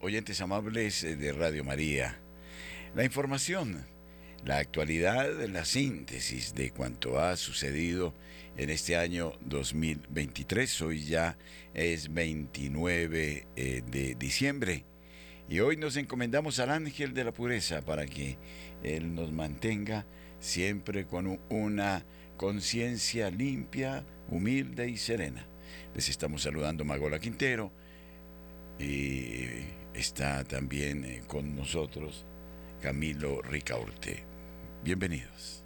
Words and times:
oyentes 0.00 0.40
amables 0.40 1.02
de 1.02 1.32
Radio 1.32 1.62
María. 1.62 2.18
La 2.94 3.04
información, 3.04 3.84
la 4.44 4.58
actualidad, 4.58 5.28
la 5.46 5.64
síntesis 5.64 6.54
de 6.54 6.70
cuanto 6.70 7.18
ha 7.18 7.36
sucedido 7.36 8.14
en 8.56 8.70
este 8.70 8.96
año 8.96 9.34
2023. 9.42 10.80
Hoy 10.82 11.04
ya 11.04 11.36
es 11.74 12.12
29 12.14 13.46
eh, 13.56 13.82
de 13.86 14.14
diciembre 14.14 14.84
y 15.50 15.60
hoy 15.60 15.76
nos 15.76 15.96
encomendamos 15.96 16.58
al 16.60 16.70
ángel 16.70 17.12
de 17.12 17.24
la 17.24 17.32
pureza 17.32 17.82
para 17.82 18.06
que 18.06 18.38
Él 18.82 19.14
nos 19.14 19.32
mantenga 19.32 20.06
siempre 20.40 21.04
con 21.04 21.40
una 21.50 22.06
conciencia 22.38 23.30
limpia, 23.30 24.06
humilde 24.30 24.88
y 24.88 24.96
serena. 24.96 25.46
Les 25.94 26.08
estamos 26.08 26.42
saludando 26.42 26.84
Magola 26.86 27.18
Quintero 27.18 27.70
y 28.78 29.66
está 29.94 30.44
también 30.44 31.04
eh, 31.04 31.22
con 31.26 31.56
nosotros 31.56 32.24
Camilo 32.80 33.42
Ricaurte. 33.42 34.22
Bienvenidos. 34.84 35.64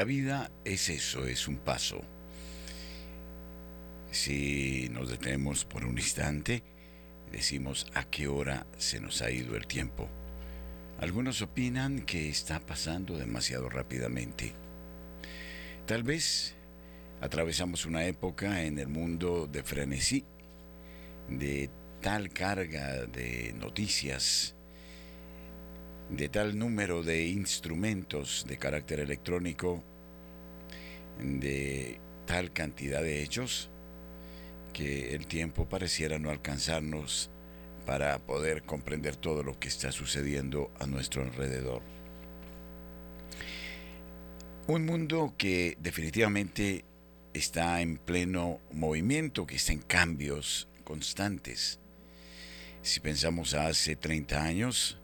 La 0.00 0.04
vida 0.04 0.50
es 0.64 0.88
eso, 0.88 1.26
es 1.26 1.46
un 1.46 1.58
paso. 1.58 2.00
Si 4.10 4.88
nos 4.90 5.10
detenemos 5.10 5.66
por 5.66 5.84
un 5.84 5.98
instante, 5.98 6.62
decimos 7.30 7.86
a 7.92 8.04
qué 8.04 8.26
hora 8.26 8.66
se 8.78 8.98
nos 8.98 9.20
ha 9.20 9.30
ido 9.30 9.56
el 9.56 9.66
tiempo. 9.66 10.08
Algunos 11.00 11.42
opinan 11.42 12.06
que 12.06 12.30
está 12.30 12.60
pasando 12.60 13.18
demasiado 13.18 13.68
rápidamente. 13.68 14.54
Tal 15.86 16.02
vez 16.02 16.54
atravesamos 17.20 17.84
una 17.84 18.06
época 18.06 18.62
en 18.62 18.78
el 18.78 18.88
mundo 18.88 19.50
de 19.52 19.62
frenesí, 19.62 20.24
de 21.28 21.68
tal 22.00 22.30
carga 22.30 23.04
de 23.04 23.52
noticias, 23.52 24.54
de 26.08 26.30
tal 26.30 26.58
número 26.58 27.02
de 27.02 27.26
instrumentos 27.26 28.46
de 28.48 28.56
carácter 28.56 29.00
electrónico, 29.00 29.84
de 31.22 32.00
tal 32.26 32.52
cantidad 32.52 33.02
de 33.02 33.22
hechos, 33.22 33.70
que 34.72 35.14
el 35.14 35.26
tiempo 35.26 35.68
pareciera 35.68 36.18
no 36.18 36.30
alcanzarnos 36.30 37.30
para 37.86 38.18
poder 38.20 38.62
comprender 38.62 39.16
todo 39.16 39.42
lo 39.42 39.58
que 39.58 39.68
está 39.68 39.90
sucediendo 39.92 40.70
a 40.78 40.86
nuestro 40.86 41.22
alrededor. 41.22 41.82
Un 44.66 44.86
mundo 44.86 45.34
que 45.36 45.76
definitivamente 45.80 46.84
está 47.34 47.80
en 47.80 47.96
pleno 47.96 48.60
movimiento, 48.72 49.46
que 49.46 49.56
está 49.56 49.72
en 49.72 49.80
cambios 49.80 50.68
constantes. 50.84 51.80
Si 52.82 53.00
pensamos 53.00 53.54
a 53.54 53.66
hace 53.66 53.96
30 53.96 54.42
años, 54.42 54.98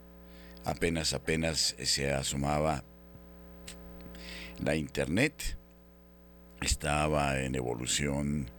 apenas, 0.63 1.13
apenas 1.13 1.75
se 1.83 2.11
asomaba 2.11 2.83
la 4.59 4.75
Internet, 4.75 5.57
estaba 6.61 7.39
en 7.39 7.55
evolución 7.55 8.49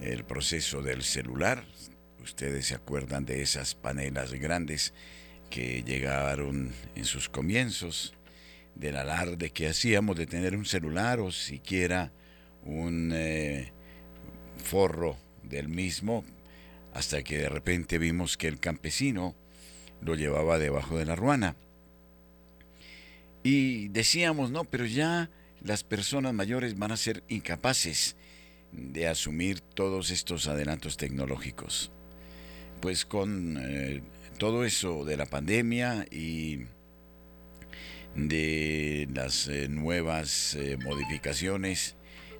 el 0.00 0.24
proceso 0.24 0.82
del 0.82 1.02
celular. 1.02 1.64
Ustedes 2.22 2.66
se 2.66 2.74
acuerdan 2.74 3.24
de 3.24 3.42
esas 3.42 3.74
panelas 3.74 4.32
grandes 4.34 4.94
que 5.50 5.82
llegaron 5.82 6.72
en 6.94 7.04
sus 7.04 7.28
comienzos, 7.28 8.14
del 8.74 8.96
alarde 8.96 9.50
que 9.50 9.68
hacíamos 9.68 10.16
de 10.16 10.26
tener 10.26 10.56
un 10.56 10.64
celular 10.64 11.20
o 11.20 11.30
siquiera 11.30 12.10
un 12.64 13.12
eh, 13.12 13.72
forro 14.56 15.16
del 15.42 15.68
mismo, 15.68 16.24
hasta 16.94 17.22
que 17.22 17.38
de 17.38 17.48
repente 17.48 17.98
vimos 17.98 18.36
que 18.36 18.48
el 18.48 18.60
campesino 18.60 19.34
lo 20.00 20.14
llevaba 20.14 20.58
debajo 20.58 20.96
de 20.96 21.06
la 21.06 21.16
ruana. 21.16 21.56
Y 23.42 23.88
decíamos, 23.88 24.50
no, 24.50 24.64
pero 24.64 24.86
ya 24.86 25.28
las 25.64 25.84
personas 25.84 26.34
mayores 26.34 26.78
van 26.78 26.92
a 26.92 26.96
ser 26.96 27.22
incapaces 27.28 28.16
de 28.72 29.06
asumir 29.06 29.60
todos 29.60 30.10
estos 30.10 30.48
adelantos 30.48 30.96
tecnológicos. 30.96 31.92
Pues 32.80 33.04
con 33.04 33.58
eh, 33.60 34.02
todo 34.38 34.64
eso 34.64 35.04
de 35.04 35.16
la 35.16 35.26
pandemia 35.26 36.06
y 36.10 36.66
de 38.16 39.08
las 39.14 39.46
eh, 39.48 39.68
nuevas 39.68 40.54
eh, 40.54 40.76
modificaciones 40.82 41.96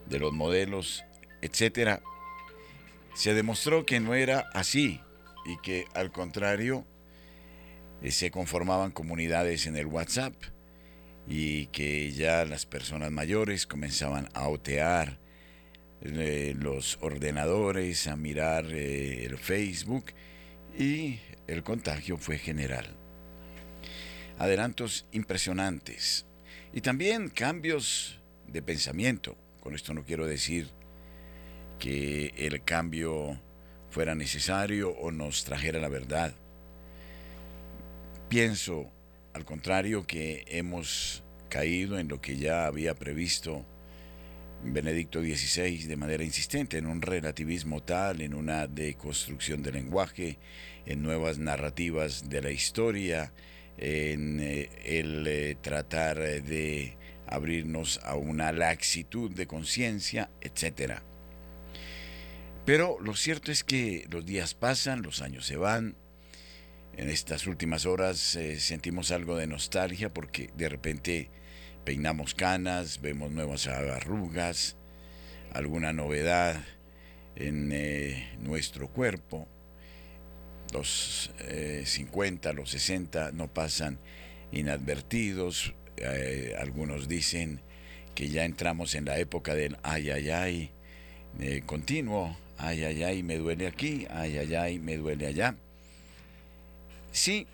de 0.08 0.18
los 0.18 0.32
modelos, 0.32 1.04
etcétera, 1.42 2.02
se 3.14 3.34
demostró 3.34 3.86
que 3.86 4.00
no 4.00 4.14
era 4.14 4.46
así 4.52 5.00
y 5.44 5.58
que 5.62 5.86
al 5.94 6.10
contrario 6.10 6.86
se 8.08 8.32
conformaban 8.32 8.90
comunidades 8.90 9.66
en 9.66 9.76
el 9.76 9.86
WhatsApp 9.86 10.34
y 11.26 11.66
que 11.66 12.10
ya 12.12 12.44
las 12.44 12.66
personas 12.66 13.10
mayores 13.10 13.66
comenzaban 13.66 14.28
a 14.34 14.48
otear 14.48 15.18
eh, 16.02 16.54
los 16.58 16.98
ordenadores, 17.00 18.06
a 18.08 18.16
mirar 18.16 18.66
eh, 18.70 19.24
el 19.24 19.38
Facebook 19.38 20.06
y 20.76 21.20
el 21.46 21.62
contagio 21.62 22.16
fue 22.16 22.38
general. 22.38 22.86
Adelantos 24.38 25.06
impresionantes 25.12 26.26
y 26.72 26.80
también 26.80 27.28
cambios 27.28 28.20
de 28.48 28.62
pensamiento. 28.62 29.36
Con 29.60 29.74
esto 29.74 29.94
no 29.94 30.04
quiero 30.04 30.26
decir 30.26 30.70
que 31.78 32.34
el 32.36 32.62
cambio 32.64 33.40
fuera 33.90 34.14
necesario 34.14 34.90
o 34.90 35.10
nos 35.12 35.44
trajera 35.44 35.78
la 35.78 35.88
verdad. 35.88 36.34
Pienso, 38.28 38.90
al 39.34 39.44
contrario, 39.44 40.06
que 40.06 40.44
hemos 40.48 41.22
caído 41.48 41.98
en 41.98 42.08
lo 42.08 42.20
que 42.20 42.36
ya 42.36 42.66
había 42.66 42.94
previsto 42.94 43.64
Benedicto 44.64 45.20
XVI 45.20 45.86
de 45.86 45.96
manera 45.96 46.24
insistente, 46.24 46.78
en 46.78 46.86
un 46.86 47.02
relativismo 47.02 47.82
tal, 47.82 48.20
en 48.20 48.34
una 48.34 48.66
deconstrucción 48.66 49.62
del 49.62 49.74
lenguaje, 49.74 50.38
en 50.86 51.02
nuevas 51.02 51.38
narrativas 51.38 52.28
de 52.28 52.42
la 52.42 52.50
historia, 52.50 53.32
en 53.78 54.40
eh, 54.40 54.70
el 54.84 55.26
eh, 55.26 55.56
tratar 55.60 56.18
de 56.18 56.96
abrirnos 57.26 58.00
a 58.04 58.14
una 58.16 58.52
laxitud 58.52 59.30
de 59.30 59.46
conciencia, 59.46 60.30
etc. 60.40 61.00
Pero 62.64 62.98
lo 63.00 63.14
cierto 63.14 63.50
es 63.50 63.64
que 63.64 64.06
los 64.10 64.24
días 64.24 64.54
pasan, 64.54 65.02
los 65.02 65.22
años 65.22 65.46
se 65.46 65.56
van, 65.56 65.96
en 66.96 67.08
estas 67.08 67.46
últimas 67.46 67.86
horas 67.86 68.36
eh, 68.36 68.60
sentimos 68.60 69.10
algo 69.10 69.36
de 69.36 69.46
nostalgia 69.46 70.08
porque 70.10 70.50
de 70.56 70.68
repente 70.68 71.30
peinamos 71.84 72.34
canas, 72.34 73.00
vemos 73.00 73.30
nuevas 73.30 73.66
arrugas, 73.66 74.76
alguna 75.52 75.92
novedad 75.92 76.62
en 77.36 77.70
eh, 77.72 78.30
nuestro 78.40 78.88
cuerpo. 78.88 79.48
Los 80.72 81.30
50, 81.84 82.50
eh, 82.50 82.54
los 82.54 82.70
60 82.70 83.32
no 83.32 83.52
pasan 83.52 83.98
inadvertidos. 84.52 85.74
algunos 86.58 87.08
dicen 87.08 87.60
que 88.14 88.28
ya 88.28 88.44
entramos 88.44 88.94
en 88.94 89.04
la 89.04 89.18
época 89.18 89.54
del 89.54 89.76
ay, 89.82 90.10
ay, 90.10 90.30
ay 90.30 90.70
continuo. 91.66 92.36
Ay, 92.58 92.84
ay, 92.84 93.02
ay, 93.02 93.22
me 93.24 93.38
duele 93.38 93.66
aquí, 93.66 94.06
ay, 94.08 94.38
ay, 94.38 94.54
ay, 94.54 94.78
me 94.78 94.96
duele 94.96 95.26
allá. 95.26 95.56
Sí, 97.12 97.46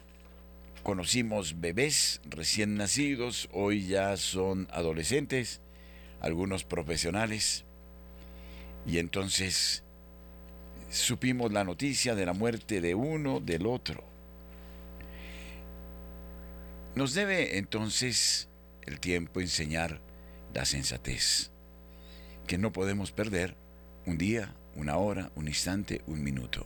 conocimos 0.84 1.60
bebés 1.60 2.20
recién 2.24 2.76
nacidos, 2.76 3.48
hoy 3.52 3.88
ya 3.88 4.16
son 4.16 4.68
adolescentes, 4.70 5.60
algunos 6.20 6.62
profesionales, 6.62 7.64
y 8.86 8.98
entonces 8.98 9.82
supimos 10.90 11.52
la 11.52 11.64
noticia 11.64 12.14
de 12.14 12.24
la 12.24 12.34
muerte 12.34 12.80
de 12.80 12.94
uno, 12.94 13.40
del 13.40 13.66
otro. 13.66 14.04
Nos 16.94 17.14
debe 17.14 17.58
entonces 17.58 18.48
el 18.86 19.00
tiempo 19.00 19.40
enseñar 19.40 20.00
la 20.54 20.64
sensatez. 20.64 21.50
que 22.46 22.56
no 22.56 22.72
podemos 22.72 23.12
perder 23.12 23.56
un 24.06 24.16
día, 24.16 24.54
una 24.74 24.96
hora, 24.96 25.30
un 25.34 25.48
instante, 25.48 26.00
un 26.06 26.24
minuto. 26.24 26.64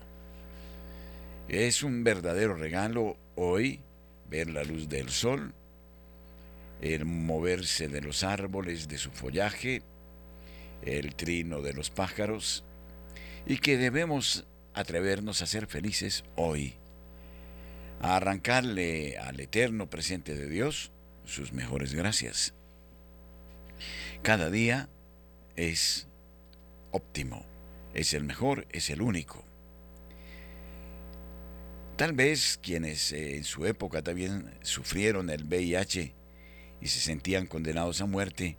Es 1.48 1.82
un 1.82 2.04
verdadero 2.04 2.54
regalo 2.54 3.16
hoy 3.34 3.80
ver 4.28 4.48
la 4.48 4.64
luz 4.64 4.88
del 4.88 5.10
sol, 5.10 5.52
el 6.80 7.04
moverse 7.04 7.88
de 7.88 8.00
los 8.00 8.24
árboles, 8.24 8.88
de 8.88 8.98
su 8.98 9.10
follaje, 9.10 9.82
el 10.82 11.14
trino 11.14 11.60
de 11.60 11.74
los 11.74 11.90
pájaros, 11.90 12.64
y 13.46 13.58
que 13.58 13.76
debemos 13.76 14.46
atrevernos 14.74 15.42
a 15.42 15.46
ser 15.46 15.66
felices 15.66 16.24
hoy, 16.36 16.74
a 18.00 18.16
arrancarle 18.16 19.18
al 19.18 19.38
eterno 19.38 19.90
presente 19.90 20.34
de 20.34 20.48
Dios 20.48 20.90
sus 21.24 21.52
mejores 21.52 21.92
gracias. 21.94 22.54
Cada 24.22 24.50
día 24.50 24.88
es 25.56 26.06
óptimo, 26.90 27.44
es 27.94 28.14
el 28.14 28.24
mejor, 28.24 28.66
es 28.70 28.90
el 28.90 29.02
único. 29.02 29.44
Tal 32.02 32.14
vez 32.14 32.58
quienes 32.60 33.12
eh, 33.12 33.36
en 33.36 33.44
su 33.44 33.64
época 33.64 34.02
también 34.02 34.52
sufrieron 34.62 35.30
el 35.30 35.44
VIH 35.44 36.12
y 36.80 36.88
se 36.88 36.98
sentían 36.98 37.46
condenados 37.46 38.00
a 38.00 38.06
muerte, 38.06 38.56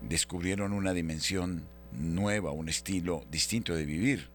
descubrieron 0.00 0.72
una 0.72 0.94
dimensión 0.94 1.68
nueva, 1.92 2.52
un 2.52 2.70
estilo 2.70 3.26
distinto 3.30 3.74
de 3.74 3.84
vivir. 3.84 4.30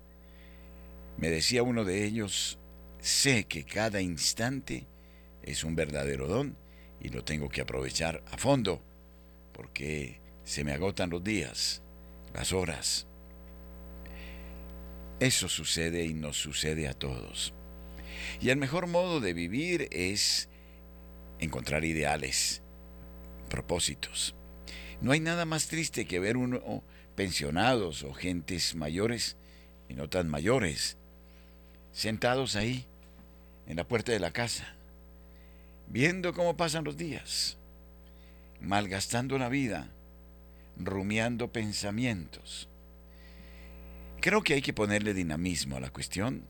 Me 1.17 1.31
decía 1.31 1.63
uno 1.63 1.83
de 1.83 2.05
ellos, 2.05 2.59
sé 2.99 3.45
que 3.45 3.63
cada 3.63 4.01
instante 4.01 4.85
es 5.41 5.63
un 5.63 5.75
verdadero 5.75 6.27
don 6.27 6.55
y 7.01 7.09
lo 7.09 7.23
tengo 7.23 7.49
que 7.49 7.61
aprovechar 7.61 8.23
a 8.29 8.37
fondo, 8.37 8.83
porque 9.51 10.19
se 10.43 10.63
me 10.63 10.73
agotan 10.73 11.09
los 11.09 11.23
días, 11.23 11.81
las 12.35 12.53
horas. 12.53 13.07
Eso 15.19 15.49
sucede 15.49 16.05
y 16.05 16.13
nos 16.13 16.37
sucede 16.37 16.87
a 16.87 16.93
todos. 16.93 17.55
Y 18.39 18.49
el 18.49 18.57
mejor 18.57 18.87
modo 18.87 19.19
de 19.19 19.33
vivir 19.33 19.87
es 19.91 20.49
encontrar 21.39 21.83
ideales, 21.85 22.61
propósitos. 23.49 24.35
No 25.01 25.11
hay 25.11 25.19
nada 25.19 25.45
más 25.45 25.67
triste 25.67 26.05
que 26.05 26.19
ver 26.19 26.37
uno 26.37 26.83
pensionados 27.15 28.03
o 28.03 28.13
gentes 28.13 28.75
mayores 28.75 29.37
y 29.89 29.93
no 29.93 30.09
tan 30.09 30.29
mayores, 30.29 30.97
sentados 31.91 32.55
ahí 32.55 32.85
en 33.67 33.77
la 33.77 33.87
puerta 33.87 34.11
de 34.11 34.19
la 34.19 34.31
casa, 34.31 34.75
viendo 35.87 36.33
cómo 36.33 36.55
pasan 36.55 36.83
los 36.83 36.97
días, 36.97 37.57
malgastando 38.61 39.37
la 39.37 39.49
vida, 39.49 39.89
rumiando 40.77 41.51
pensamientos. 41.51 42.69
Creo 44.21 44.43
que 44.43 44.53
hay 44.53 44.61
que 44.61 44.73
ponerle 44.73 45.13
dinamismo 45.13 45.77
a 45.77 45.79
la 45.81 45.89
cuestión, 45.89 46.45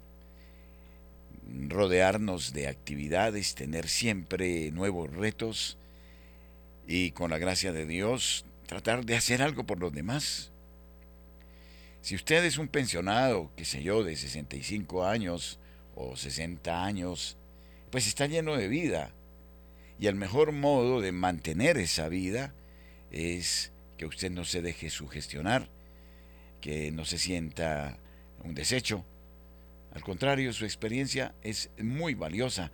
rodearnos 1.68 2.54
de 2.54 2.68
actividades, 2.68 3.56
tener 3.56 3.88
siempre 3.88 4.72
nuevos 4.72 5.12
retos 5.12 5.78
y 6.88 7.12
con 7.12 7.32
la 7.32 7.38
gracia 7.38 7.72
de 7.72 7.86
Dios 7.86 8.46
tratar 8.68 9.06
de 9.06 9.16
hacer 9.16 9.42
algo 9.42 9.66
por 9.66 9.80
los 9.80 9.92
demás. 9.92 10.52
Si 12.02 12.16
usted 12.16 12.44
es 12.46 12.58
un 12.58 12.68
pensionado, 12.68 13.52
qué 13.58 13.66
sé 13.66 13.84
yo, 13.84 14.04
de 14.04 14.16
65 14.16 15.06
años 15.06 15.60
o 15.94 16.16
60 16.16 16.84
años, 16.84 17.38
pues 17.92 18.08
está 18.08 18.28
lleno 18.28 18.56
de 18.56 18.68
vida. 18.68 19.14
Y 20.00 20.08
el 20.08 20.16
mejor 20.16 20.52
modo 20.52 21.02
de 21.02 21.12
mantener 21.12 21.78
esa 21.78 22.08
vida 22.08 22.54
es 23.12 23.72
que 23.98 24.06
usted 24.06 24.32
no 24.32 24.46
se 24.46 24.62
deje 24.62 24.90
sugestionar, 24.90 25.70
que 26.62 26.92
no 26.92 27.06
se 27.06 27.20
sienta 27.20 28.00
un 28.44 28.56
desecho. 28.56 29.06
Al 29.94 30.04
contrario, 30.04 30.54
su 30.54 30.66
experiencia 30.66 31.34
es 31.44 31.70
muy 31.78 32.14
valiosa 32.14 32.72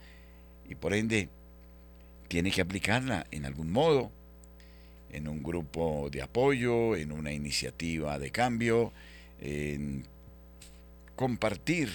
y 0.70 0.76
por 0.76 0.94
ende 0.94 1.30
tiene 2.28 2.52
que 2.52 2.62
aplicarla 2.62 3.26
en 3.32 3.46
algún 3.46 3.72
modo, 3.72 4.12
en 5.12 5.28
un 5.28 5.42
grupo 5.42 6.10
de 6.12 6.22
apoyo, 6.22 6.96
en 6.96 7.12
una 7.12 7.32
iniciativa 7.32 8.20
de 8.20 8.32
cambio, 8.32 8.92
en 9.40 10.06
compartir, 11.16 11.90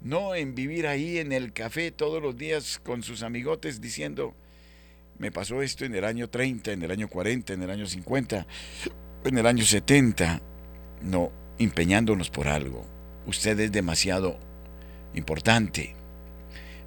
no 0.00 0.34
en 0.34 0.54
vivir 0.54 0.86
ahí 0.86 1.18
en 1.18 1.32
el 1.32 1.52
café 1.52 1.90
todos 1.90 2.22
los 2.22 2.36
días 2.36 2.80
con 2.82 3.02
sus 3.02 3.22
amigotes 3.22 3.80
diciendo, 3.80 4.34
me 5.18 5.30
pasó 5.32 5.62
esto 5.62 5.84
en 5.84 5.94
el 5.94 6.04
año 6.04 6.28
30, 6.28 6.72
en 6.72 6.82
el 6.82 6.90
año 6.90 7.08
40, 7.08 7.52
en 7.52 7.62
el 7.62 7.70
año 7.70 7.86
50, 7.86 8.46
en 9.24 9.38
el 9.38 9.46
año 9.46 9.64
70. 9.64 10.40
No, 11.02 11.32
empeñándonos 11.58 12.30
por 12.30 12.48
algo. 12.48 12.97
Usted 13.28 13.60
es 13.60 13.70
demasiado 13.70 14.38
importante. 15.12 15.94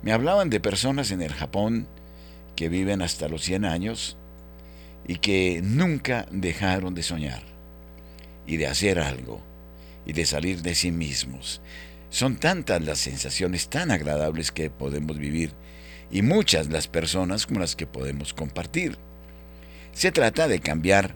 Me 0.01 0.11
hablaban 0.11 0.49
de 0.49 0.59
personas 0.59 1.11
en 1.11 1.21
el 1.21 1.31
Japón 1.31 1.87
que 2.55 2.67
viven 2.67 3.03
hasta 3.03 3.27
los 3.27 3.43
100 3.43 3.63
años 3.63 4.17
y 5.07 5.17
que 5.17 5.61
nunca 5.63 6.25
dejaron 6.31 6.95
de 6.95 7.03
soñar 7.03 7.43
y 8.47 8.57
de 8.57 8.65
hacer 8.65 8.99
algo 8.99 9.39
y 10.07 10.13
de 10.13 10.25
salir 10.25 10.63
de 10.63 10.73
sí 10.73 10.91
mismos. 10.91 11.61
Son 12.09 12.37
tantas 12.37 12.81
las 12.81 12.97
sensaciones 12.97 13.69
tan 13.69 13.91
agradables 13.91 14.51
que 14.51 14.71
podemos 14.71 15.19
vivir 15.19 15.51
y 16.09 16.23
muchas 16.23 16.69
las 16.69 16.87
personas 16.87 17.45
con 17.45 17.59
las 17.59 17.75
que 17.75 17.85
podemos 17.85 18.33
compartir. 18.33 18.97
Se 19.93 20.11
trata 20.11 20.47
de 20.47 20.59
cambiar 20.59 21.13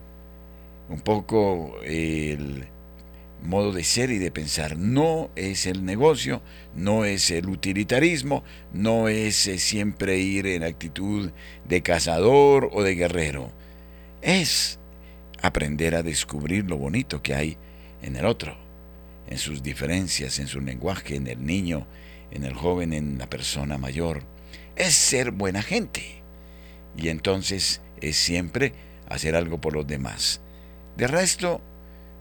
un 0.88 1.01
poco 1.01 1.78
el 1.83 2.68
modo 3.41 3.71
de 3.71 3.83
ser 3.83 4.11
y 4.11 4.17
de 4.17 4.31
pensar. 4.31 4.77
No 4.77 5.29
es 5.35 5.65
el 5.65 5.85
negocio, 5.85 6.41
no 6.75 7.05
es 7.05 7.31
el 7.31 7.47
utilitarismo, 7.47 8.43
no 8.73 9.07
es 9.07 9.47
eh, 9.47 9.57
siempre 9.57 10.17
ir 10.17 10.47
en 10.47 10.63
actitud 10.63 11.31
de 11.67 11.81
cazador 11.81 12.69
o 12.73 12.83
de 12.83 12.95
guerrero. 12.95 13.51
Es 14.21 14.79
aprender 15.41 15.95
a 15.95 16.03
descubrir 16.03 16.65
lo 16.65 16.77
bonito 16.77 17.21
que 17.21 17.35
hay 17.35 17.57
en 18.01 18.15
el 18.15 18.25
otro, 18.25 18.57
en 19.27 19.37
sus 19.37 19.61
diferencias, 19.61 20.39
en 20.39 20.47
su 20.47 20.61
lenguaje, 20.61 21.15
en 21.15 21.27
el 21.27 21.45
niño, 21.45 21.87
en 22.31 22.44
el 22.44 22.54
joven, 22.54 22.94
en 22.94 23.18
la 23.18 23.30
persona 23.30 23.77
mayor 23.77 24.23
es 24.75 24.94
ser 24.94 25.31
buena 25.31 25.61
gente. 25.61 26.21
Y 26.97 27.09
entonces 27.09 27.81
es 28.01 28.18
siempre 28.18 28.73
hacer 29.09 29.35
algo 29.35 29.59
por 29.59 29.73
los 29.73 29.87
demás. 29.87 30.42
De 30.97 31.07
resto, 31.07 31.61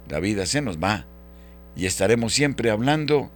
la 0.09 0.21
vida 0.21 0.47
se 0.47 0.61
nos 0.61 0.79
va 0.79 1.07
y 1.77 1.87
estaremos 1.87 2.33
siempre 2.33 2.71
hablando 2.71 3.31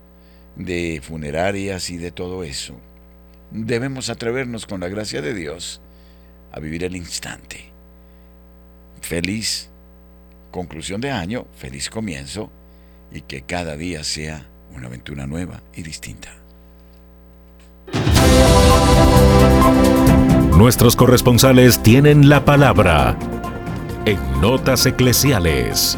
de 0.56 1.00
funerarias 1.02 1.90
y 1.90 1.96
de 1.96 2.10
todo 2.10 2.44
eso. 2.44 2.74
Debemos 3.50 4.10
atrevernos 4.10 4.66
con 4.66 4.80
la 4.80 4.88
gracia 4.88 5.22
de 5.22 5.34
Dios 5.34 5.80
a 6.52 6.60
vivir 6.60 6.84
el 6.84 6.96
instante. 6.96 7.70
Feliz 9.00 9.70
conclusión 10.50 11.00
de 11.00 11.10
año, 11.10 11.46
feliz 11.56 11.88
comienzo 11.88 12.50
y 13.12 13.22
que 13.22 13.42
cada 13.42 13.76
día 13.76 14.04
sea 14.04 14.46
una 14.74 14.88
aventura 14.88 15.26
nueva 15.26 15.62
y 15.74 15.82
distinta. 15.82 16.30
Nuestros 20.56 20.96
corresponsales 20.96 21.82
tienen 21.82 22.28
la 22.28 22.44
palabra 22.44 23.16
en 24.04 24.18
Notas 24.40 24.86
Eclesiales. 24.86 25.96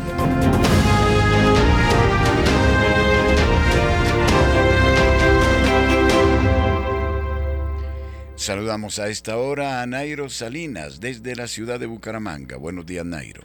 Saludamos 8.40 8.99
a 8.99 9.09
esta 9.09 9.37
hora 9.37 9.82
a 9.82 9.87
Nairo 9.87 10.30
Salinas 10.30 10.99
desde 10.99 11.37
la 11.37 11.47
ciudad 11.47 11.78
de 11.78 11.85
Bucaramanga. 11.85 12.56
Buenos 12.56 12.87
días, 12.87 13.04
Nairo. 13.04 13.42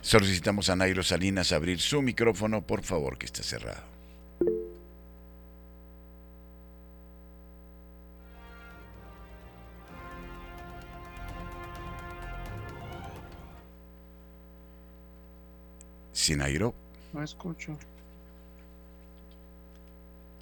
Solicitamos 0.00 0.70
a 0.70 0.74
Nairo 0.74 1.04
Salinas 1.04 1.52
abrir 1.52 1.78
su 1.78 2.02
micrófono, 2.02 2.66
por 2.66 2.82
favor, 2.82 3.18
que 3.18 3.26
esté 3.26 3.44
cerrado. 3.44 3.84
No 17.12 17.22
escucho. 17.22 17.78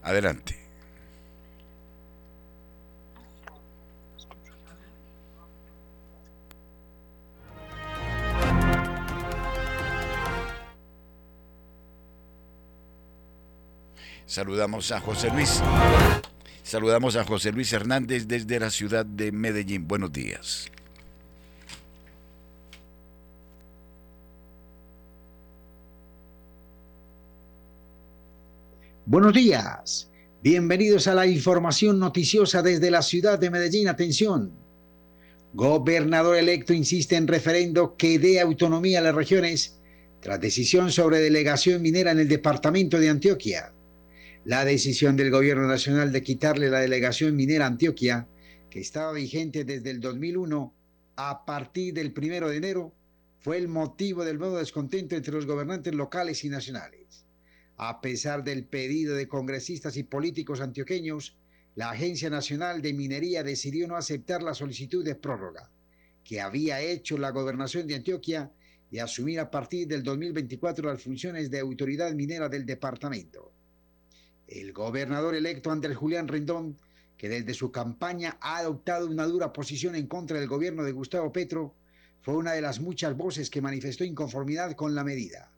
Adelante. 0.02 0.64
Saludamos 14.26 14.90
a 14.90 15.00
José 15.00 15.30
Luis. 15.30 15.62
Saludamos 16.62 17.14
a 17.16 17.24
José 17.24 17.52
Luis 17.52 17.72
Hernández 17.72 18.26
desde 18.26 18.58
la 18.58 18.70
ciudad 18.70 19.06
de 19.06 19.30
Medellín. 19.32 19.86
Buenos 19.86 20.12
días. 20.12 20.70
Buenos 29.14 29.32
días. 29.32 30.10
Bienvenidos 30.42 31.06
a 31.06 31.14
la 31.14 31.24
información 31.24 32.00
noticiosa 32.00 32.62
desde 32.62 32.90
la 32.90 33.00
ciudad 33.00 33.38
de 33.38 33.48
Medellín. 33.48 33.86
Atención. 33.86 34.50
Gobernador 35.52 36.36
electo 36.36 36.72
insiste 36.72 37.14
en 37.14 37.28
referendo 37.28 37.96
que 37.96 38.18
dé 38.18 38.40
autonomía 38.40 38.98
a 38.98 39.02
las 39.02 39.14
regiones 39.14 39.78
tras 40.20 40.40
decisión 40.40 40.90
sobre 40.90 41.20
delegación 41.20 41.80
minera 41.80 42.10
en 42.10 42.18
el 42.18 42.28
departamento 42.28 42.98
de 42.98 43.08
Antioquia. 43.08 43.72
La 44.44 44.64
decisión 44.64 45.16
del 45.16 45.30
gobierno 45.30 45.68
nacional 45.68 46.10
de 46.10 46.24
quitarle 46.24 46.68
la 46.68 46.80
delegación 46.80 47.36
minera 47.36 47.66
a 47.66 47.68
Antioquia, 47.68 48.26
que 48.68 48.80
estaba 48.80 49.12
vigente 49.12 49.64
desde 49.64 49.90
el 49.90 50.00
2001 50.00 50.74
a 51.14 51.44
partir 51.44 51.94
del 51.94 52.12
primero 52.12 52.48
de 52.48 52.56
enero, 52.56 52.92
fue 53.38 53.58
el 53.58 53.68
motivo 53.68 54.24
del 54.24 54.40
nuevo 54.40 54.58
descontento 54.58 55.14
entre 55.14 55.34
los 55.34 55.46
gobernantes 55.46 55.94
locales 55.94 56.42
y 56.42 56.48
nacionales. 56.48 57.23
A 57.76 58.00
pesar 58.00 58.44
del 58.44 58.64
pedido 58.64 59.14
de 59.16 59.28
congresistas 59.28 59.96
y 59.96 60.04
políticos 60.04 60.60
antioqueños, 60.60 61.36
la 61.74 61.90
Agencia 61.90 62.30
Nacional 62.30 62.82
de 62.82 62.92
Minería 62.92 63.42
decidió 63.42 63.88
no 63.88 63.96
aceptar 63.96 64.42
la 64.42 64.54
solicitud 64.54 65.04
de 65.04 65.16
prórroga 65.16 65.70
que 66.24 66.40
había 66.40 66.80
hecho 66.80 67.18
la 67.18 67.30
gobernación 67.30 67.86
de 67.86 67.96
Antioquia 67.96 68.50
y 68.90 68.98
asumir 68.98 69.38
a 69.40 69.50
partir 69.50 69.86
del 69.86 70.02
2024 70.02 70.88
las 70.88 71.02
funciones 71.02 71.50
de 71.50 71.60
autoridad 71.60 72.12
minera 72.14 72.48
del 72.48 72.64
departamento. 72.64 73.52
El 74.48 74.72
gobernador 74.72 75.34
electo 75.34 75.70
Andrés 75.70 75.96
Julián 75.96 76.28
Rendón, 76.28 76.78
que 77.18 77.28
desde 77.28 77.54
su 77.54 77.70
campaña 77.70 78.38
ha 78.40 78.58
adoptado 78.58 79.06
una 79.06 79.26
dura 79.26 79.52
posición 79.52 79.94
en 79.94 80.06
contra 80.06 80.38
del 80.38 80.48
gobierno 80.48 80.82
de 80.82 80.92
Gustavo 80.92 81.32
Petro, 81.32 81.74
fue 82.22 82.34
una 82.34 82.52
de 82.52 82.62
las 82.62 82.80
muchas 82.80 83.16
voces 83.16 83.50
que 83.50 83.60
manifestó 83.60 84.04
inconformidad 84.04 84.72
con 84.74 84.94
la 84.94 85.04
medida. 85.04 85.53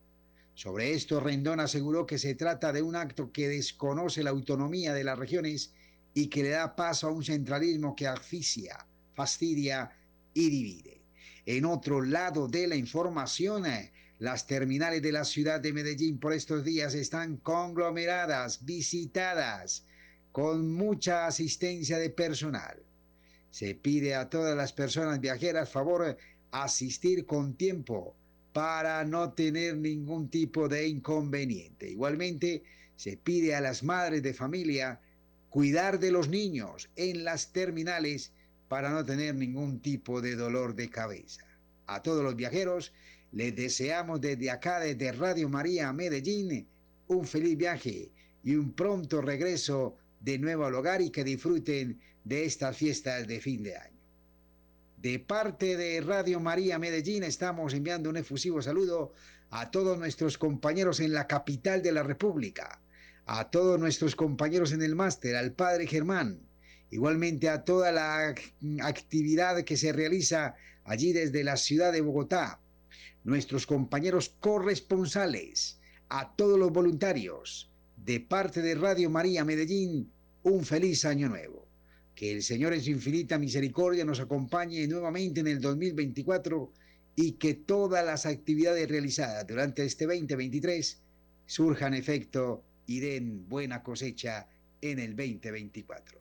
Sobre 0.56 0.94
esto, 0.94 1.20
Rendón 1.20 1.60
aseguró 1.60 2.06
que 2.06 2.16
se 2.16 2.34
trata 2.34 2.72
de 2.72 2.80
un 2.80 2.96
acto 2.96 3.30
que 3.30 3.46
desconoce 3.46 4.22
la 4.22 4.30
autonomía 4.30 4.94
de 4.94 5.04
las 5.04 5.18
regiones 5.18 5.74
y 6.14 6.28
que 6.28 6.42
le 6.42 6.48
da 6.48 6.74
paso 6.74 7.08
a 7.08 7.10
un 7.10 7.22
centralismo 7.22 7.94
que 7.94 8.06
asfixia, 8.06 8.86
fastidia 9.12 9.90
y 10.32 10.48
divide. 10.48 11.02
En 11.44 11.66
otro 11.66 12.00
lado 12.00 12.48
de 12.48 12.68
la 12.68 12.74
información, 12.74 13.66
eh, 13.66 13.92
las 14.18 14.46
terminales 14.46 15.02
de 15.02 15.12
la 15.12 15.26
ciudad 15.26 15.60
de 15.60 15.74
Medellín 15.74 16.18
por 16.18 16.32
estos 16.32 16.64
días 16.64 16.94
están 16.94 17.36
conglomeradas, 17.36 18.64
visitadas, 18.64 19.84
con 20.32 20.72
mucha 20.72 21.26
asistencia 21.26 21.98
de 21.98 22.08
personal. 22.08 22.82
Se 23.50 23.74
pide 23.74 24.14
a 24.14 24.30
todas 24.30 24.56
las 24.56 24.72
personas 24.72 25.20
viajeras 25.20 25.70
favor 25.70 26.16
asistir 26.50 27.26
con 27.26 27.58
tiempo 27.58 28.16
para 28.56 29.04
no 29.04 29.34
tener 29.34 29.76
ningún 29.76 30.30
tipo 30.30 30.66
de 30.66 30.88
inconveniente. 30.88 31.90
Igualmente, 31.90 32.62
se 32.96 33.18
pide 33.18 33.54
a 33.54 33.60
las 33.60 33.82
madres 33.82 34.22
de 34.22 34.32
familia 34.32 34.98
cuidar 35.50 36.00
de 36.00 36.10
los 36.10 36.30
niños 36.30 36.88
en 36.96 37.22
las 37.22 37.52
terminales 37.52 38.32
para 38.68 38.88
no 38.88 39.04
tener 39.04 39.34
ningún 39.34 39.80
tipo 39.80 40.22
de 40.22 40.36
dolor 40.36 40.74
de 40.74 40.88
cabeza. 40.88 41.44
A 41.86 42.00
todos 42.00 42.24
los 42.24 42.34
viajeros 42.34 42.94
les 43.30 43.54
deseamos 43.54 44.22
desde 44.22 44.50
acá, 44.50 44.80
desde 44.80 45.12
Radio 45.12 45.50
María 45.50 45.92
Medellín, 45.92 46.66
un 47.08 47.26
feliz 47.26 47.58
viaje 47.58 48.10
y 48.42 48.54
un 48.54 48.72
pronto 48.72 49.20
regreso 49.20 49.98
de 50.20 50.38
nuevo 50.38 50.64
al 50.64 50.76
hogar 50.76 51.02
y 51.02 51.10
que 51.10 51.24
disfruten 51.24 52.00
de 52.24 52.46
estas 52.46 52.74
fiestas 52.74 53.26
de 53.26 53.38
fin 53.38 53.62
de 53.62 53.76
año. 53.76 53.95
De 54.96 55.18
parte 55.18 55.76
de 55.76 56.00
Radio 56.00 56.40
María 56.40 56.78
Medellín 56.78 57.22
estamos 57.22 57.74
enviando 57.74 58.08
un 58.08 58.16
efusivo 58.16 58.62
saludo 58.62 59.12
a 59.50 59.70
todos 59.70 59.98
nuestros 59.98 60.38
compañeros 60.38 61.00
en 61.00 61.12
la 61.12 61.26
capital 61.26 61.82
de 61.82 61.92
la 61.92 62.02
República, 62.02 62.80
a 63.26 63.50
todos 63.50 63.78
nuestros 63.78 64.16
compañeros 64.16 64.72
en 64.72 64.82
el 64.82 64.96
máster, 64.96 65.36
al 65.36 65.52
padre 65.52 65.86
Germán, 65.86 66.40
igualmente 66.90 67.50
a 67.50 67.62
toda 67.62 67.92
la 67.92 68.34
actividad 68.82 69.64
que 69.64 69.76
se 69.76 69.92
realiza 69.92 70.54
allí 70.84 71.12
desde 71.12 71.44
la 71.44 71.58
ciudad 71.58 71.92
de 71.92 72.00
Bogotá, 72.00 72.58
nuestros 73.22 73.66
compañeros 73.66 74.34
corresponsales, 74.40 75.78
a 76.08 76.34
todos 76.36 76.58
los 76.58 76.72
voluntarios, 76.72 77.70
de 77.96 78.20
parte 78.20 78.62
de 78.62 78.74
Radio 78.74 79.10
María 79.10 79.44
Medellín, 79.44 80.10
un 80.42 80.64
feliz 80.64 81.04
año 81.04 81.28
nuevo. 81.28 81.65
Que 82.16 82.32
el 82.32 82.42
Señor 82.42 82.72
en 82.72 82.82
su 82.82 82.90
infinita 82.90 83.38
misericordia 83.38 84.04
nos 84.06 84.20
acompañe 84.20 84.86
nuevamente 84.88 85.40
en 85.40 85.48
el 85.48 85.60
2024 85.60 86.72
y 87.14 87.32
que 87.32 87.52
todas 87.52 88.04
las 88.06 88.24
actividades 88.24 88.88
realizadas 88.88 89.46
durante 89.46 89.84
este 89.84 90.06
2023 90.06 90.98
surjan 91.44 91.92
efecto 91.92 92.64
y 92.86 93.00
den 93.00 93.46
buena 93.50 93.82
cosecha 93.82 94.48
en 94.80 94.98
el 94.98 95.14
2024. 95.14 96.18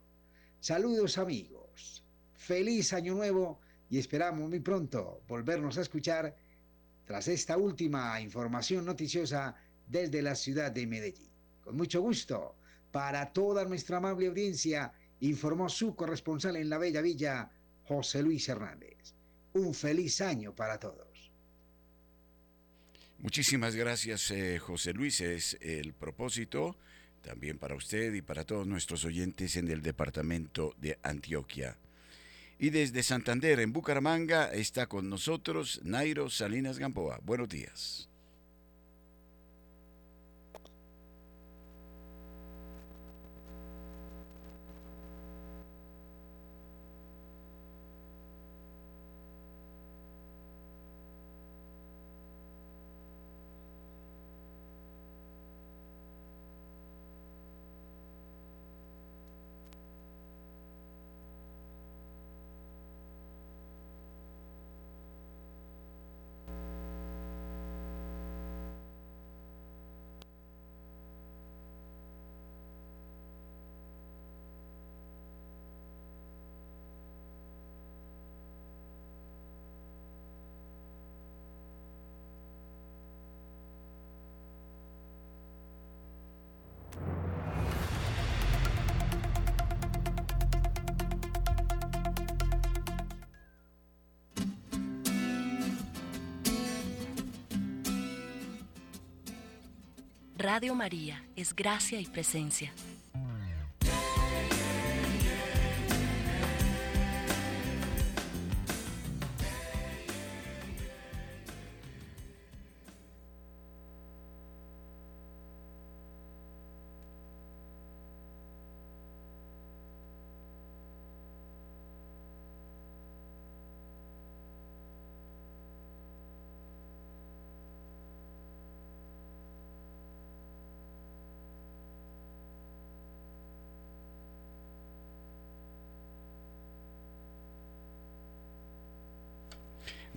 Saludos 0.59 1.17
amigos, 1.17 2.03
feliz 2.33 2.91
año 2.91 3.15
nuevo 3.15 3.61
y 3.89 3.97
esperamos 3.97 4.49
muy 4.49 4.59
pronto 4.59 5.21
volvernos 5.29 5.77
a 5.77 5.81
escuchar 5.81 6.35
tras 7.05 7.29
esta 7.29 7.55
última 7.55 8.19
información 8.19 8.83
noticiosa 8.83 9.55
desde 9.87 10.21
la 10.21 10.35
ciudad 10.35 10.73
de 10.73 10.87
Medellín. 10.87 11.29
Con 11.61 11.77
mucho 11.77 12.01
gusto, 12.01 12.55
para 12.91 13.31
toda 13.31 13.63
nuestra 13.63 13.97
amable 13.97 14.27
audiencia, 14.27 14.91
informó 15.22 15.69
su 15.69 15.95
corresponsal 15.95 16.55
en 16.55 16.69
la 16.69 16.77
Bella 16.77 17.01
Villa, 17.01 17.50
José 17.84 18.22
Luis 18.22 18.48
Hernández. 18.50 19.13
Un 19.53 19.74
feliz 19.74 20.22
año 20.22 20.53
para 20.53 20.79
todos. 20.79 21.31
Muchísimas 23.19 23.75
gracias, 23.75 24.29
eh, 24.31 24.60
José 24.60 24.93
Luis. 24.93 25.22
Es 25.22 25.57
el 25.62 25.93
propósito 25.93 26.75
también 27.22 27.57
para 27.57 27.75
usted 27.75 28.13
y 28.13 28.22
para 28.22 28.43
todos 28.43 28.67
nuestros 28.67 29.03
oyentes 29.03 29.55
en 29.55 29.69
el 29.69 29.81
departamento 29.81 30.75
de 30.77 31.00
Antioquia. 31.01 31.77
Y 32.60 32.69
desde 32.69 33.03
Santander, 33.03 33.60
en 33.60 33.74
Bucaramanga, 33.74 34.53
está 34.53 34.88
con 34.88 35.10
nosotros 35.10 35.81
Nairo 35.84 36.29
Salinas 36.29 36.77
Gamboa. 36.77 37.19
Buenos 37.24 37.50
días. 37.50 38.07
Radio 100.45 100.75
María 100.75 101.23
es 101.35 101.55
gracia 101.55 101.99
y 101.99 102.05
presencia. 102.05 102.71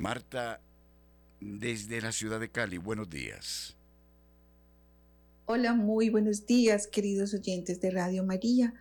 Marta, 0.09 0.63
desde 1.39 2.01
la 2.01 2.13
ciudad 2.13 2.41
de 2.41 2.51
Cali, 2.51 2.79
buenos 2.79 3.11
días. 3.11 3.77
Hola, 5.45 5.75
muy 5.75 6.09
buenos 6.09 6.47
días, 6.47 6.87
queridos 6.87 7.35
oyentes 7.35 7.83
de 7.83 7.91
Radio 7.91 8.25
María. 8.25 8.73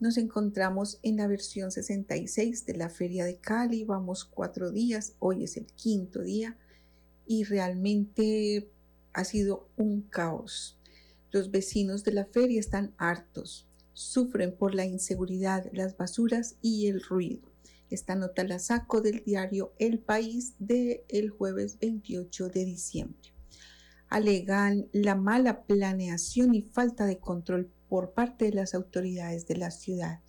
Nos 0.00 0.16
encontramos 0.16 0.98
en 1.04 1.18
la 1.18 1.28
versión 1.28 1.70
66 1.70 2.66
de 2.66 2.76
la 2.76 2.90
Feria 2.90 3.24
de 3.24 3.36
Cali. 3.36 3.84
Vamos 3.84 4.24
cuatro 4.24 4.72
días, 4.72 5.12
hoy 5.20 5.44
es 5.44 5.56
el 5.56 5.66
quinto 5.66 6.22
día 6.22 6.58
y 7.24 7.44
realmente 7.44 8.68
ha 9.12 9.22
sido 9.22 9.68
un 9.76 10.02
caos. 10.02 10.76
Los 11.30 11.52
vecinos 11.52 12.02
de 12.02 12.14
la 12.14 12.24
feria 12.24 12.58
están 12.58 12.94
hartos, 12.98 13.68
sufren 13.92 14.56
por 14.56 14.74
la 14.74 14.84
inseguridad, 14.84 15.70
las 15.72 15.96
basuras 15.96 16.56
y 16.62 16.88
el 16.88 17.00
ruido. 17.00 17.47
Esta 17.90 18.14
nota 18.14 18.44
la 18.44 18.58
saco 18.58 19.00
del 19.00 19.24
diario 19.24 19.72
El 19.78 19.98
País 19.98 20.54
del 20.58 21.02
el 21.08 21.30
jueves 21.30 21.78
28 21.78 22.48
de 22.48 22.64
diciembre. 22.64 23.34
Alegan 24.08 24.88
la 24.92 25.14
mala 25.14 25.64
planeación 25.64 26.54
y 26.54 26.62
falta 26.62 27.06
de 27.06 27.18
control 27.18 27.70
por 27.88 28.12
parte 28.12 28.46
de 28.46 28.52
las 28.52 28.74
autoridades 28.74 29.46
de 29.46 29.56
la 29.56 29.70
ciudad 29.70 30.20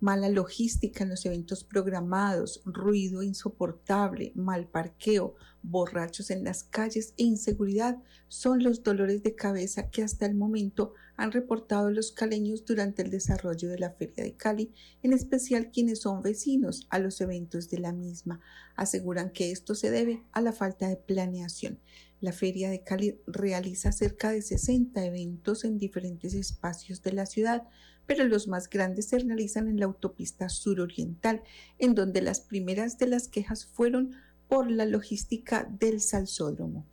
mala 0.00 0.28
logística 0.28 1.04
en 1.04 1.10
los 1.10 1.26
eventos 1.26 1.64
programados, 1.64 2.62
ruido 2.64 3.22
insoportable, 3.22 4.32
mal 4.34 4.68
parqueo, 4.68 5.34
borrachos 5.62 6.30
en 6.30 6.44
las 6.44 6.62
calles 6.64 7.14
e 7.16 7.24
inseguridad 7.24 7.98
son 8.28 8.62
los 8.62 8.82
dolores 8.82 9.22
de 9.22 9.34
cabeza 9.34 9.90
que 9.90 10.02
hasta 10.02 10.26
el 10.26 10.34
momento 10.34 10.94
han 11.16 11.32
reportado 11.32 11.90
los 11.90 12.12
caleños 12.12 12.64
durante 12.64 13.02
el 13.02 13.10
desarrollo 13.10 13.68
de 13.68 13.78
la 13.78 13.90
Feria 13.90 14.22
de 14.22 14.36
Cali, 14.36 14.72
en 15.02 15.12
especial 15.12 15.70
quienes 15.70 16.02
son 16.02 16.22
vecinos 16.22 16.86
a 16.90 16.98
los 17.00 17.20
eventos 17.20 17.68
de 17.70 17.78
la 17.78 17.92
misma. 17.92 18.40
Aseguran 18.76 19.30
que 19.30 19.50
esto 19.50 19.74
se 19.74 19.90
debe 19.90 20.22
a 20.32 20.40
la 20.40 20.52
falta 20.52 20.88
de 20.88 20.96
planeación. 20.96 21.80
La 22.20 22.32
Feria 22.32 22.70
de 22.70 22.82
Cali 22.82 23.20
realiza 23.26 23.92
cerca 23.92 24.30
de 24.30 24.42
60 24.42 25.04
eventos 25.04 25.64
en 25.64 25.78
diferentes 25.78 26.34
espacios 26.34 27.02
de 27.02 27.12
la 27.12 27.26
ciudad, 27.26 27.66
pero 28.08 28.24
los 28.24 28.48
más 28.48 28.70
grandes 28.70 29.10
se 29.10 29.18
realizan 29.18 29.68
en 29.68 29.78
la 29.78 29.84
autopista 29.84 30.48
suroriental, 30.48 31.42
en 31.78 31.94
donde 31.94 32.22
las 32.22 32.40
primeras 32.40 32.96
de 32.96 33.06
las 33.06 33.28
quejas 33.28 33.66
fueron 33.66 34.12
por 34.48 34.70
la 34.70 34.86
logística 34.86 35.68
del 35.78 36.00
salsódromo. 36.00 36.86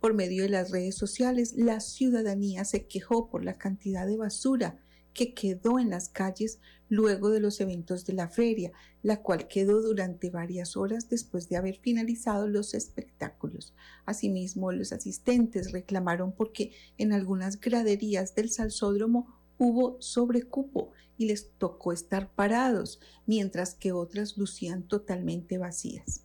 Por 0.00 0.12
medio 0.12 0.42
de 0.42 0.48
las 0.48 0.72
redes 0.72 0.96
sociales, 0.96 1.54
la 1.56 1.78
ciudadanía 1.78 2.64
se 2.64 2.88
quejó 2.88 3.30
por 3.30 3.44
la 3.44 3.58
cantidad 3.58 4.08
de 4.08 4.16
basura 4.16 4.80
que 5.14 5.34
quedó 5.34 5.78
en 5.78 5.88
las 5.88 6.08
calles 6.08 6.58
luego 6.88 7.30
de 7.30 7.38
los 7.38 7.60
eventos 7.60 8.04
de 8.04 8.14
la 8.14 8.28
feria, 8.28 8.72
la 9.02 9.22
cual 9.22 9.46
quedó 9.46 9.80
durante 9.80 10.30
varias 10.30 10.76
horas 10.76 11.08
después 11.08 11.48
de 11.48 11.56
haber 11.56 11.78
finalizado 11.78 12.48
los 12.48 12.74
espectáculos. 12.74 13.72
Asimismo, 14.04 14.72
los 14.72 14.92
asistentes 14.92 15.70
reclamaron 15.70 16.32
porque 16.32 16.72
en 16.98 17.12
algunas 17.12 17.60
graderías 17.60 18.34
del 18.34 18.50
salsódromo 18.50 19.45
hubo 19.58 20.00
sobrecupo 20.00 20.92
y 21.18 21.26
les 21.26 21.50
tocó 21.58 21.92
estar 21.92 22.30
parados, 22.34 23.00
mientras 23.26 23.74
que 23.74 23.92
otras 23.92 24.36
lucían 24.36 24.82
totalmente 24.82 25.58
vacías. 25.58 26.22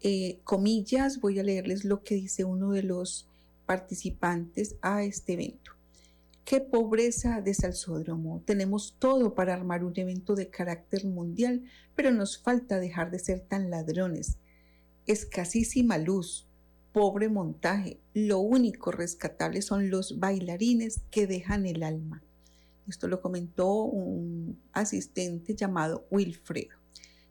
Eh, 0.00 0.40
comillas, 0.44 1.20
voy 1.20 1.38
a 1.38 1.42
leerles 1.42 1.84
lo 1.84 2.02
que 2.02 2.14
dice 2.14 2.44
uno 2.44 2.70
de 2.70 2.82
los 2.82 3.28
participantes 3.66 4.76
a 4.80 5.02
este 5.02 5.34
evento. 5.34 5.72
Qué 6.44 6.60
pobreza 6.60 7.42
de 7.42 7.52
Salsódromo. 7.52 8.42
Tenemos 8.46 8.96
todo 8.98 9.34
para 9.34 9.52
armar 9.52 9.84
un 9.84 9.92
evento 9.96 10.34
de 10.34 10.48
carácter 10.48 11.04
mundial, 11.04 11.64
pero 11.94 12.10
nos 12.10 12.38
falta 12.38 12.80
dejar 12.80 13.10
de 13.10 13.18
ser 13.18 13.40
tan 13.40 13.68
ladrones. 13.68 14.38
Escasísima 15.06 15.98
luz, 15.98 16.46
pobre 16.92 17.28
montaje. 17.28 18.00
Lo 18.14 18.38
único 18.38 18.90
rescatable 18.92 19.60
son 19.60 19.90
los 19.90 20.20
bailarines 20.20 21.02
que 21.10 21.26
dejan 21.26 21.66
el 21.66 21.82
alma. 21.82 22.22
Esto 22.88 23.06
lo 23.06 23.20
comentó 23.20 23.82
un 23.84 24.60
asistente 24.72 25.54
llamado 25.54 26.06
Wilfredo 26.10 26.78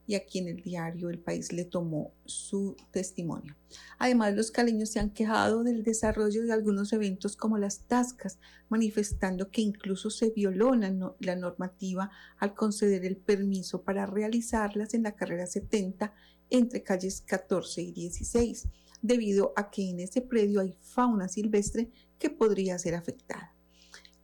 y 0.08 0.16
aquí 0.16 0.40
en 0.40 0.48
el 0.48 0.64
diario 0.64 1.10
El 1.10 1.20
País 1.20 1.52
le 1.52 1.66
tomó 1.66 2.14
su 2.26 2.78
testimonio. 2.92 3.56
Además, 4.00 4.34
los 4.36 4.52
caleños 4.52 4.90
se 4.90 5.02
han 5.02 5.10
quejado 5.12 5.64
del 5.64 5.84
desarrollo 5.84 6.44
de 6.44 6.54
algunos 6.54 6.94
eventos 6.94 7.36
como 7.36 7.58
las 7.58 7.82
tascas, 7.82 8.40
manifestando 8.70 9.52
que 9.52 9.62
incluso 9.62 10.10
se 10.10 10.30
violó 10.30 10.74
la, 10.76 11.14
la, 11.20 11.36
normativa 11.36 12.10
al 12.38 12.56
conceder 12.56 13.06
el 13.06 13.18
permiso 13.18 13.84
para 13.84 14.06
realizarlas 14.06 14.94
en 14.94 15.04
la 15.04 15.14
carrera 15.14 15.46
70 15.46 16.14
entre 16.50 16.84
calles 16.84 17.22
14 17.22 17.82
y 17.82 17.92
16, 17.92 18.70
debido 19.02 19.52
a 19.58 19.70
que 19.70 19.90
en 19.90 20.00
ese 20.00 20.22
predio 20.22 20.62
hay 20.62 20.78
fauna 20.80 21.28
silvestre 21.28 21.92
que 22.18 22.30
podría 22.30 22.80
ser 22.80 22.96
afectada. 22.96 23.54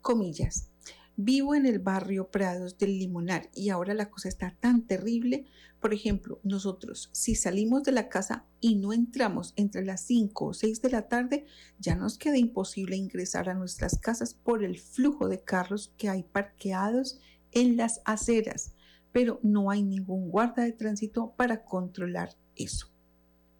Comillas, 0.01 0.69
Vivo 1.15 1.53
en 1.53 1.67
el 1.67 1.77
barrio 1.77 2.31
Prados 2.31 2.79
del 2.79 2.97
Limonar 2.97 3.49
y 3.53 3.69
ahora 3.69 3.93
la 3.93 4.09
cosa 4.09 4.29
está 4.29 4.55
tan 4.59 4.87
terrible. 4.87 5.45
Por 5.79 5.93
ejemplo, 5.93 6.39
nosotros 6.43 7.09
si 7.11 7.35
salimos 7.35 7.83
de 7.83 7.91
la 7.91 8.09
casa 8.09 8.45
y 8.59 8.77
no 8.77 8.93
entramos 8.93 9.53
entre 9.55 9.85
las 9.85 10.01
5 10.05 10.45
o 10.45 10.53
6 10.55 10.81
de 10.81 10.89
la 10.89 11.07
tarde, 11.07 11.45
ya 11.77 11.95
nos 11.95 12.17
queda 12.17 12.37
imposible 12.37 12.95
ingresar 12.95 13.47
a 13.47 13.53
nuestras 13.53 13.99
casas 13.99 14.33
por 14.33 14.63
el 14.63 14.79
flujo 14.79 15.27
de 15.27 15.43
carros 15.43 15.93
que 15.97 16.09
hay 16.09 16.23
parqueados 16.23 17.19
en 17.51 17.77
las 17.77 18.01
aceras, 18.05 18.73
pero 19.11 19.39
no 19.43 19.69
hay 19.69 19.83
ningún 19.83 20.31
guarda 20.31 20.63
de 20.63 20.71
tránsito 20.71 21.35
para 21.37 21.63
controlar 21.63 22.29
eso. 22.55 22.87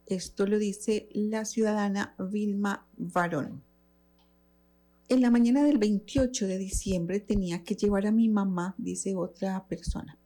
Esto 0.08 0.48
lo 0.48 0.58
dice 0.58 1.08
la 1.14 1.46
ciudadana 1.46 2.16
Vilma 2.18 2.88
Varón. 2.98 3.64
En 5.10 5.22
la 5.22 5.30
mañana 5.30 5.64
del 5.64 5.78
28 5.78 6.48
de 6.48 6.58
diciembre 6.58 7.20
tenía 7.20 7.64
que 7.64 7.76
llevar 7.76 8.08
a 8.08 8.12
mi 8.12 8.30
mamá, 8.30 8.74
dice 8.78 9.16
otra 9.16 9.68
persona, 9.68 10.18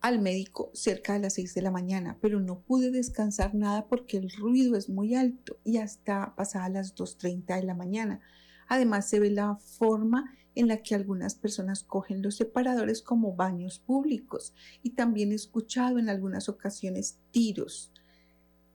al 0.00 0.20
médico 0.20 0.70
cerca 0.74 1.12
de 1.12 1.20
las 1.20 1.34
6 1.34 1.54
de 1.54 1.62
la 1.62 1.70
mañana, 1.70 2.18
pero 2.20 2.40
no 2.40 2.60
pude 2.60 2.90
descansar 2.90 3.54
nada 3.54 3.86
porque 3.86 4.16
el 4.16 4.30
ruido 4.30 4.76
es 4.76 4.88
muy 4.88 5.14
alto 5.14 5.58
y 5.64 5.78
hasta 5.78 6.34
pasadas 6.34 6.72
las 6.72 6.94
2.30 6.96 7.60
de 7.60 7.62
la 7.62 7.74
mañana. 7.74 8.20
Además 8.66 9.08
se 9.08 9.20
ve 9.20 9.30
la 9.30 9.56
forma 9.56 10.34
en 10.56 10.66
la 10.66 10.78
que 10.78 10.96
algunas 10.96 11.36
personas 11.36 11.84
cogen 11.84 12.20
los 12.20 12.36
separadores 12.36 13.02
como 13.02 13.36
baños 13.36 13.78
públicos 13.78 14.52
y 14.82 14.90
también 14.90 15.30
he 15.30 15.36
escuchado 15.36 16.00
en 16.00 16.08
algunas 16.08 16.48
ocasiones 16.48 17.18
tiros, 17.30 17.92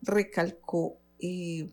recalcó 0.00 0.98
eh, 1.18 1.68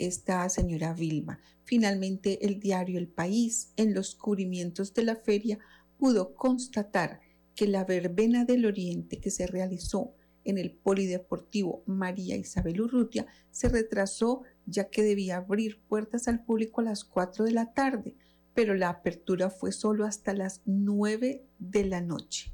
esta 0.00 0.48
señora 0.48 0.94
Vilma. 0.94 1.40
Finalmente, 1.64 2.44
el 2.46 2.58
diario 2.58 2.98
El 2.98 3.08
País, 3.08 3.72
en 3.76 3.94
los 3.94 4.14
cubrimientos 4.14 4.94
de 4.94 5.04
la 5.04 5.16
feria, 5.16 5.58
pudo 5.98 6.34
constatar 6.34 7.20
que 7.54 7.66
la 7.66 7.84
verbena 7.84 8.44
del 8.44 8.66
Oriente 8.66 9.18
que 9.18 9.30
se 9.30 9.46
realizó 9.46 10.14
en 10.44 10.58
el 10.58 10.72
Polideportivo 10.72 11.82
María 11.86 12.36
Isabel 12.36 12.80
Urrutia 12.80 13.26
se 13.50 13.68
retrasó 13.68 14.42
ya 14.66 14.88
que 14.88 15.02
debía 15.02 15.36
abrir 15.36 15.80
puertas 15.82 16.28
al 16.28 16.42
público 16.42 16.80
a 16.80 16.84
las 16.84 17.04
4 17.04 17.44
de 17.44 17.52
la 17.52 17.72
tarde, 17.72 18.16
pero 18.54 18.74
la 18.74 18.88
apertura 18.88 19.50
fue 19.50 19.72
solo 19.72 20.06
hasta 20.06 20.32
las 20.32 20.62
9 20.64 21.44
de 21.58 21.84
la 21.84 22.00
noche. 22.00 22.52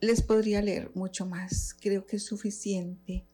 Les 0.00 0.22
podría 0.22 0.62
leer 0.62 0.90
mucho 0.94 1.26
más, 1.26 1.76
creo 1.80 2.06
que 2.06 2.16
es 2.16 2.24
suficiente 2.24 3.26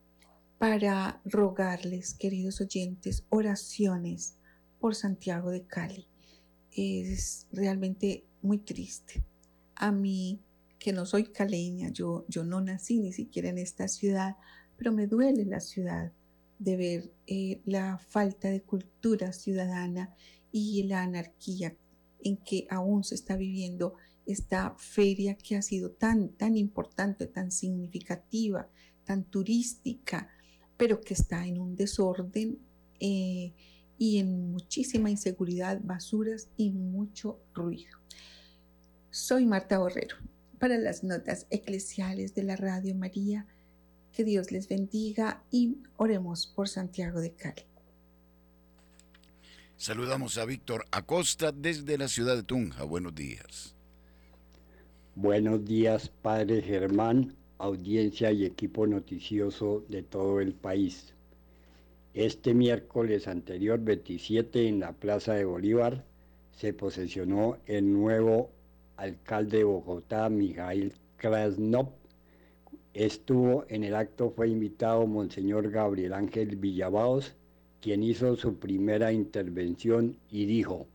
para 0.59 1.23
rogarles, 1.25 2.15
queridos 2.15 2.61
oyentes, 2.61 3.25
oraciones 3.29 4.37
por 4.81 4.95
Santiago 4.95 5.51
de 5.51 5.65
Cali. 5.65 6.09
Es 6.73 7.47
realmente 7.53 8.27
muy 8.43 8.59
triste. 8.59 9.25
A 9.77 9.93
mí, 9.93 10.43
que 10.79 10.93
no 10.93 11.07
soy 11.07 11.25
caleña, 11.25 11.91
yo, 11.91 12.25
yo 12.29 12.45
no 12.45 12.61
nací 12.61 12.99
ni 12.99 13.13
siquiera 13.13 13.49
en 13.49 13.59
esta 13.59 13.87
ciudad, 13.89 14.37
pero 14.77 14.93
me 14.93 15.07
duele 15.07 15.45
la 15.45 15.61
ciudad 15.61 16.13
de 16.59 16.77
ver 16.77 17.13
eh, 17.27 17.63
la 17.65 17.99
falta 17.99 18.49
de 18.51 18.63
cultura 18.63 19.33
ciudadana 19.33 20.15
y 20.51 20.83
la 20.85 21.03
anarquía 21.03 21.77
en 22.21 22.37
que 22.37 22.67
aún 22.69 23.05
se 23.05 23.15
está 23.15 23.37
viviendo 23.37 23.95
esta 24.27 24.75
feria 24.77 25.37
que 25.37 25.57
ha 25.57 25.63
sido 25.63 25.93
tan, 25.93 26.31
tan 26.31 26.57
importante, 26.57 27.27
tan 27.27 27.53
significativa, 27.53 28.69
tan 29.05 29.25
turística, 29.25 30.29
pero 30.79 31.01
que 31.03 31.13
está 31.13 31.47
en 31.47 31.59
un 31.59 31.77
desorden 31.77 32.59
eh, 33.01 33.53
y 33.99 34.19
en 34.19 34.53
muchísima 34.53 35.11
inseguridad, 35.11 35.81
basuras 35.83 36.49
y 36.57 36.71
mucho 36.71 37.41
ruido. 37.53 37.99
Soy 39.11 39.45
Marta 39.45 39.79
Borrero 39.79 40.17
para 40.59 40.79
las 40.79 41.03
notas 41.03 41.47
eclesiales 41.51 42.35
de 42.35 42.45
la 42.45 42.57
Radio 42.57 42.95
María. 42.95 43.47
Que 44.13 44.25
Dios 44.25 44.51
les 44.51 44.69
bendiga 44.69 45.43
y 45.51 45.79
oremos 45.97 46.47
por 46.47 46.69
Santiago 46.69 47.21
de 47.21 47.33
Cali. 47.35 47.63
Saludamos 49.77 50.39
a 50.39 50.45
Víctor 50.45 50.87
Acosta 50.91 51.53
desde 51.53 51.99
la 51.99 52.09
ciudad 52.09 52.37
de 52.37 52.43
Tunja. 52.43 52.85
Buenos 52.85 53.15
días. 53.15 53.75
Buenos 55.15 55.65
días, 55.65 56.11
Padre 56.23 56.63
Germán 56.63 57.38
audiencia 57.59 58.31
y 58.31 58.45
equipo 58.45 58.87
noticioso 58.87 59.85
de 59.89 60.03
todo 60.03 60.41
el 60.41 60.55
país. 60.55 61.13
Este 62.15 62.55
miércoles 62.55 63.29
anterior 63.29 63.81
27 63.81 64.69
en 64.69 64.81
la 64.81 64.93
Plaza 64.93 65.35
de 65.35 65.45
Bolívar 65.45 66.05
se 66.53 66.73
posesionó 66.73 67.59
el 67.67 67.93
nuevo 67.93 68.51
alcalde 68.97 69.59
de 69.59 69.65
Bogotá, 69.65 70.29
Mijail 70.29 70.93
Krasnov. 71.17 71.91
Estuvo 72.95 73.65
en 73.69 73.85
el 73.85 73.95
acto, 73.95 74.31
fue 74.31 74.49
invitado 74.49 75.07
Monseñor 75.07 75.71
Gabriel 75.71 76.15
Ángel 76.15 76.57
Villabaos, 76.57 77.35
quien 77.81 78.03
hizo 78.03 78.35
su 78.37 78.57
primera 78.59 79.13
intervención 79.13 80.17
y 80.31 80.47
dijo, 80.47 80.89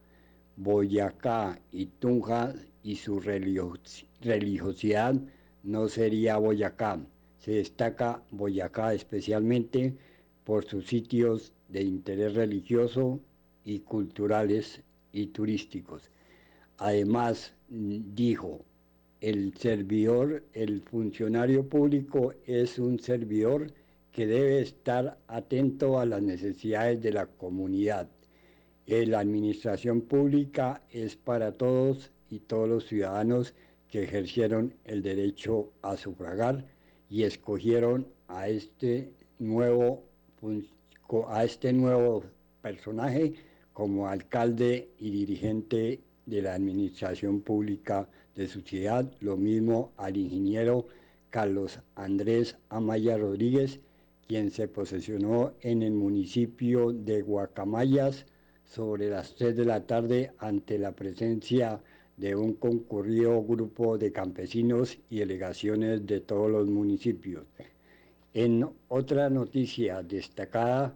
Boyacá 0.58 1.60
y 1.72 1.86
Tunja 1.86 2.54
y 2.84 2.96
su 2.98 3.20
religiosidad 3.20 5.16
no 5.64 5.88
sería 5.88 6.38
Boyacá. 6.38 7.00
Se 7.40 7.54
destaca 7.54 8.22
Boyacá 8.32 8.94
especialmente 8.94 9.96
por 10.44 10.66
sus 10.66 10.88
sitios 10.88 11.54
de 11.70 11.82
interés 11.82 12.36
religioso 12.36 13.20
y 13.64 13.80
culturales 13.80 14.82
y 15.12 15.28
turísticos. 15.28 16.12
Además, 16.78 17.54
dijo, 17.70 18.66
el 19.22 19.54
servidor, 19.56 20.44
el 20.54 20.82
funcionario 20.82 21.68
público 21.68 22.34
es 22.46 22.78
un 22.78 23.00
servidor 23.00 23.72
que 24.12 24.28
debe 24.28 24.62
estar 24.62 25.18
atento 25.28 26.00
a 26.00 26.06
las 26.06 26.22
necesidades 26.22 27.02
de 27.02 27.14
la 27.14 27.26
comunidad. 27.26 28.10
La 28.86 29.20
administración 29.20 30.02
pública 30.02 30.82
es 30.90 31.16
para 31.16 31.54
todos 31.54 32.12
y 32.30 32.40
todos 32.40 32.68
los 32.68 32.86
ciudadanos 32.86 33.56
que 33.94 34.02
ejercieron 34.02 34.74
el 34.86 35.04
derecho 35.04 35.72
a 35.84 35.98
sufragar 35.98 36.66
y 37.12 37.26
escogieron 37.26 38.08
a 38.28 38.50
este 38.50 39.14
nuevo 39.38 40.04
a 41.28 41.44
este 41.44 41.72
nuevo 41.74 42.24
personaje 42.64 43.36
como 43.72 44.08
alcalde 44.08 44.90
y 44.98 45.12
dirigente 45.12 46.02
de 46.26 46.42
la 46.42 46.56
administración 46.56 47.42
pública 47.42 48.10
de 48.34 48.48
su 48.48 48.62
ciudad, 48.62 49.12
lo 49.20 49.38
mismo 49.38 49.94
al 49.98 50.18
ingeniero 50.18 50.88
Carlos 51.30 51.80
Andrés 51.94 52.58
Amaya 52.70 53.16
Rodríguez, 53.20 53.80
quien 54.28 54.50
se 54.50 54.68
posesionó 54.68 55.54
en 55.62 55.84
el 55.84 55.92
municipio 55.92 56.92
de 56.94 57.22
Guacamayas 57.22 58.26
sobre 58.64 59.12
las 59.12 59.36
3 59.36 59.56
de 59.56 59.66
la 59.66 59.86
tarde 59.86 60.32
ante 60.40 60.80
la 60.80 60.94
presencia 60.94 61.80
de 62.18 62.36
un 62.36 62.54
concurrido 62.54 63.42
grupo 63.44 63.98
de 63.98 64.12
campesinos 64.12 64.98
y 65.10 65.20
delegaciones 65.20 66.06
de 66.06 66.22
todos 66.22 66.50
los 66.50 66.68
municipios. 66.68 67.44
En 68.34 68.68
otra 68.88 69.30
noticia 69.30 70.02
destacada, 70.04 70.96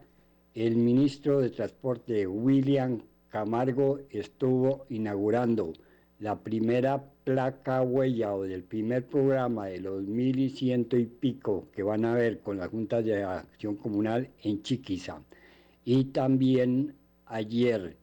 el 0.54 0.76
ministro 0.76 1.40
de 1.40 1.50
Transporte 1.50 2.26
William 2.26 3.02
Camargo 3.30 4.00
estuvo 4.10 4.86
inaugurando 4.90 5.74
la 6.20 6.40
primera 6.40 7.04
placa 7.24 7.84
huella 7.84 8.34
o 8.34 8.44
del 8.44 8.64
primer 8.64 9.06
programa 9.06 9.68
de 9.68 9.80
los 9.82 10.02
mil 10.04 10.40
y 10.40 10.50
ciento 10.50 10.98
y 10.98 11.06
pico 11.06 11.68
que 11.72 11.84
van 11.84 12.06
a 12.06 12.16
ver 12.16 12.40
con 12.40 12.58
la 12.58 12.68
Junta 12.68 13.02
de 13.02 13.24
Acción 13.24 13.76
Comunal 13.76 14.30
en 14.42 14.64
Chiquiza. 14.64 15.22
Y 15.86 16.06
también 16.06 16.96
ayer 17.26 17.98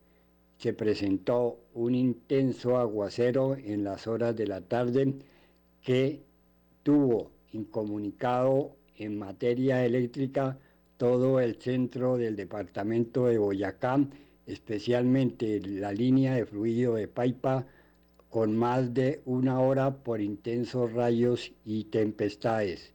se 0.64 0.72
presentó 0.72 1.60
un 1.74 1.94
intenso 1.94 2.78
aguacero 2.78 3.54
en 3.54 3.84
las 3.84 4.06
horas 4.06 4.34
de 4.34 4.46
la 4.46 4.62
tarde 4.62 5.14
que 5.82 6.22
tuvo 6.82 7.32
incomunicado 7.52 8.74
en 8.96 9.18
materia 9.18 9.84
eléctrica 9.84 10.58
todo 10.96 11.38
el 11.38 11.56
centro 11.56 12.16
del 12.16 12.34
departamento 12.34 13.26
de 13.26 13.36
Boyacá, 13.36 14.08
especialmente 14.46 15.60
la 15.60 15.92
línea 15.92 16.34
de 16.36 16.46
fluido 16.46 16.94
de 16.94 17.08
Paipa, 17.08 17.66
con 18.30 18.56
más 18.56 18.94
de 18.94 19.20
una 19.26 19.60
hora 19.60 19.94
por 20.02 20.22
intensos 20.22 20.90
rayos 20.94 21.52
y 21.66 21.84
tempestades. 21.84 22.94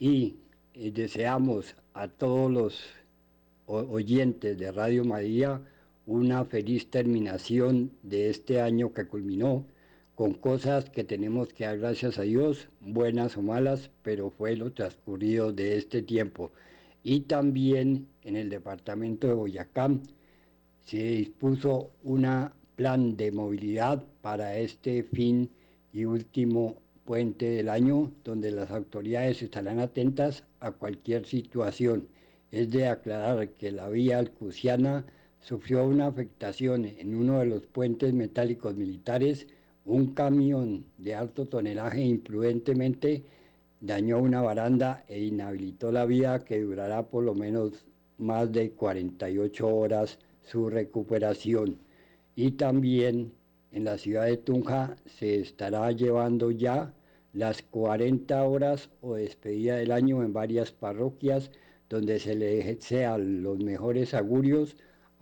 Y 0.00 0.34
eh, 0.74 0.90
deseamos 0.90 1.76
a 1.92 2.08
todos 2.08 2.50
los 2.50 2.84
oyentes 3.66 4.58
de 4.58 4.72
Radio 4.72 5.04
María 5.04 5.62
una 6.06 6.44
feliz 6.44 6.90
terminación 6.90 7.92
de 8.02 8.30
este 8.30 8.60
año 8.60 8.92
que 8.92 9.06
culminó 9.06 9.66
con 10.14 10.34
cosas 10.34 10.90
que 10.90 11.02
tenemos 11.02 11.52
que 11.52 11.64
dar 11.64 11.78
gracias 11.78 12.18
a 12.18 12.22
Dios, 12.22 12.68
buenas 12.80 13.36
o 13.36 13.42
malas, 13.42 13.90
pero 14.02 14.30
fue 14.30 14.54
lo 14.56 14.72
transcurrido 14.72 15.52
de 15.52 15.76
este 15.76 16.02
tiempo. 16.02 16.52
Y 17.02 17.20
también 17.20 18.06
en 18.22 18.36
el 18.36 18.48
departamento 18.48 19.26
de 19.26 19.34
Boyacá 19.34 19.90
se 20.84 20.98
dispuso 20.98 21.90
un 22.02 22.26
plan 22.76 23.16
de 23.16 23.32
movilidad 23.32 24.04
para 24.20 24.56
este 24.58 25.02
fin 25.02 25.50
y 25.92 26.04
último 26.04 26.76
puente 27.04 27.50
del 27.50 27.68
año, 27.68 28.12
donde 28.24 28.50
las 28.50 28.70
autoridades 28.70 29.42
estarán 29.42 29.80
atentas 29.80 30.44
a 30.60 30.70
cualquier 30.72 31.26
situación. 31.26 32.08
Es 32.50 32.70
de 32.70 32.88
aclarar 32.88 33.50
que 33.50 33.72
la 33.72 33.88
vía 33.88 34.18
alcusiana 34.18 35.04
sufrió 35.44 35.84
una 35.84 36.06
afectación 36.06 36.86
en 36.86 37.14
uno 37.14 37.38
de 37.38 37.46
los 37.46 37.66
puentes 37.66 38.14
metálicos 38.14 38.74
militares 38.74 39.46
un 39.84 40.14
camión 40.14 40.86
de 40.96 41.14
alto 41.14 41.44
tonelaje 41.44 42.00
imprudentemente 42.02 43.22
dañó 43.82 44.18
una 44.18 44.40
baranda 44.40 45.04
e 45.06 45.20
inhabilitó 45.22 45.92
la 45.92 46.06
vía 46.06 46.38
que 46.38 46.62
durará 46.62 47.02
por 47.02 47.24
lo 47.24 47.34
menos 47.34 47.84
más 48.16 48.50
de 48.52 48.70
48 48.70 49.68
horas 49.68 50.18
su 50.42 50.70
recuperación. 50.70 51.76
Y 52.34 52.52
también 52.52 53.32
en 53.72 53.84
la 53.84 53.98
ciudad 53.98 54.24
de 54.24 54.38
Tunja 54.38 54.96
se 55.04 55.40
estará 55.40 55.92
llevando 55.92 56.50
ya 56.50 56.94
las 57.34 57.60
40 57.60 58.42
horas 58.44 58.88
o 59.02 59.16
despedida 59.16 59.76
del 59.76 59.92
año 59.92 60.22
en 60.22 60.32
varias 60.32 60.72
parroquias 60.72 61.50
donde 61.90 62.18
se 62.18 62.34
le 62.34 62.64
desean 62.64 63.42
los 63.42 63.58
mejores 63.58 64.14
augurios 64.14 64.76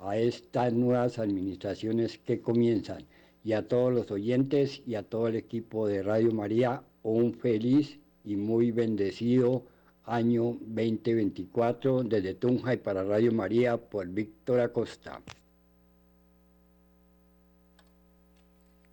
a 0.04 0.16
estas 0.16 0.72
nuevas 0.72 1.18
administraciones 1.18 2.18
que 2.18 2.40
comienzan 2.40 3.04
y 3.44 3.52
a 3.52 3.66
todos 3.66 3.92
los 3.92 4.10
oyentes 4.10 4.82
y 4.86 4.94
a 4.94 5.02
todo 5.02 5.28
el 5.28 5.36
equipo 5.36 5.88
de 5.88 6.02
Radio 6.02 6.32
María 6.32 6.82
un 7.02 7.34
feliz 7.34 7.98
y 8.24 8.36
muy 8.36 8.70
bendecido 8.70 9.66
año 10.04 10.58
2024 10.60 12.04
desde 12.04 12.34
Tunja 12.34 12.74
y 12.74 12.78
para 12.78 13.04
Radio 13.04 13.32
María 13.32 13.76
por 13.76 14.08
Víctor 14.08 14.60
Acosta. 14.60 15.20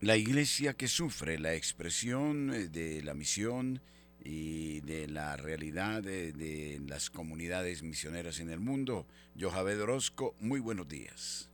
La 0.01 0.15
iglesia 0.15 0.75
que 0.75 0.87
sufre 0.87 1.39
la 1.39 1.55
expresión 1.55 2.53
eh, 2.53 2.67
de 2.69 3.01
la 3.01 3.13
misión 3.13 3.81
y 4.23 4.81
de 4.81 5.07
la 5.07 5.37
realidad 5.37 6.01
de, 6.01 6.81
las 6.87 7.09
comunidades 7.09 7.83
misioneras 7.83 8.39
en 8.39 8.49
el 8.49 8.59
mundo. 8.59 9.05
Johabed 9.39 9.81
Orozco, 9.81 10.35
muy 10.39 10.59
buenos 10.59 10.87
días. 10.87 11.49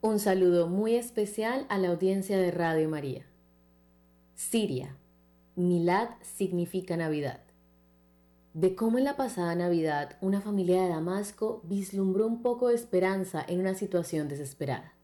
Un 0.00 0.18
saludo 0.18 0.68
muy 0.68 0.94
especial 0.94 1.66
a 1.68 1.78
la 1.78 1.88
audiencia 1.88 2.38
de 2.38 2.50
Radio 2.50 2.88
María. 2.88 3.24
Siria. 4.34 4.96
Milad 5.54 6.08
significa 6.22 6.96
Navidad. 6.96 7.42
De 8.54 8.74
cómo 8.74 8.98
en 8.98 9.04
la 9.04 9.16
pasada 9.16 9.54
Navidad 9.54 10.18
una 10.20 10.40
familia 10.40 10.82
de 10.82 10.88
Damasco 10.88 11.62
vislumbró 11.64 12.26
un 12.26 12.42
poco 12.42 12.68
de 12.68 12.74
esperanza 12.74 13.44
en 13.46 13.60
una 13.60 13.74
situación 13.74 14.28
desesperada. 14.28 14.94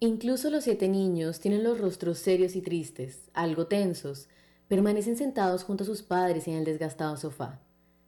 Incluso 0.00 0.50
los 0.50 0.64
siete 0.64 0.88
niños 0.88 1.40
tienen 1.40 1.64
los 1.64 1.80
rostros 1.80 2.18
serios 2.18 2.56
y 2.56 2.60
tristes, 2.60 3.30
algo 3.32 3.68
tensos, 3.68 4.28
permanecen 4.68 5.16
sentados 5.16 5.64
junto 5.64 5.84
a 5.84 5.86
sus 5.86 6.02
padres 6.02 6.48
en 6.48 6.54
el 6.54 6.64
desgastado 6.64 7.16
sofá. 7.16 7.60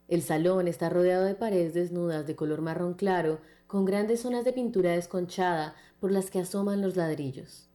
El 0.08 0.22
salón 0.22 0.68
está 0.68 0.88
rodeado 0.88 1.24
de 1.24 1.34
paredes 1.34 1.74
desnudas 1.74 2.26
de 2.26 2.36
color 2.36 2.60
marrón 2.60 2.94
claro, 2.94 3.40
con 3.66 3.84
grandes 3.84 4.20
zonas 4.20 4.44
de 4.44 4.52
pintura 4.52 4.92
desconchada 4.92 5.74
por 6.00 6.12
las 6.12 6.30
que 6.30 6.38
asoman 6.38 6.80
los 6.80 6.96
ladrillos. 6.96 7.68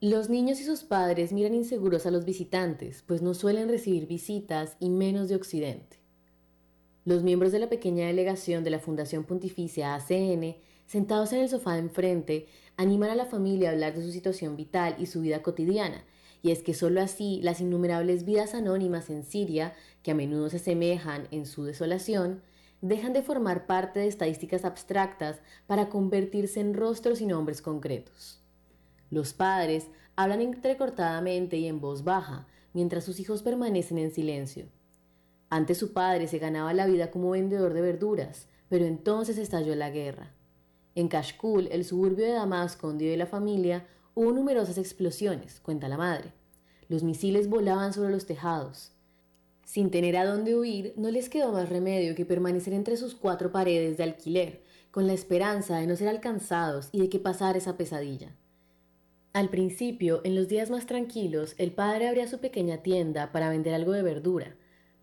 Los 0.00 0.28
niños 0.28 0.60
y 0.60 0.64
sus 0.64 0.82
padres 0.82 1.32
miran 1.32 1.54
inseguros 1.54 2.06
a 2.06 2.10
los 2.10 2.24
visitantes, 2.24 3.04
pues 3.06 3.22
no 3.22 3.34
suelen 3.34 3.68
recibir 3.68 4.08
visitas 4.08 4.76
y 4.80 4.90
menos 4.90 5.28
de 5.28 5.36
Occidente. 5.36 5.98
Los 7.04 7.22
miembros 7.22 7.52
de 7.52 7.60
la 7.60 7.68
pequeña 7.68 8.08
delegación 8.08 8.64
de 8.64 8.70
la 8.70 8.80
Fundación 8.80 9.22
Pontificia 9.22 9.94
ACN, 9.94 10.56
sentados 10.86 11.32
en 11.32 11.40
el 11.40 11.48
sofá 11.48 11.74
de 11.74 11.80
enfrente, 11.80 12.46
animan 12.76 13.10
a 13.10 13.14
la 13.14 13.26
familia 13.26 13.68
a 13.68 13.72
hablar 13.72 13.94
de 13.94 14.02
su 14.02 14.10
situación 14.10 14.56
vital 14.56 14.96
y 14.98 15.06
su 15.06 15.20
vida 15.20 15.40
cotidiana, 15.40 16.04
y 16.42 16.50
es 16.50 16.62
que 16.62 16.74
sólo 16.74 17.00
así 17.00 17.40
las 17.42 17.60
innumerables 17.60 18.24
vidas 18.24 18.54
anónimas 18.54 19.10
en 19.10 19.22
Siria, 19.22 19.74
que 20.02 20.10
a 20.10 20.14
menudo 20.14 20.50
se 20.50 20.56
asemejan 20.56 21.28
en 21.30 21.46
su 21.46 21.64
desolación, 21.64 22.42
dejan 22.80 23.12
de 23.12 23.22
formar 23.22 23.66
parte 23.66 24.00
de 24.00 24.08
estadísticas 24.08 24.64
abstractas 24.64 25.40
para 25.68 25.88
convertirse 25.88 26.60
en 26.60 26.74
rostros 26.74 27.20
y 27.20 27.26
nombres 27.26 27.62
concretos. 27.62 28.42
Los 29.08 29.32
padres 29.32 29.86
hablan 30.16 30.40
entrecortadamente 30.40 31.56
y 31.58 31.68
en 31.68 31.80
voz 31.80 32.02
baja, 32.02 32.48
mientras 32.72 33.04
sus 33.04 33.20
hijos 33.20 33.42
permanecen 33.42 33.98
en 33.98 34.10
silencio. 34.10 34.66
Antes 35.48 35.78
su 35.78 35.92
padre 35.92 36.26
se 36.26 36.38
ganaba 36.38 36.74
la 36.74 36.86
vida 36.86 37.10
como 37.10 37.30
vendedor 37.30 37.72
de 37.72 37.82
verduras, 37.82 38.48
pero 38.68 38.84
entonces 38.84 39.38
estalló 39.38 39.76
la 39.76 39.90
guerra. 39.90 40.34
En 40.94 41.08
Kashkul, 41.08 41.68
el 41.70 41.84
suburbio 41.84 42.24
de 42.24 42.32
Damasco 42.32 42.88
donde 42.88 43.04
vive 43.04 43.16
la 43.16 43.26
familia, 43.26 43.86
hubo 44.14 44.32
numerosas 44.32 44.78
explosiones, 44.78 45.60
cuenta 45.60 45.88
la 45.88 45.96
madre. 45.96 46.32
Los 46.88 47.02
misiles 47.02 47.48
volaban 47.48 47.92
sobre 47.92 48.10
los 48.10 48.26
tejados. 48.26 48.92
Sin 49.64 49.90
tener 49.90 50.16
a 50.16 50.26
dónde 50.26 50.54
huir, 50.54 50.92
no 50.96 51.10
les 51.10 51.28
quedó 51.28 51.52
más 51.52 51.68
remedio 51.68 52.14
que 52.14 52.26
permanecer 52.26 52.74
entre 52.74 52.96
sus 52.96 53.14
cuatro 53.14 53.52
paredes 53.52 53.96
de 53.96 54.04
alquiler, 54.04 54.62
con 54.90 55.06
la 55.06 55.14
esperanza 55.14 55.78
de 55.78 55.86
no 55.86 55.96
ser 55.96 56.08
alcanzados 56.08 56.90
y 56.92 57.00
de 57.00 57.08
que 57.08 57.18
pasara 57.18 57.56
esa 57.56 57.76
pesadilla. 57.76 58.36
Al 59.32 59.48
principio, 59.48 60.20
en 60.24 60.34
los 60.34 60.48
días 60.48 60.68
más 60.68 60.84
tranquilos, 60.84 61.54
el 61.56 61.72
padre 61.72 62.08
abría 62.08 62.28
su 62.28 62.38
pequeña 62.38 62.82
tienda 62.82 63.32
para 63.32 63.48
vender 63.48 63.72
algo 63.72 63.92
de 63.92 64.02
verdura, 64.02 64.56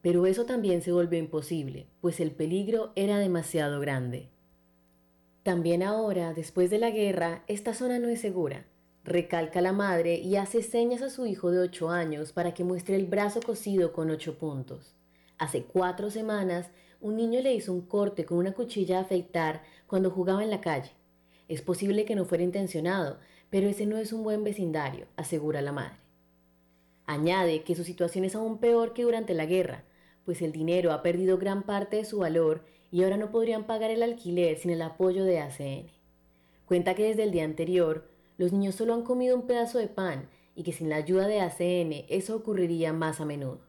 pero 0.04 0.28
eso 0.28 0.46
también 0.46 0.84
se 0.84 0.92
volvió 0.92 1.18
imposible, 1.18 1.88
pues 2.00 2.20
el 2.20 2.32
peligro 2.32 2.92
era 2.96 3.18
demasiado 3.18 3.80
grande. 3.80 4.30
También 5.42 5.82
ahora, 5.82 6.36
después 6.36 6.70
de 6.70 6.78
la 6.78 6.92
guerra, 6.92 7.44
esta 7.48 7.74
zona 7.74 7.98
no 7.98 8.08
es 8.08 8.22
segura, 8.22 8.68
recalca 9.10 9.60
la 9.60 9.74
madre 9.74 10.16
y 10.20 10.38
hace 10.38 10.62
señas 10.62 11.02
a 11.02 11.10
su 11.10 11.26
hijo 11.26 11.52
de 11.52 11.60
ocho 11.60 11.90
años 11.90 12.32
para 12.32 12.54
que 12.54 12.64
muestre 12.64 12.96
el 12.96 13.08
brazo 13.08 13.42
cosido 13.42 13.92
con 13.92 14.10
ocho 14.10 14.38
puntos. 14.38 14.96
Hace 15.38 15.64
cuatro 15.64 16.10
semanas, 16.10 16.70
un 17.02 17.18
niño 17.18 17.42
le 17.42 17.54
hizo 17.54 17.74
un 17.74 17.82
corte 17.82 18.26
con 18.26 18.38
una 18.38 18.54
cuchilla 18.54 18.98
de 18.98 19.02
afeitar 19.02 19.64
cuando 19.88 20.12
jugaba 20.12 20.44
en 20.44 20.50
la 20.50 20.62
calle. 20.62 20.92
Es 21.48 21.62
posible 21.62 22.06
que 22.06 22.16
no 22.16 22.26
fuera 22.26 22.44
intencionado, 22.44 23.20
pero 23.50 23.68
ese 23.68 23.86
no 23.86 23.98
es 23.98 24.14
un 24.14 24.24
buen 24.24 24.44
vecindario, 24.44 25.08
asegura 25.16 25.62
la 25.62 25.72
madre. 25.72 25.98
Añade 27.06 27.64
que 27.64 27.76
su 27.76 27.84
situación 27.84 28.26
es 28.26 28.36
aún 28.36 28.60
peor 28.60 28.94
que 28.94 29.04
durante 29.04 29.34
la 29.34 29.46
guerra, 29.46 29.84
pues 30.26 30.44
el 30.44 30.52
dinero 30.52 30.92
ha 30.92 31.02
perdido 31.02 31.40
gran 31.40 31.64
parte 31.64 31.98
de 31.98 32.06
su 32.06 32.20
valor 32.20 32.64
y 32.92 33.04
ahora 33.04 33.18
no 33.18 33.32
podrían 33.32 33.66
pagar 33.66 33.90
el 33.90 34.04
alquiler 34.04 34.58
sin 34.58 34.70
el 34.70 34.82
apoyo 34.84 35.24
de 35.24 35.40
ACN. 35.40 35.88
Cuenta 36.66 36.94
que 36.94 37.06
desde 37.06 37.24
el 37.24 37.32
día 37.32 37.46
anterior 37.46 38.09
los 38.40 38.54
niños 38.54 38.76
solo 38.76 38.94
han 38.94 39.04
comido 39.04 39.36
un 39.36 39.46
pedazo 39.46 39.80
de 39.80 39.88
pan 39.88 40.30
y 40.56 40.64
que 40.64 40.72
sin 40.72 40.90
la 40.90 40.96
ayuda 40.96 41.28
de 41.28 41.42
ACN 41.42 42.06
eso 42.08 42.38
ocurriría 42.38 42.94
más 42.94 43.20
a 43.20 43.26
menudo. 43.26 43.60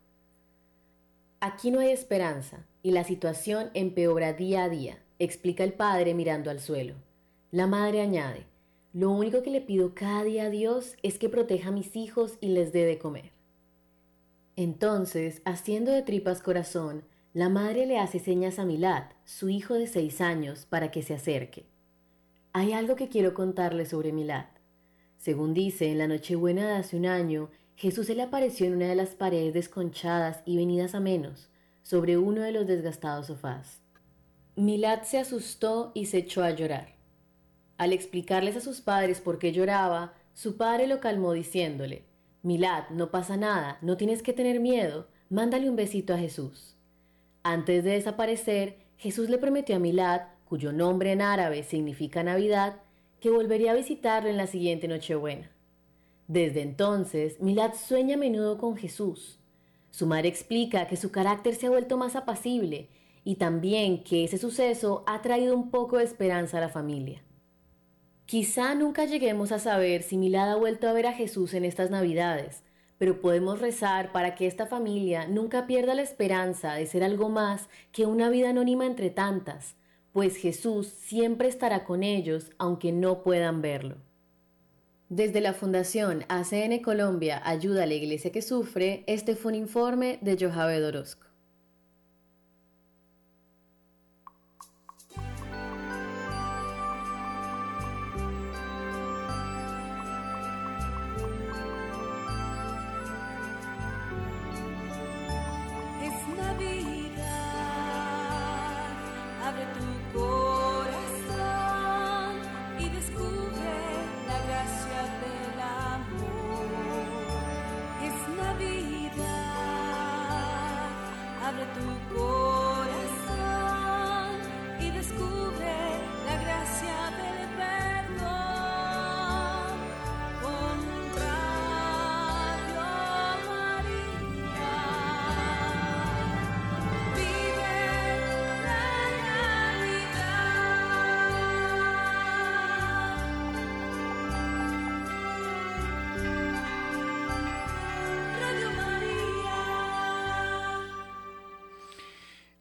Aquí 1.41 1.73
no 1.73 1.81
hay 1.81 1.91
esperanza 1.91 2.65
y 2.81 2.93
la 2.93 3.03
situación 3.03 3.71
empeora 3.75 4.33
día 4.33 4.63
a 4.63 4.69
día, 4.69 5.03
explica 5.19 5.65
el 5.65 5.73
padre 5.73 6.15
mirando 6.15 6.51
al 6.53 6.61
suelo. 6.61 6.95
La 7.51 7.67
madre 7.67 8.01
añade, 8.01 8.47
lo 8.93 9.11
único 9.11 9.43
que 9.43 9.51
le 9.51 9.61
pido 9.61 9.93
cada 9.93 10.23
día 10.23 10.45
a 10.45 10.51
Dios 10.51 10.95
es 11.03 11.19
que 11.19 11.29
proteja 11.29 11.71
a 11.71 11.73
mis 11.73 11.97
hijos 11.97 12.39
y 12.41 12.51
les 12.51 12.73
dé 12.73 12.85
de 12.85 12.99
comer. 12.99 13.33
Entonces, 14.55 15.43
haciendo 15.45 15.91
de 15.91 16.03
tripas 16.03 16.43
corazón, 16.43 17.03
la 17.33 17.49
madre 17.49 17.87
le 17.87 17.99
hace 17.99 18.21
señas 18.21 18.61
a 18.61 18.65
Milad, 18.65 19.05
su 19.25 19.49
hijo 19.49 19.75
de 19.75 19.89
seis 19.89 20.21
años, 20.21 20.65
para 20.65 20.93
que 20.93 21.03
se 21.03 21.15
acerque. 21.15 21.67
Hay 22.53 22.73
algo 22.73 22.95
que 22.95 23.09
quiero 23.09 23.35
contarle 23.35 23.85
sobre 23.85 24.13
Milad. 24.13 24.47
Según 25.21 25.53
dice, 25.53 25.91
en 25.91 25.99
la 25.99 26.09
Nochebuena 26.09 26.67
de 26.67 26.75
hace 26.77 26.97
un 26.97 27.05
año, 27.05 27.51
Jesús 27.77 28.07
se 28.07 28.15
le 28.15 28.23
apareció 28.23 28.67
en 28.67 28.77
una 28.77 28.89
de 28.89 28.95
las 28.95 29.11
paredes 29.11 29.53
desconchadas 29.53 30.41
y 30.47 30.57
venidas 30.57 30.95
a 30.95 31.01
menos, 31.01 31.51
sobre 31.83 32.17
uno 32.17 32.41
de 32.41 32.53
los 32.53 32.67
desgastados 32.67 33.27
sofás. 33.27 33.83
Milad 34.57 35.03
se 35.03 35.19
asustó 35.19 35.93
y 35.95 36.07
se 36.07 36.17
echó 36.17 36.43
a 36.43 36.53
llorar. 36.53 36.95
Al 37.77 37.93
explicarles 37.93 38.57
a 38.57 38.63
sus 38.63 38.81
padres 38.81 39.21
por 39.21 39.39
qué 39.39 39.53
lloraba, 39.53 40.15
su 40.33 40.57
padre 40.57 40.87
lo 40.87 41.01
calmó 41.01 41.35
diciéndole, 41.35 42.05
Milad, 42.43 42.89
no 42.89 43.11
pasa 43.11 43.37
nada, 43.37 43.77
no 43.83 43.99
tienes 43.99 44.23
que 44.23 44.33
tener 44.33 44.59
miedo, 44.59 45.07
mándale 45.29 45.69
un 45.69 45.77
besito 45.77 46.15
a 46.15 46.19
Jesús. 46.19 46.77
Antes 47.43 47.85
de 47.85 47.91
desaparecer, 47.91 48.79
Jesús 48.97 49.29
le 49.29 49.37
prometió 49.37 49.77
a 49.77 49.81
Milad, 49.81 50.23
cuyo 50.49 50.73
nombre 50.73 51.13
en 51.13 51.21
árabe 51.21 51.63
significa 51.63 52.23
Navidad, 52.23 52.77
que 53.21 53.31
volvería 53.31 53.73
a 53.73 53.77
visitarlo 53.77 54.29
en 54.29 54.37
la 54.37 54.47
siguiente 54.47 54.89
Nochebuena. 54.89 55.51
Desde 56.27 56.63
entonces, 56.63 57.41
Milad 57.41 57.75
sueña 57.75 58.15
a 58.15 58.19
menudo 58.19 58.59
con 58.59 58.77
Jesús. 58.77 59.39
Su 59.91 60.07
madre 60.07 60.29
explica 60.29 60.87
que 60.87 60.97
su 60.97 61.11
carácter 61.11 61.55
se 61.55 61.67
ha 61.67 61.71
vuelto 61.71 61.97
más 61.97 62.17
apacible 62.17 62.89
y 63.25 63.37
también 63.37 64.03
que 64.03 64.25
ese 64.25 64.39
suceso 64.39 65.05
ha 65.07 65.21
traído 65.23 65.55
un 65.55 65.71
poco 65.71 65.99
de 65.99 66.05
esperanza 66.05 66.59
a 66.59 66.61
la 66.61 66.69
familia. 66.69 67.23
Quizá 68.27 68.75
nunca 68.77 69.07
lleguemos 69.07 69.51
a 69.51 69.59
saber 69.59 70.03
si 70.05 70.17
Milad 70.17 70.53
ha 70.53 70.57
vuelto 70.57 70.89
a 70.89 70.93
ver 70.93 71.09
a 71.09 71.13
Jesús 71.13 71.53
en 71.53 71.65
estas 71.65 71.91
Navidades, 71.91 72.63
pero 72.97 73.21
podemos 73.21 73.61
rezar 73.61 74.13
para 74.13 74.35
que 74.35 74.47
esta 74.47 74.67
familia 74.67 75.27
nunca 75.27 75.67
pierda 75.67 75.95
la 75.95 76.03
esperanza 76.03 76.75
de 76.75 76.87
ser 76.87 77.03
algo 77.03 77.29
más 77.29 77.69
que 77.91 78.07
una 78.07 78.31
vida 78.31 78.51
anónima 78.51 78.87
entre 78.87 79.11
tantas, 79.11 79.75
pues 80.13 80.37
Jesús 80.37 80.89
siempre 80.89 81.49
estará 81.49 81.85
con 81.85 82.03
ellos 82.03 82.51
aunque 82.59 82.93
no 82.93 83.23
puedan 83.23 83.63
verlo. 83.63 83.97
Desde 85.09 85.41
la 85.41 85.55
Fundación 85.55 86.25
ACN 86.29 86.83
Colombia 86.83 87.43
Ayuda 87.45 87.83
a 87.83 87.87
la 87.87 87.95
Iglesia 87.95 88.31
que 88.31 88.43
Sufre, 88.43 89.03
este 89.07 89.35
fue 89.35 89.53
un 89.53 89.59
informe 89.59 90.19
de 90.21 90.37
Johabe 90.39 90.85
Orozco. 90.85 91.30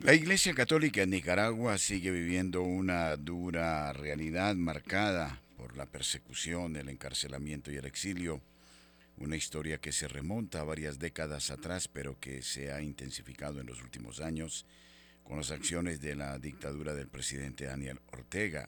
La 0.09 0.15
Iglesia 0.15 0.55
Católica 0.55 1.03
en 1.03 1.11
Nicaragua 1.11 1.77
sigue 1.77 2.09
viviendo 2.09 2.63
una 2.63 3.15
dura 3.15 3.93
realidad 3.93 4.55
marcada 4.55 5.39
por 5.55 5.77
la 5.77 5.85
persecución, 5.85 6.75
el 6.77 6.89
encarcelamiento 6.89 7.71
y 7.71 7.75
el 7.75 7.85
exilio, 7.85 8.41
una 9.17 9.35
historia 9.35 9.77
que 9.77 9.91
se 9.91 10.07
remonta 10.07 10.61
a 10.61 10.63
varias 10.63 10.97
décadas 10.97 11.51
atrás 11.51 11.87
pero 11.87 12.19
que 12.19 12.41
se 12.41 12.71
ha 12.71 12.81
intensificado 12.81 13.61
en 13.61 13.67
los 13.67 13.83
últimos 13.83 14.19
años 14.19 14.65
con 15.23 15.37
las 15.37 15.51
acciones 15.51 16.01
de 16.01 16.15
la 16.15 16.39
dictadura 16.39 16.95
del 16.95 17.07
presidente 17.07 17.65
Daniel 17.65 17.99
Ortega. 18.11 18.67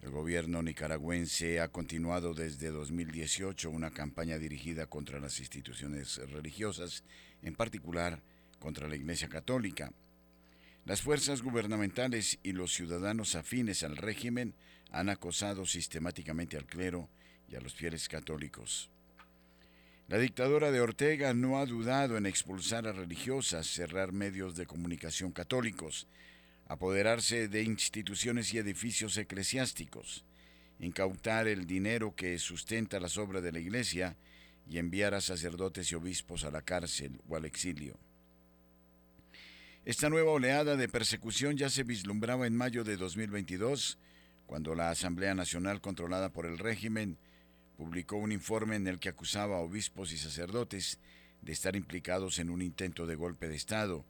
El 0.00 0.08
gobierno 0.08 0.62
nicaragüense 0.62 1.60
ha 1.60 1.68
continuado 1.68 2.32
desde 2.32 2.70
2018 2.70 3.68
una 3.68 3.90
campaña 3.90 4.38
dirigida 4.38 4.86
contra 4.86 5.20
las 5.20 5.38
instituciones 5.38 6.16
religiosas, 6.30 7.04
en 7.42 7.54
particular 7.54 8.22
contra 8.58 8.88
la 8.88 8.96
Iglesia 8.96 9.28
Católica. 9.28 9.92
Las 10.84 11.00
fuerzas 11.00 11.40
gubernamentales 11.40 12.38
y 12.42 12.52
los 12.52 12.74
ciudadanos 12.74 13.36
afines 13.36 13.82
al 13.84 13.96
régimen 13.96 14.54
han 14.90 15.08
acosado 15.08 15.64
sistemáticamente 15.64 16.58
al 16.58 16.66
clero 16.66 17.08
y 17.48 17.56
a 17.56 17.60
los 17.60 17.74
fieles 17.74 18.06
católicos. 18.06 18.90
La 20.08 20.18
dictadura 20.18 20.70
de 20.70 20.82
Ortega 20.82 21.32
no 21.32 21.58
ha 21.58 21.64
dudado 21.64 22.18
en 22.18 22.26
expulsar 22.26 22.86
a 22.86 22.92
religiosas, 22.92 23.66
cerrar 23.66 24.12
medios 24.12 24.56
de 24.56 24.66
comunicación 24.66 25.32
católicos, 25.32 26.06
apoderarse 26.68 27.48
de 27.48 27.62
instituciones 27.62 28.52
y 28.52 28.58
edificios 28.58 29.16
eclesiásticos, 29.16 30.26
incautar 30.78 31.48
el 31.48 31.66
dinero 31.66 32.14
que 32.14 32.38
sustenta 32.38 33.00
las 33.00 33.16
obras 33.16 33.42
de 33.42 33.52
la 33.52 33.58
Iglesia 33.58 34.18
y 34.68 34.76
enviar 34.76 35.14
a 35.14 35.22
sacerdotes 35.22 35.90
y 35.90 35.94
obispos 35.94 36.44
a 36.44 36.50
la 36.50 36.60
cárcel 36.60 37.22
o 37.26 37.36
al 37.36 37.46
exilio. 37.46 37.98
Esta 39.84 40.08
nueva 40.08 40.30
oleada 40.30 40.76
de 40.76 40.88
persecución 40.88 41.58
ya 41.58 41.68
se 41.68 41.82
vislumbraba 41.82 42.46
en 42.46 42.56
mayo 42.56 42.84
de 42.84 42.96
2022, 42.96 43.98
cuando 44.46 44.74
la 44.74 44.88
Asamblea 44.88 45.34
Nacional 45.34 45.82
controlada 45.82 46.32
por 46.32 46.46
el 46.46 46.56
régimen 46.56 47.18
publicó 47.76 48.16
un 48.16 48.32
informe 48.32 48.76
en 48.76 48.86
el 48.86 48.98
que 48.98 49.10
acusaba 49.10 49.56
a 49.56 49.60
obispos 49.60 50.10
y 50.12 50.16
sacerdotes 50.16 51.00
de 51.42 51.52
estar 51.52 51.76
implicados 51.76 52.38
en 52.38 52.48
un 52.48 52.62
intento 52.62 53.06
de 53.06 53.14
golpe 53.14 53.46
de 53.46 53.56
Estado 53.56 54.06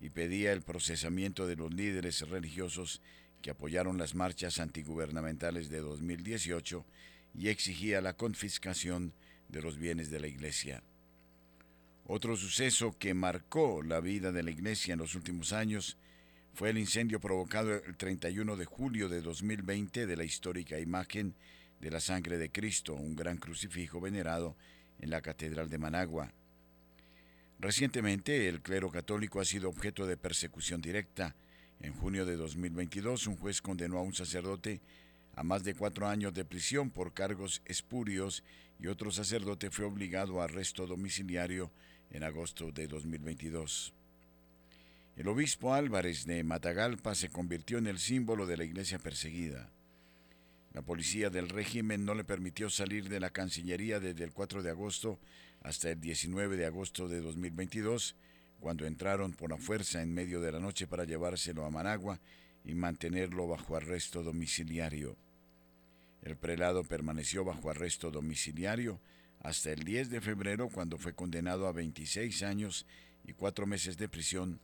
y 0.00 0.10
pedía 0.10 0.52
el 0.52 0.62
procesamiento 0.62 1.48
de 1.48 1.56
los 1.56 1.74
líderes 1.74 2.20
religiosos 2.28 3.02
que 3.42 3.50
apoyaron 3.50 3.98
las 3.98 4.14
marchas 4.14 4.60
antigubernamentales 4.60 5.68
de 5.70 5.80
2018 5.80 6.86
y 7.34 7.48
exigía 7.48 8.00
la 8.00 8.12
confiscación 8.12 9.12
de 9.48 9.60
los 9.60 9.76
bienes 9.76 10.08
de 10.08 10.20
la 10.20 10.28
Iglesia. 10.28 10.84
Otro 12.08 12.36
suceso 12.36 12.96
que 12.96 13.14
marcó 13.14 13.82
la 13.82 13.98
vida 13.98 14.30
de 14.30 14.44
la 14.44 14.52
Iglesia 14.52 14.92
en 14.92 15.00
los 15.00 15.16
últimos 15.16 15.52
años 15.52 15.96
fue 16.54 16.70
el 16.70 16.78
incendio 16.78 17.18
provocado 17.18 17.74
el 17.74 17.96
31 17.96 18.56
de 18.56 18.64
julio 18.64 19.08
de 19.08 19.20
2020 19.20 20.06
de 20.06 20.16
la 20.16 20.22
histórica 20.22 20.78
imagen 20.78 21.34
de 21.80 21.90
la 21.90 21.98
sangre 21.98 22.38
de 22.38 22.50
Cristo, 22.50 22.94
un 22.94 23.16
gran 23.16 23.38
crucifijo 23.38 24.00
venerado 24.00 24.56
en 25.00 25.10
la 25.10 25.20
Catedral 25.20 25.68
de 25.68 25.78
Managua. 25.78 26.32
Recientemente, 27.58 28.48
el 28.48 28.62
clero 28.62 28.88
católico 28.88 29.40
ha 29.40 29.44
sido 29.44 29.68
objeto 29.68 30.06
de 30.06 30.16
persecución 30.16 30.80
directa. 30.80 31.34
En 31.80 31.92
junio 31.92 32.24
de 32.24 32.36
2022, 32.36 33.26
un 33.26 33.36
juez 33.36 33.60
condenó 33.60 33.98
a 33.98 34.02
un 34.02 34.14
sacerdote 34.14 34.80
a 35.34 35.42
más 35.42 35.64
de 35.64 35.74
cuatro 35.74 36.06
años 36.06 36.32
de 36.32 36.44
prisión 36.44 36.90
por 36.90 37.12
cargos 37.12 37.62
espurios 37.64 38.44
y 38.78 38.86
otro 38.86 39.10
sacerdote 39.10 39.70
fue 39.70 39.84
obligado 39.84 40.40
a 40.40 40.44
arresto 40.44 40.86
domiciliario 40.86 41.72
en 42.10 42.24
agosto 42.24 42.72
de 42.72 42.86
2022. 42.86 43.92
El 45.16 45.28
obispo 45.28 45.72
Álvarez 45.72 46.26
de 46.26 46.44
Matagalpa 46.44 47.14
se 47.14 47.30
convirtió 47.30 47.78
en 47.78 47.86
el 47.86 47.98
símbolo 47.98 48.46
de 48.46 48.56
la 48.56 48.64
iglesia 48.64 48.98
perseguida. 48.98 49.70
La 50.74 50.82
policía 50.82 51.30
del 51.30 51.48
régimen 51.48 52.04
no 52.04 52.14
le 52.14 52.22
permitió 52.22 52.68
salir 52.68 53.08
de 53.08 53.18
la 53.18 53.30
Cancillería 53.30 53.98
desde 53.98 54.24
el 54.24 54.32
4 54.32 54.62
de 54.62 54.70
agosto 54.70 55.18
hasta 55.62 55.90
el 55.90 56.00
19 56.00 56.56
de 56.56 56.66
agosto 56.66 57.08
de 57.08 57.22
2022, 57.22 58.14
cuando 58.60 58.86
entraron 58.86 59.32
por 59.32 59.50
la 59.50 59.56
fuerza 59.56 60.02
en 60.02 60.12
medio 60.12 60.40
de 60.42 60.52
la 60.52 60.60
noche 60.60 60.86
para 60.86 61.04
llevárselo 61.04 61.64
a 61.64 61.70
Managua 61.70 62.20
y 62.64 62.74
mantenerlo 62.74 63.46
bajo 63.46 63.74
arresto 63.74 64.22
domiciliario. 64.22 65.16
El 66.22 66.36
prelado 66.36 66.84
permaneció 66.84 67.42
bajo 67.44 67.70
arresto 67.70 68.10
domiciliario 68.10 69.00
hasta 69.46 69.70
el 69.70 69.84
10 69.84 70.10
de 70.10 70.20
febrero 70.20 70.68
cuando 70.68 70.98
fue 70.98 71.12
condenado 71.12 71.68
a 71.68 71.72
26 71.72 72.42
años 72.42 72.84
y 73.24 73.32
cuatro 73.32 73.64
meses 73.64 73.96
de 73.96 74.08
prisión 74.08 74.58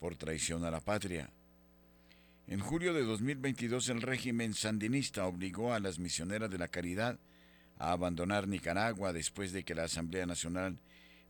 por 0.00 0.16
traición 0.16 0.64
a 0.64 0.72
la 0.72 0.80
patria. 0.80 1.30
En 2.48 2.58
julio 2.58 2.92
de 2.94 3.04
2022 3.04 3.90
el 3.90 4.02
régimen 4.02 4.52
sandinista 4.52 5.24
obligó 5.26 5.72
a 5.72 5.78
las 5.78 6.00
misioneras 6.00 6.50
de 6.50 6.58
la 6.58 6.66
caridad 6.66 7.16
a 7.78 7.92
abandonar 7.92 8.48
Nicaragua 8.48 9.12
después 9.12 9.52
de 9.52 9.62
que 9.62 9.76
la 9.76 9.84
Asamblea 9.84 10.26
Nacional 10.26 10.80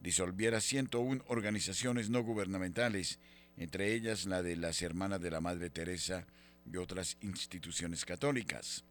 disolviera 0.01 0.63
101 0.63 1.25
organizaciones 1.29 2.09
no 2.09 2.23
gubernamentales, 2.23 3.19
entre 3.59 3.93
ellas 3.93 4.25
la 4.25 4.43
de 4.43 4.57
las 4.57 4.81
Hermanas 4.81 5.21
de 5.21 5.31
la 5.31 5.43
Madre 5.43 5.69
Teresa 5.69 6.27
y 6.73 6.79
otras 6.79 7.19
instituciones 7.21 8.07
católicas. 8.07 8.83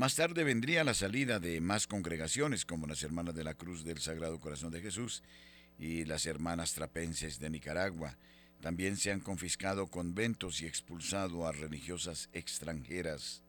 Más 0.00 0.14
tarde 0.14 0.44
vendría 0.44 0.82
la 0.82 0.94
salida 0.94 1.40
de 1.40 1.60
más 1.60 1.86
congregaciones 1.86 2.64
como 2.64 2.86
las 2.86 3.02
Hermanas 3.02 3.34
de 3.34 3.44
la 3.44 3.52
Cruz 3.52 3.84
del 3.84 3.98
Sagrado 3.98 4.40
Corazón 4.40 4.70
de 4.70 4.80
Jesús 4.80 5.22
y 5.78 6.06
las 6.06 6.24
Hermanas 6.24 6.72
Trapenses 6.72 7.38
de 7.38 7.50
Nicaragua, 7.50 8.16
también 8.62 8.96
se 8.96 9.12
han 9.12 9.20
confiscado 9.20 9.88
conventos 9.88 10.62
y 10.62 10.66
expulsado 10.66 11.46
a 11.46 11.52
religiosas 11.52 12.30
extranjeras. 12.32 13.42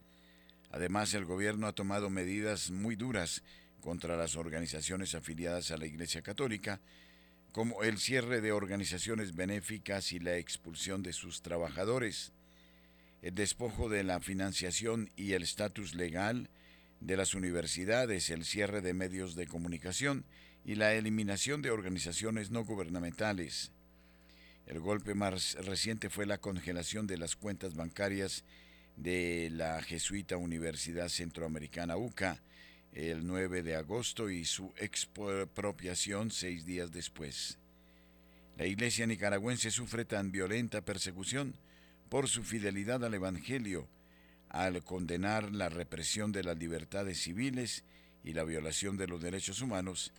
Además, 0.72 1.14
el 1.14 1.24
gobierno 1.24 1.68
ha 1.68 1.72
tomado 1.72 2.10
medidas 2.10 2.70
muy 2.70 2.98
duras 2.98 3.44
contra 3.80 4.18
las 4.18 4.36
organizaciones 4.36 5.16
afiliadas 5.16 5.72
a 5.72 5.78
la 5.78 5.86
Iglesia 5.86 6.22
Católica, 6.22 6.82
como 7.54 7.82
el 7.84 7.98
cierre 7.98 8.42
de 8.42 8.52
organizaciones 8.52 9.36
benéficas 9.38 10.12
y 10.12 10.20
la 10.20 10.36
expulsión 10.36 11.02
de 11.02 11.14
sus 11.14 11.44
trabajadores, 11.44 12.34
el 13.22 13.36
despojo 13.36 13.90
de 13.90 14.04
la 14.04 14.20
financiación 14.20 15.12
y 15.16 15.34
el 15.34 15.44
estatus 15.44 15.94
legal 15.94 16.50
de 17.00 17.18
las 17.18 17.34
universidades, 17.34 18.30
el 18.30 18.46
cierre 18.46 18.82
de 18.82 18.94
medios 18.94 19.36
de 19.36 19.48
comunicación 19.48 20.26
y 20.66 20.76
la 20.76 20.94
eliminación 20.94 21.62
de 21.62 21.72
organizaciones 21.72 22.52
no 22.52 22.64
gubernamentales. 22.64 23.72
El 24.68 24.80
golpe 24.80 25.16
más 25.16 25.56
reciente 25.56 26.10
fue 26.10 26.26
la 26.26 26.38
congelación 26.38 27.08
de 27.08 27.18
las 27.18 27.36
cuentas 27.36 27.76
bancarias 27.76 28.44
de 28.96 29.50
la 29.52 29.82
Jesuita 29.82 30.38
Universidad 30.38 31.10
Centroamericana 31.10 31.98
UCA 31.98 32.40
el 32.94 33.26
9 33.26 33.64
de 33.64 33.76
agosto 33.76 34.30
y 34.30 34.46
su 34.46 34.74
expropiación 34.78 36.30
seis 36.30 36.66
días 36.66 36.92
después. 36.92 37.58
La 38.58 38.66
iglesia 38.66 39.08
nicaragüense 39.08 39.72
sufre 39.72 40.06
tan 40.06 40.32
violenta 40.32 40.82
persecución 40.82 41.56
por 42.12 42.28
su 42.28 42.44
fidelidad 42.44 43.06
al 43.06 43.14
Evangelio, 43.14 43.88
al 44.50 44.84
condenar 44.84 45.54
la 45.54 45.70
represión 45.70 46.34
de 46.34 46.44
las 46.44 46.58
libertades 46.58 47.22
civiles 47.22 47.86
y 48.22 48.34
la 48.34 48.44
violación 48.44 48.98
de 48.98 49.08
los 49.08 49.22
derechos 49.22 49.62
humanos, 49.62 50.12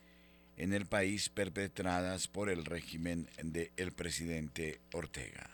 en 0.56 0.72
el 0.72 0.86
país 0.86 1.28
perpetradas 1.28 2.28
por 2.28 2.48
el 2.48 2.64
régimen 2.64 3.28
del 3.42 3.70
el 3.76 3.92
presidente 3.92 4.80
Ortega. 4.94 5.50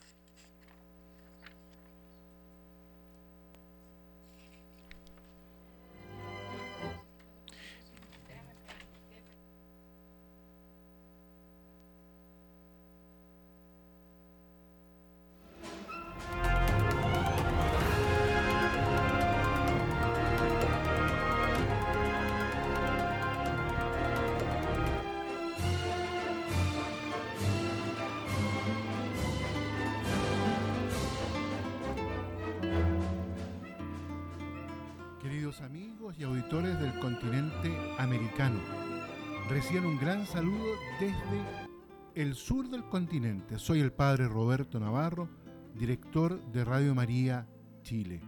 Recién 39.50 39.84
un 39.84 39.98
gran 39.98 40.24
saludo 40.24 40.64
desde 40.98 41.68
el 42.14 42.34
sur 42.34 42.70
del 42.70 42.82
continente. 42.88 43.58
Soy 43.58 43.80
el 43.80 43.92
padre 43.92 44.26
Roberto 44.26 44.80
Navarro, 44.80 45.28
director 45.74 46.42
de 46.50 46.64
Radio 46.64 46.94
María 46.94 47.46
Chile. 47.82 48.22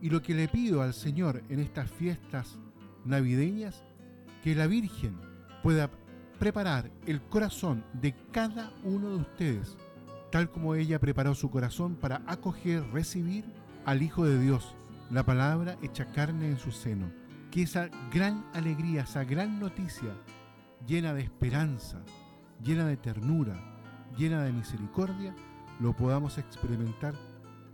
Y 0.00 0.08
lo 0.08 0.22
que 0.22 0.32
le 0.32 0.48
pido 0.48 0.80
al 0.80 0.94
Señor 0.94 1.42
en 1.50 1.60
estas 1.60 1.90
fiestas 1.90 2.58
navideñas, 3.04 3.84
que 4.42 4.54
la 4.54 4.66
Virgen 4.66 5.20
pueda 5.62 5.90
preparar 6.38 6.90
el 7.06 7.20
corazón 7.20 7.84
de 7.92 8.14
cada 8.32 8.72
uno 8.82 9.10
de 9.10 9.16
ustedes, 9.16 9.76
tal 10.32 10.50
como 10.50 10.74
ella 10.74 10.98
preparó 10.98 11.34
su 11.34 11.50
corazón 11.50 11.96
para 11.96 12.22
acoger, 12.26 12.82
recibir 12.94 13.44
al 13.84 14.02
Hijo 14.02 14.24
de 14.24 14.40
Dios, 14.40 14.74
la 15.14 15.24
palabra 15.24 15.78
hecha 15.80 16.06
carne 16.06 16.48
en 16.48 16.58
su 16.58 16.72
seno. 16.72 17.08
Que 17.52 17.62
esa 17.62 17.88
gran 18.12 18.44
alegría, 18.52 19.02
esa 19.02 19.22
gran 19.22 19.60
noticia 19.60 20.12
llena 20.88 21.14
de 21.14 21.22
esperanza, 21.22 22.02
llena 22.60 22.84
de 22.84 22.96
ternura, 22.96 23.54
llena 24.18 24.42
de 24.42 24.52
misericordia, 24.52 25.32
lo 25.78 25.94
podamos 25.94 26.36
experimentar 26.38 27.14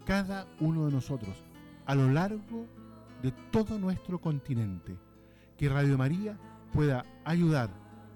cada 0.04 0.46
uno 0.60 0.84
de 0.84 0.92
nosotros 0.92 1.42
a 1.86 1.94
lo 1.94 2.10
largo 2.10 2.66
de 3.22 3.32
todo 3.50 3.78
nuestro 3.78 4.20
continente. 4.20 4.98
Que 5.56 5.70
Radio 5.70 5.96
María 5.96 6.36
pueda 6.74 7.06
ayudar 7.24 7.70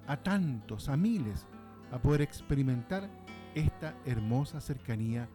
a 0.06 0.18
tantos, 0.18 0.90
a 0.90 0.98
miles, 0.98 1.46
a 1.90 1.98
poder 1.98 2.20
experimentar 2.20 3.08
esta 3.54 3.94
hermosa 4.04 4.60
cercanía 4.60 5.30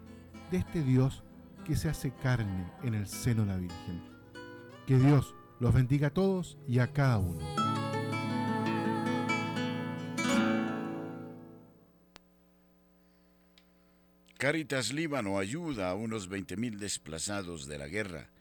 de 0.51 0.57
este 0.57 0.83
Dios 0.83 1.23
que 1.69 1.75
se 1.75 1.87
hace 1.87 2.11
carne 2.11 2.65
en 2.81 2.95
el 2.95 3.05
seno 3.05 3.45
de 3.45 3.47
la 3.47 3.57
Virgen. 3.57 4.01
Que 4.87 4.97
Dios 4.97 5.35
los 5.59 5.71
bendiga 5.71 6.07
a 6.07 6.09
todos 6.09 6.57
y 6.67 6.79
a 6.79 6.91
cada 6.91 7.19
uno. 7.19 7.45
Caritas 14.39 14.91
Líbano 14.91 15.37
ayuda 15.37 15.91
a 15.91 15.93
unos 15.93 16.27
20.000 16.27 16.79
desplazados 16.79 17.67
de 17.67 17.77
la 17.77 17.87
guerra. 17.87 18.31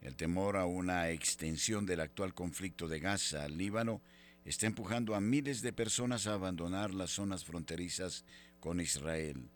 El 0.00 0.14
temor 0.14 0.56
a 0.56 0.64
una 0.64 1.10
extensión 1.10 1.84
del 1.84 1.98
actual 1.98 2.32
conflicto 2.32 2.86
de 2.86 3.00
Gaza 3.00 3.42
al 3.42 3.58
Líbano 3.58 4.02
está 4.44 4.68
empujando 4.68 5.16
a 5.16 5.20
miles 5.20 5.62
de 5.62 5.72
personas 5.72 6.28
a 6.28 6.34
abandonar 6.34 6.94
las 6.94 7.10
zonas 7.10 7.44
fronterizas 7.44 8.24
con 8.60 8.80
Israel. 8.80 9.50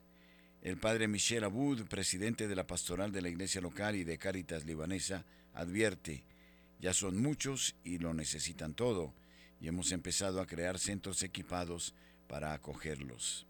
El 0.62 0.76
padre 0.76 1.08
Michel 1.08 1.42
Abud, 1.42 1.86
presidente 1.88 2.46
de 2.46 2.54
la 2.54 2.68
pastoral 2.68 3.10
de 3.10 3.20
la 3.20 3.28
iglesia 3.28 3.60
local 3.60 3.96
y 3.96 4.04
de 4.04 4.16
Caritas 4.16 4.64
libanesa, 4.64 5.24
advierte, 5.54 6.22
ya 6.80 6.94
son 6.94 7.20
muchos 7.20 7.74
y 7.82 7.98
lo 7.98 8.14
necesitan 8.14 8.74
todo, 8.74 9.12
y 9.60 9.66
hemos 9.66 9.90
empezado 9.90 10.40
a 10.40 10.46
crear 10.46 10.78
centros 10.78 11.24
equipados 11.24 11.94
para 12.28 12.52
acogerlos. 12.52 13.44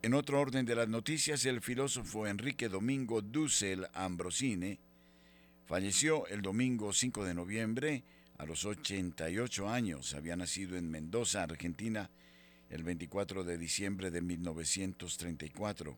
En 0.00 0.14
otro 0.14 0.40
orden 0.40 0.64
de 0.64 0.76
las 0.76 0.88
noticias, 0.88 1.44
el 1.44 1.60
filósofo 1.60 2.26
Enrique 2.26 2.70
Domingo 2.70 3.20
Dussel 3.20 3.86
Ambrosine 3.92 4.78
falleció 5.66 6.26
el 6.28 6.40
domingo 6.40 6.94
5 6.94 7.22
de 7.24 7.34
noviembre 7.34 8.02
a 8.38 8.46
los 8.46 8.64
88 8.64 9.68
años. 9.68 10.14
Había 10.14 10.36
nacido 10.36 10.78
en 10.78 10.90
Mendoza, 10.90 11.42
Argentina, 11.42 12.08
el 12.70 12.82
24 12.82 13.44
de 13.44 13.58
diciembre 13.58 14.10
de 14.10 14.20
1934. 14.22 15.96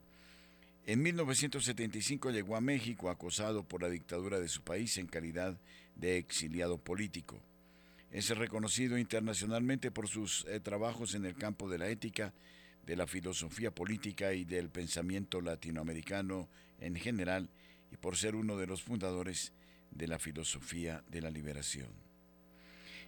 En 0.87 1.03
1975 1.03 2.31
llegó 2.31 2.57
a 2.57 2.61
México 2.61 3.11
acosado 3.11 3.63
por 3.63 3.83
la 3.83 3.91
dictadura 3.91 4.41
de 4.41 4.49
su 4.49 4.63
país 4.63 4.97
en 4.99 5.07
calidad 5.07 5.59
de 5.97 6.17
exiliado 6.17 6.79
político. 6.79 7.41
Es 8.11 8.31
reconocido 8.31 8.97
internacionalmente 8.97 9.91
por 9.91 10.09
sus 10.09 10.47
eh, 10.47 10.61
trabajos 10.61 11.15
en 11.15 11.27
el 11.27 11.35
campo 11.35 11.69
de 11.69 11.79
la 11.79 11.89
ética, 11.89 12.33
de 12.87 12.97
la 12.97 13.07
filosofía 13.07 13.71
política 13.71 14.33
y 14.33 14.45
del 14.45 14.71
pensamiento 14.71 15.43
latinoamericano 15.43 16.49
en 16.81 16.97
general 16.97 17.51
y 17.93 17.97
por 17.97 18.17
ser 18.17 18.35
uno 18.35 18.57
de 18.57 18.67
los 18.67 18.83
fundadores 18.83 19.53
de 19.91 20.09
la 20.09 20.19
filosofía 20.19 21.05
de 21.11 21.21
la 21.21 21.31
liberación. 21.31 21.91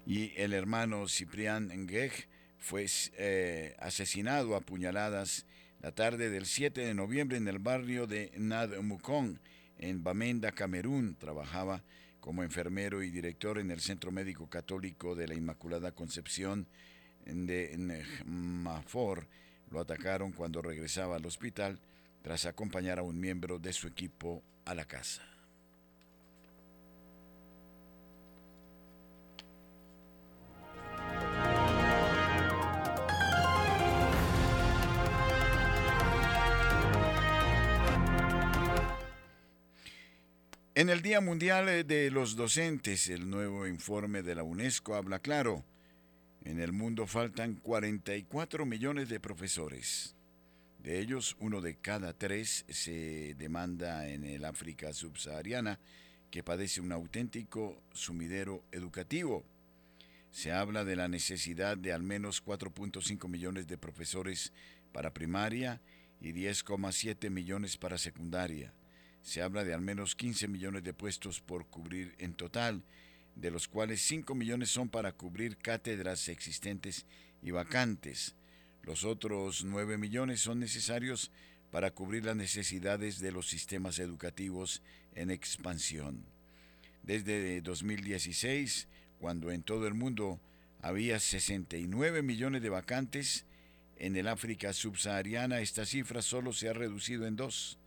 Y 0.06 0.32
el 0.36 0.52
hermano 0.52 1.08
Ciprián 1.08 1.68
Nguej 1.68 2.28
fue 2.60 2.86
eh, 3.16 3.74
asesinado 3.80 4.54
a 4.54 4.60
puñaladas 4.60 5.46
la 5.82 5.92
tarde 5.92 6.30
del 6.30 6.46
7 6.46 6.82
de 6.82 6.94
noviembre 6.94 7.38
en 7.38 7.48
el 7.48 7.58
barrio 7.58 8.06
de 8.06 8.30
Nadmukong, 8.36 9.38
en 9.78 10.04
Bamenda, 10.04 10.52
Camerún. 10.52 11.16
Trabajaba 11.16 11.82
como 12.20 12.42
enfermero 12.42 13.02
y 13.02 13.10
director 13.10 13.58
en 13.58 13.70
el 13.70 13.80
Centro 13.80 14.12
Médico 14.12 14.46
Católico 14.46 15.14
de 15.14 15.26
la 15.26 15.34
Inmaculada 15.34 15.92
Concepción 15.92 16.66
de 17.24 18.04
Mafor. 18.26 19.26
Lo 19.70 19.80
atacaron 19.80 20.32
cuando 20.32 20.60
regresaba 20.60 21.16
al 21.16 21.24
hospital 21.24 21.80
tras 22.22 22.44
acompañar 22.44 22.98
a 22.98 23.02
un 23.02 23.18
miembro 23.18 23.58
de 23.58 23.72
su 23.72 23.86
equipo 23.86 24.42
a 24.66 24.74
la 24.74 24.84
casa. 24.84 25.29
En 40.80 40.88
el 40.88 41.02
Día 41.02 41.20
Mundial 41.20 41.68
eh, 41.68 41.84
de 41.84 42.10
los 42.10 42.36
Docentes, 42.36 43.10
el 43.10 43.28
nuevo 43.28 43.66
informe 43.66 44.22
de 44.22 44.34
la 44.34 44.44
UNESCO 44.44 44.94
habla 44.94 45.18
claro. 45.18 45.62
En 46.42 46.58
el 46.58 46.72
mundo 46.72 47.06
faltan 47.06 47.56
44 47.56 48.64
millones 48.64 49.10
de 49.10 49.20
profesores. 49.20 50.16
De 50.78 50.98
ellos, 50.98 51.36
uno 51.38 51.60
de 51.60 51.76
cada 51.76 52.14
tres 52.14 52.64
se 52.70 53.34
demanda 53.34 54.08
en 54.08 54.24
el 54.24 54.42
África 54.46 54.94
subsahariana, 54.94 55.78
que 56.30 56.42
padece 56.42 56.80
un 56.80 56.92
auténtico 56.92 57.82
sumidero 57.92 58.64
educativo. 58.72 59.44
Se 60.30 60.50
habla 60.50 60.86
de 60.86 60.96
la 60.96 61.08
necesidad 61.08 61.76
de 61.76 61.92
al 61.92 62.02
menos 62.02 62.42
4.5 62.42 63.28
millones 63.28 63.66
de 63.66 63.76
profesores 63.76 64.54
para 64.92 65.12
primaria 65.12 65.82
y 66.22 66.32
10,7 66.32 67.28
millones 67.28 67.76
para 67.76 67.98
secundaria 67.98 68.72
se 69.22 69.42
habla 69.42 69.64
de 69.64 69.74
al 69.74 69.80
menos 69.80 70.16
15 70.16 70.48
millones 70.48 70.82
de 70.82 70.94
puestos 70.94 71.40
por 71.40 71.66
cubrir 71.66 72.14
en 72.18 72.34
total, 72.34 72.82
de 73.36 73.50
los 73.50 73.68
cuales 73.68 74.02
5 74.02 74.34
millones 74.34 74.70
son 74.70 74.88
para 74.88 75.12
cubrir 75.12 75.56
cátedras 75.56 76.28
existentes 76.28 77.06
y 77.42 77.50
vacantes. 77.50 78.34
Los 78.82 79.04
otros 79.04 79.64
9 79.64 79.98
millones 79.98 80.40
son 80.40 80.58
necesarios 80.58 81.30
para 81.70 81.92
cubrir 81.92 82.24
las 82.24 82.36
necesidades 82.36 83.20
de 83.20 83.32
los 83.32 83.48
sistemas 83.48 83.98
educativos 83.98 84.82
en 85.14 85.30
expansión. 85.30 86.24
Desde 87.02 87.60
2016, 87.60 88.88
cuando 89.18 89.50
en 89.50 89.62
todo 89.62 89.86
el 89.86 89.94
mundo 89.94 90.40
había 90.82 91.20
69 91.20 92.22
millones 92.22 92.62
de 92.62 92.70
vacantes, 92.70 93.44
en 93.96 94.16
el 94.16 94.28
África 94.28 94.72
subsahariana 94.72 95.60
esta 95.60 95.84
cifra 95.84 96.22
solo 96.22 96.52
se 96.52 96.68
ha 96.68 96.72
reducido 96.72 97.26
en 97.26 97.36
dos. 97.36 97.78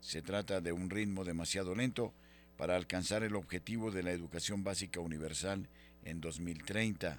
Se 0.00 0.22
trata 0.22 0.60
de 0.60 0.72
un 0.72 0.90
ritmo 0.90 1.24
demasiado 1.24 1.74
lento 1.74 2.12
para 2.56 2.76
alcanzar 2.76 3.22
el 3.22 3.36
objetivo 3.36 3.90
de 3.90 4.02
la 4.02 4.12
educación 4.12 4.64
básica 4.64 5.00
universal 5.00 5.68
en 6.04 6.20
2030. 6.20 7.18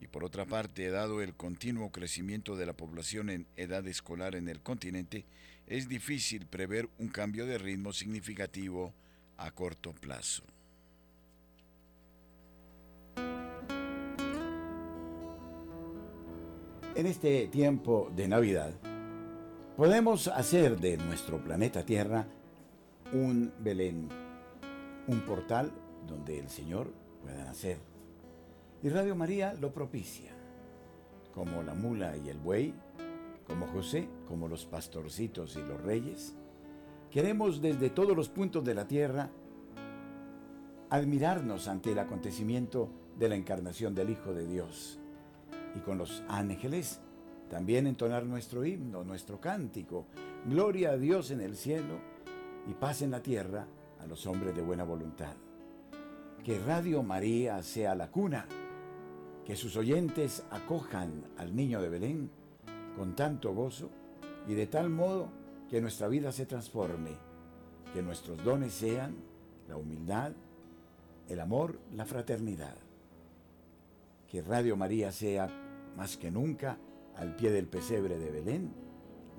Y 0.00 0.06
por 0.08 0.24
otra 0.24 0.44
parte, 0.44 0.90
dado 0.90 1.22
el 1.22 1.34
continuo 1.34 1.90
crecimiento 1.90 2.56
de 2.56 2.66
la 2.66 2.74
población 2.74 3.30
en 3.30 3.46
edad 3.56 3.86
escolar 3.86 4.34
en 4.34 4.48
el 4.48 4.60
continente, 4.60 5.24
es 5.66 5.88
difícil 5.88 6.46
prever 6.46 6.88
un 6.98 7.08
cambio 7.08 7.46
de 7.46 7.58
ritmo 7.58 7.92
significativo 7.92 8.92
a 9.38 9.50
corto 9.50 9.92
plazo. 9.92 10.42
En 16.94 17.06
este 17.06 17.46
tiempo 17.48 18.10
de 18.16 18.26
Navidad, 18.26 18.72
Podemos 19.76 20.28
hacer 20.28 20.80
de 20.80 20.96
nuestro 20.96 21.36
planeta 21.36 21.84
Tierra 21.84 22.26
un 23.12 23.52
Belén, 23.58 24.08
un 25.06 25.20
portal 25.20 25.70
donde 26.08 26.38
el 26.38 26.48
Señor 26.48 26.90
pueda 27.20 27.44
nacer. 27.44 27.76
Y 28.82 28.88
Radio 28.88 29.14
María 29.14 29.52
lo 29.52 29.74
propicia, 29.74 30.32
como 31.34 31.62
la 31.62 31.74
mula 31.74 32.16
y 32.16 32.30
el 32.30 32.38
buey, 32.38 32.72
como 33.46 33.66
José, 33.66 34.08
como 34.26 34.48
los 34.48 34.64
pastorcitos 34.64 35.56
y 35.56 35.60
los 35.60 35.78
reyes. 35.82 36.34
Queremos 37.10 37.60
desde 37.60 37.90
todos 37.90 38.16
los 38.16 38.30
puntos 38.30 38.64
de 38.64 38.74
la 38.74 38.88
tierra 38.88 39.28
admirarnos 40.88 41.68
ante 41.68 41.92
el 41.92 41.98
acontecimiento 41.98 42.88
de 43.18 43.28
la 43.28 43.34
encarnación 43.36 43.94
del 43.94 44.08
Hijo 44.08 44.32
de 44.32 44.46
Dios. 44.46 44.98
Y 45.74 45.80
con 45.80 45.98
los 45.98 46.22
ángeles 46.28 47.02
también 47.48 47.86
entonar 47.86 48.24
nuestro 48.24 48.64
himno, 48.64 49.04
nuestro 49.04 49.40
cántico. 49.40 50.06
Gloria 50.46 50.90
a 50.90 50.96
Dios 50.96 51.30
en 51.30 51.40
el 51.40 51.56
cielo 51.56 51.98
y 52.68 52.74
paz 52.74 53.02
en 53.02 53.10
la 53.12 53.22
tierra 53.22 53.66
a 54.00 54.06
los 54.06 54.26
hombres 54.26 54.54
de 54.54 54.62
buena 54.62 54.84
voluntad. 54.84 55.34
Que 56.44 56.58
Radio 56.58 57.02
María 57.02 57.62
sea 57.62 57.94
la 57.94 58.10
cuna, 58.10 58.46
que 59.44 59.56
sus 59.56 59.76
oyentes 59.76 60.44
acojan 60.50 61.24
al 61.38 61.54
niño 61.54 61.80
de 61.80 61.88
Belén 61.88 62.30
con 62.96 63.14
tanto 63.14 63.54
gozo 63.54 63.90
y 64.48 64.54
de 64.54 64.66
tal 64.66 64.90
modo 64.90 65.28
que 65.68 65.80
nuestra 65.80 66.08
vida 66.08 66.32
se 66.32 66.46
transforme, 66.46 67.10
que 67.92 68.02
nuestros 68.02 68.42
dones 68.44 68.72
sean 68.72 69.16
la 69.68 69.76
humildad, 69.76 70.32
el 71.28 71.40
amor, 71.40 71.78
la 71.94 72.04
fraternidad. 72.04 72.76
Que 74.28 74.42
Radio 74.42 74.76
María 74.76 75.12
sea 75.12 75.48
más 75.96 76.16
que 76.16 76.30
nunca 76.30 76.78
al 77.16 77.34
pie 77.34 77.50
del 77.50 77.66
pesebre 77.66 78.18
de 78.18 78.30
Belén, 78.30 78.72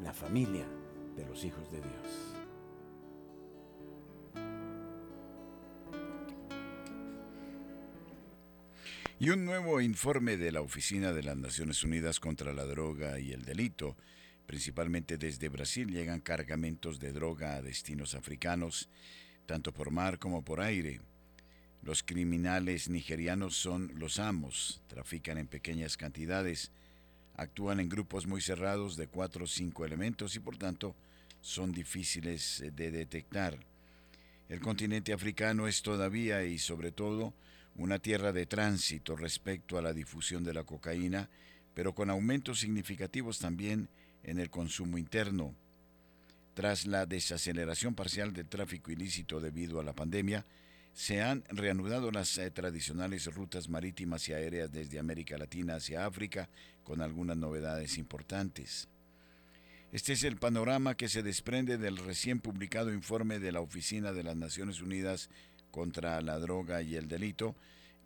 la 0.02 0.14
familia 0.14 0.66
de 1.16 1.26
los 1.26 1.44
hijos 1.44 1.72
de 1.72 1.78
Dios. 1.78 2.38
Y 9.20 9.32
un 9.32 9.46
nuevo 9.46 9.82
informe 9.82 10.38
de 10.38 10.52
la 10.52 10.62
Oficina 10.62 11.12
de 11.12 11.24
las 11.24 11.38
Naciones 11.38 11.84
Unidas 11.84 12.20
contra 12.20 12.54
la 12.54 12.66
Droga 12.66 13.20
y 13.20 13.32
el 13.32 13.46
Delito, 13.46 13.98
principalmente 14.46 15.18
desde 15.18 15.50
Brasil, 15.50 15.92
llegan 15.92 16.22
cargamentos 16.22 17.00
de 17.00 17.12
droga 17.12 17.56
a 17.56 17.64
destinos 17.64 18.14
africanos, 18.14 18.90
tanto 19.48 19.74
por 19.74 19.90
mar 19.90 20.20
como 20.20 20.44
por 20.44 20.62
aire. 20.62 21.02
Los 21.82 22.04
criminales 22.04 22.90
nigerianos 22.90 23.56
son 23.56 23.92
los 23.96 24.20
amos, 24.20 24.84
trafican 24.86 25.40
en 25.40 25.48
pequeñas 25.48 25.98
cantidades, 25.98 26.72
actúan 27.38 27.80
en 27.80 27.88
grupos 27.88 28.26
muy 28.26 28.42
cerrados 28.42 28.98
de 28.98 29.08
cuatro 29.08 29.46
o 29.46 29.48
cinco 29.48 29.86
elementos 29.86 30.36
y 30.36 30.40
por 30.40 30.58
tanto 30.58 30.96
son 31.40 31.72
difíciles 31.72 32.62
eh, 32.62 32.72
de 32.72 32.92
detectar. 32.92 33.58
El 34.50 34.60
continente 34.60 35.14
africano 35.14 35.68
es 35.68 35.82
todavía 35.82 36.44
y 36.44 36.58
sobre 36.58 36.92
todo 36.92 37.34
una 37.76 38.00
tierra 38.00 38.32
de 38.32 38.46
tránsito 38.46 39.16
respecto 39.16 39.78
a 39.78 39.82
la 39.82 39.94
difusión 39.94 40.44
de 40.44 40.54
la 40.54 40.64
cocaína, 40.64 41.30
pero 41.74 41.94
con 41.94 42.10
aumentos 42.10 42.60
significativos 42.60 43.38
también 43.40 43.88
en 44.24 44.40
el 44.40 44.50
consumo 44.50 44.98
interno. 44.98 45.54
Tras 46.56 46.88
la 46.88 47.06
desaceleración 47.06 47.94
parcial 47.94 48.34
del 48.34 48.48
tráfico 48.48 48.92
ilícito 48.92 49.40
debido 49.40 49.80
a 49.80 49.84
la 49.84 49.94
pandemia, 49.94 50.44
se 50.98 51.22
han 51.22 51.44
reanudado 51.50 52.10
las 52.10 52.40
eh, 52.40 52.50
tradicionales 52.50 53.32
rutas 53.32 53.70
marítimas 53.70 54.28
y 54.28 54.34
aéreas 54.34 54.72
desde 54.72 54.98
América 54.98 55.38
Latina 55.38 55.76
hacia 55.76 56.08
África, 56.08 56.50
con 56.84 57.02
algunas 57.02 57.38
novedades 57.38 58.00
importantes. 58.00 58.88
Este 59.92 60.14
es 60.14 60.24
el 60.24 60.38
panorama 60.38 60.98
que 60.98 61.08
se 61.08 61.22
desprende 61.22 61.78
del 61.78 61.98
recién 61.98 62.40
publicado 62.40 62.92
informe 62.92 63.38
de 63.38 63.52
la 63.52 63.62
Oficina 63.62 64.12
de 64.12 64.24
las 64.24 64.36
Naciones 64.36 64.82
Unidas 64.82 65.30
contra 65.70 66.20
la 66.22 66.40
Droga 66.40 66.82
y 66.82 66.96
el 66.96 67.08
Delito, 67.08 67.56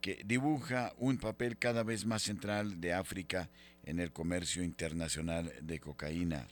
que 0.01 0.21
dibuja 0.25 0.91
un 0.97 1.17
papel 1.17 1.57
cada 1.57 1.83
vez 1.83 2.05
más 2.05 2.23
central 2.23 2.81
de 2.81 2.91
África 2.91 3.49
en 3.85 4.01
el 4.01 4.11
comercio 4.11 4.65
internacional 4.65 5.53
de 5.61 5.79
cocaína. 5.79 6.45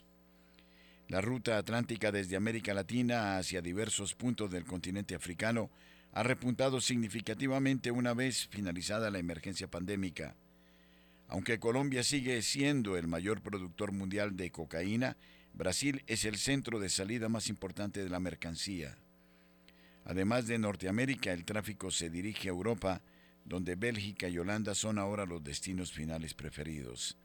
La 1.08 1.20
ruta 1.20 1.58
atlántica 1.58 2.10
desde 2.10 2.36
América 2.36 2.72
Latina 2.72 3.36
hacia 3.36 3.60
diversos 3.60 4.14
puntos 4.14 4.50
del 4.50 4.64
continente 4.64 5.14
africano 5.14 5.68
ha 6.12 6.22
repuntado 6.22 6.80
significativamente 6.80 7.90
una 7.90 8.14
vez 8.14 8.48
finalizada 8.48 9.10
la 9.10 9.18
emergencia 9.18 9.68
pandémica. 9.68 10.34
Aunque 11.28 11.60
Colombia 11.60 12.02
sigue 12.02 12.42
siendo 12.42 12.96
el 12.96 13.06
mayor 13.06 13.40
productor 13.40 13.92
mundial 13.92 14.36
de 14.36 14.50
cocaína, 14.50 15.16
Brasil 15.54 16.02
es 16.06 16.24
el 16.24 16.36
centro 16.36 16.80
de 16.80 16.88
salida 16.88 17.28
más 17.28 17.48
importante 17.48 18.02
de 18.02 18.10
la 18.10 18.18
mercancía. 18.18 18.96
Además 20.04 20.46
de 20.46 20.58
Norteamérica, 20.58 21.32
el 21.32 21.44
tráfico 21.44 21.90
se 21.90 22.10
dirige 22.10 22.48
a 22.48 22.52
Europa, 22.52 23.02
donde 23.44 23.76
Bélgica 23.76 24.28
y 24.28 24.38
Holanda 24.38 24.74
son 24.74 24.98
ahora 24.98 25.26
los 25.26 25.44
destinos 25.44 25.92
finales 25.92 26.34
preferidos. 26.34 27.16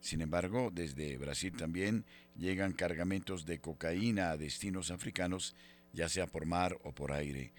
Sin 0.00 0.20
embargo, 0.20 0.70
desde 0.72 1.16
Brasil 1.16 1.52
también 1.56 2.04
llegan 2.36 2.72
cargamentos 2.72 3.46
de 3.46 3.60
cocaína 3.60 4.30
a 4.30 4.36
destinos 4.36 4.90
africanos, 4.90 5.54
ya 5.92 6.08
sea 6.08 6.26
por 6.26 6.46
mar 6.46 6.76
o 6.82 6.92
por 6.92 7.12
aire. 7.12 7.52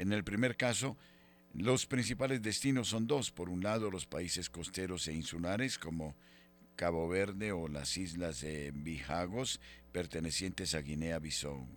En 0.00 0.14
el 0.14 0.24
primer 0.24 0.56
caso, 0.56 0.96
los 1.52 1.84
principales 1.84 2.40
destinos 2.40 2.88
son 2.88 3.06
dos. 3.06 3.30
Por 3.30 3.50
un 3.50 3.62
lado, 3.62 3.90
los 3.90 4.06
países 4.06 4.48
costeros 4.48 5.06
e 5.08 5.12
insulares 5.12 5.76
como 5.76 6.16
Cabo 6.74 7.06
Verde 7.06 7.52
o 7.52 7.68
las 7.68 7.98
islas 7.98 8.40
de 8.40 8.70
Bijagos, 8.74 9.60
pertenecientes 9.92 10.74
a 10.74 10.80
Guinea-Bissau. 10.80 11.68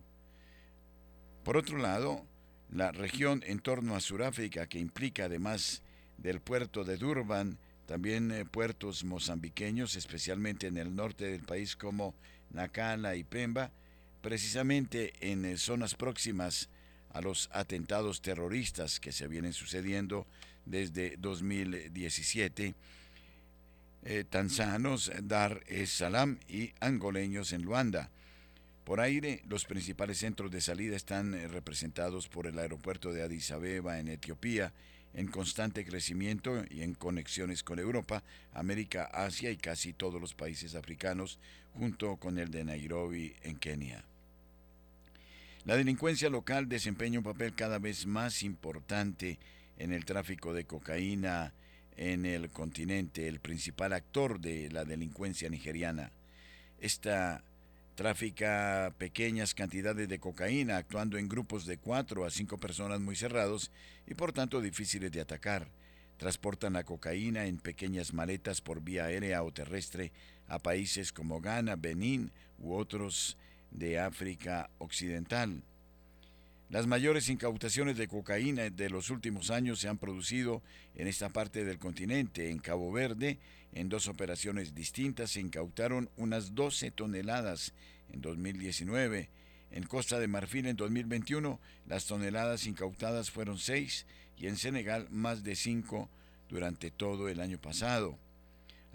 Por 1.43 1.57
otro 1.57 1.77
lado, 1.77 2.25
la 2.71 2.93
región 2.93 3.43
en 3.45 3.59
torno 3.59 3.93
a 3.93 3.99
Sudáfrica, 3.99 4.67
que 4.67 4.79
implica 4.79 5.25
además 5.25 5.81
del 6.17 6.39
puerto 6.39 6.85
de 6.85 6.95
Durban, 6.95 7.59
también 7.87 8.31
eh, 8.31 8.45
puertos 8.45 9.03
mozambiqueños, 9.03 9.97
especialmente 9.97 10.67
en 10.67 10.77
el 10.77 10.95
norte 10.95 11.25
del 11.25 11.41
país 11.41 11.75
como 11.75 12.15
Nacala 12.51 13.17
y 13.17 13.25
Pemba, 13.25 13.73
precisamente 14.21 15.11
en 15.19 15.43
eh, 15.43 15.57
zonas 15.57 15.95
próximas 15.95 16.69
a 17.13 17.21
los 17.21 17.49
atentados 17.53 18.21
terroristas 18.21 18.99
que 18.99 19.11
se 19.11 19.27
vienen 19.27 19.53
sucediendo 19.53 20.27
desde 20.65 21.15
2017, 21.17 22.75
eh, 24.05 24.25
tanzanos, 24.29 25.11
Dar 25.23 25.63
es 25.67 25.91
Salaam 25.91 26.39
y 26.47 26.73
angoleños 26.79 27.53
en 27.53 27.61
Luanda. 27.61 28.09
Por 28.83 28.99
aire, 28.99 29.41
los 29.47 29.63
principales 29.63 30.17
centros 30.17 30.51
de 30.51 30.59
salida 30.59 30.97
están 30.97 31.31
representados 31.49 32.27
por 32.27 32.47
el 32.47 32.59
aeropuerto 32.59 33.13
de 33.13 33.23
Addis 33.23 33.51
Abeba 33.51 33.99
en 33.99 34.09
Etiopía, 34.09 34.73
en 35.13 35.27
constante 35.27 35.85
crecimiento 35.85 36.65
y 36.69 36.81
en 36.81 36.95
conexiones 36.95 37.63
con 37.63 37.79
Europa, 37.79 38.23
América, 38.53 39.05
Asia 39.05 39.51
y 39.51 39.57
casi 39.57 39.93
todos 39.93 40.19
los 40.19 40.33
países 40.33 40.75
africanos, 40.75 41.39
junto 41.73 42.17
con 42.17 42.39
el 42.39 42.51
de 42.51 42.65
Nairobi 42.65 43.35
en 43.43 43.57
Kenia. 43.57 44.03
La 45.65 45.77
delincuencia 45.77 46.29
local 46.29 46.67
desempeña 46.67 47.19
un 47.19 47.25
papel 47.25 47.53
cada 47.53 47.79
vez 47.79 48.05
más 48.05 48.43
importante 48.43 49.39
en 49.77 49.93
el 49.93 50.05
tráfico 50.05 50.53
de 50.53 50.65
cocaína 50.65 51.53
en 51.95 52.25
el 52.25 52.49
continente, 52.49 53.27
el 53.27 53.39
principal 53.39 53.93
actor 53.93 54.39
de 54.39 54.69
la 54.71 54.83
delincuencia 54.83 55.49
nigeriana. 55.49 56.11
Esta 56.79 57.43
Tráfica 57.95 58.91
pequeñas 58.97 59.53
cantidades 59.53 60.09
de 60.09 60.17
cocaína 60.17 60.77
actuando 60.77 61.19
en 61.19 61.29
grupos 61.29 61.67
de 61.67 61.77
cuatro 61.77 62.25
a 62.25 62.31
cinco 62.31 62.57
personas 62.57 62.99
muy 62.99 63.15
cerrados 63.15 63.69
y 64.07 64.15
por 64.15 64.33
tanto 64.33 64.61
difíciles 64.61 65.11
de 65.11 65.21
atacar. 65.21 65.67
Transportan 66.17 66.73
la 66.73 66.85
cocaína 66.85 67.45
en 67.45 67.59
pequeñas 67.59 68.11
maletas 68.11 68.61
por 68.61 68.81
vía 68.81 69.05
aérea 69.05 69.43
o 69.43 69.53
terrestre 69.53 70.11
a 70.47 70.57
países 70.57 71.13
como 71.13 71.39
Ghana, 71.39 71.75
Benín 71.75 72.31
u 72.57 72.73
otros 72.73 73.37
de 73.73 73.99
África 73.99 74.69
Occidental. 74.77 75.63
Las 76.69 76.87
mayores 76.87 77.29
incautaciones 77.29 77.97
de 77.97 78.07
cocaína 78.07 78.69
de 78.69 78.89
los 78.89 79.09
últimos 79.09 79.51
años 79.51 79.79
se 79.79 79.89
han 79.89 79.97
producido 79.97 80.63
en 80.95 81.07
esta 81.07 81.29
parte 81.29 81.65
del 81.65 81.77
continente. 81.77 82.49
En 82.49 82.57
Cabo 82.57 82.91
Verde, 82.91 83.37
en 83.73 83.89
dos 83.89 84.07
operaciones 84.07 84.73
distintas, 84.73 85.31
se 85.31 85.39
incautaron 85.39 86.09
unas 86.17 86.55
12 86.55 86.89
toneladas 86.91 87.73
en 88.11 88.21
2019. 88.21 89.29
En 89.69 89.83
Costa 89.83 90.19
de 90.19 90.27
Marfil 90.27 90.65
en 90.67 90.75
2021, 90.75 91.59
las 91.87 92.05
toneladas 92.05 92.65
incautadas 92.65 93.29
fueron 93.29 93.59
6 93.59 94.05
y 94.37 94.47
en 94.47 94.57
Senegal 94.57 95.07
más 95.11 95.43
de 95.43 95.55
5 95.55 96.09
durante 96.49 96.91
todo 96.91 97.29
el 97.29 97.39
año 97.39 97.59
pasado. 97.59 98.17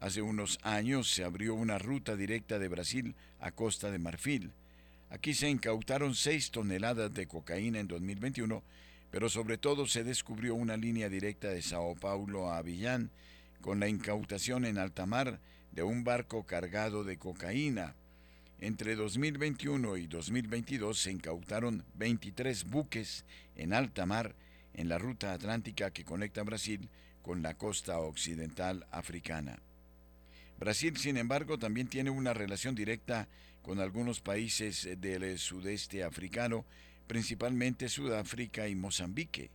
Hace 0.00 0.22
unos 0.22 0.58
años 0.62 1.10
se 1.12 1.24
abrió 1.24 1.54
una 1.54 1.78
ruta 1.78 2.16
directa 2.16 2.58
de 2.58 2.68
Brasil 2.68 3.14
a 3.40 3.50
Costa 3.50 3.90
de 3.90 3.98
Marfil. 3.98 4.52
Aquí 5.10 5.32
se 5.34 5.48
incautaron 5.48 6.14
6 6.14 6.50
toneladas 6.50 7.12
de 7.14 7.26
cocaína 7.26 7.80
en 7.80 7.88
2021, 7.88 8.62
pero 9.10 9.28
sobre 9.28 9.56
todo 9.56 9.86
se 9.86 10.04
descubrió 10.04 10.54
una 10.54 10.76
línea 10.76 11.08
directa 11.08 11.48
de 11.48 11.62
Sao 11.62 11.94
Paulo 11.94 12.50
a 12.50 12.58
Avillán 12.58 13.10
con 13.60 13.80
la 13.80 13.88
incautación 13.88 14.64
en 14.64 14.78
alta 14.78 15.06
mar 15.06 15.40
de 15.72 15.82
un 15.82 16.04
barco 16.04 16.44
cargado 16.44 17.04
de 17.04 17.16
cocaína. 17.16 17.94
Entre 18.60 18.96
2021 18.96 19.96
y 19.96 20.06
2022 20.06 20.98
se 21.00 21.12
incautaron 21.12 21.84
23 21.94 22.64
buques 22.64 23.24
en 23.56 23.72
alta 23.72 24.04
mar 24.04 24.34
en 24.74 24.88
la 24.88 24.98
ruta 24.98 25.32
atlántica 25.32 25.90
que 25.90 26.04
conecta 26.04 26.42
Brasil 26.42 26.88
con 27.22 27.42
la 27.42 27.54
costa 27.54 27.98
occidental 27.98 28.86
africana. 28.90 29.58
Brasil, 30.58 30.96
sin 30.96 31.16
embargo, 31.16 31.58
también 31.58 31.86
tiene 31.86 32.10
una 32.10 32.34
relación 32.34 32.74
directa 32.74 33.28
con 33.62 33.80
algunos 33.80 34.20
países 34.20 34.88
del 35.00 35.38
sudeste 35.38 36.02
africano, 36.02 36.64
principalmente 37.06 37.88
Sudáfrica 37.88 38.68
y 38.68 38.74
Mozambique. 38.74 39.50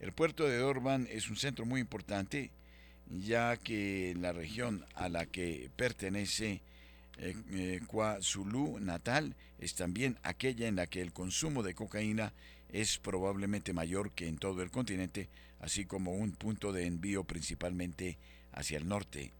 El 0.00 0.12
puerto 0.12 0.48
de 0.48 0.58
Durban 0.58 1.08
es 1.10 1.30
un 1.30 1.36
centro 1.36 1.64
muy 1.64 1.80
importante, 1.80 2.50
ya 3.08 3.56
que 3.56 4.14
la 4.18 4.32
región 4.32 4.84
a 4.94 5.08
la 5.08 5.26
que 5.26 5.70
pertenece 5.76 6.60
eh, 7.18 7.34
eh, 7.52 7.80
KwaZulu 7.86 8.80
Natal 8.80 9.36
es 9.58 9.74
también 9.74 10.18
aquella 10.22 10.66
en 10.66 10.76
la 10.76 10.86
que 10.86 11.00
el 11.00 11.12
consumo 11.12 11.62
de 11.62 11.74
cocaína 11.74 12.32
es 12.70 12.98
probablemente 12.98 13.72
mayor 13.72 14.10
que 14.10 14.26
en 14.26 14.38
todo 14.38 14.62
el 14.62 14.70
continente, 14.70 15.28
así 15.60 15.84
como 15.84 16.12
un 16.12 16.32
punto 16.32 16.72
de 16.72 16.86
envío 16.86 17.24
principalmente 17.24 18.18
hacia 18.52 18.78
el 18.78 18.88
norte. 18.88 19.32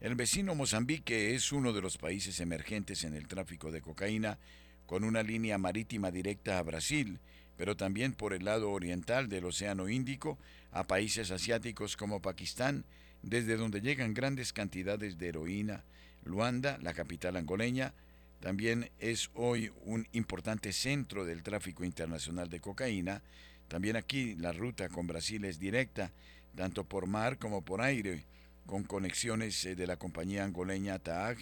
El 0.00 0.14
vecino 0.14 0.54
Mozambique 0.54 1.34
es 1.34 1.52
uno 1.52 1.74
de 1.74 1.82
los 1.82 1.98
países 1.98 2.40
emergentes 2.40 3.04
en 3.04 3.12
el 3.12 3.28
tráfico 3.28 3.70
de 3.70 3.82
cocaína, 3.82 4.38
con 4.86 5.04
una 5.04 5.22
línea 5.22 5.58
marítima 5.58 6.10
directa 6.10 6.58
a 6.58 6.62
Brasil, 6.62 7.18
pero 7.58 7.76
también 7.76 8.14
por 8.14 8.32
el 8.32 8.46
lado 8.46 8.70
oriental 8.70 9.28
del 9.28 9.44
Océano 9.44 9.90
Índico 9.90 10.38
a 10.72 10.86
países 10.86 11.30
asiáticos 11.30 11.98
como 11.98 12.22
Pakistán, 12.22 12.86
desde 13.22 13.58
donde 13.58 13.82
llegan 13.82 14.14
grandes 14.14 14.54
cantidades 14.54 15.18
de 15.18 15.28
heroína. 15.28 15.84
Luanda, 16.24 16.78
la 16.80 16.94
capital 16.94 17.36
angoleña, 17.36 17.92
también 18.40 18.90
es 19.00 19.28
hoy 19.34 19.70
un 19.84 20.08
importante 20.12 20.72
centro 20.72 21.26
del 21.26 21.42
tráfico 21.42 21.84
internacional 21.84 22.48
de 22.48 22.60
cocaína. 22.60 23.22
También 23.68 23.96
aquí 23.96 24.34
la 24.36 24.52
ruta 24.52 24.88
con 24.88 25.06
Brasil 25.06 25.44
es 25.44 25.58
directa, 25.58 26.10
tanto 26.56 26.84
por 26.84 27.06
mar 27.06 27.36
como 27.36 27.62
por 27.62 27.82
aire 27.82 28.24
con 28.66 28.84
conexiones 28.84 29.64
eh, 29.64 29.74
de 29.74 29.86
la 29.86 29.96
compañía 29.96 30.44
angoleña 30.44 30.98
TAAG 30.98 31.38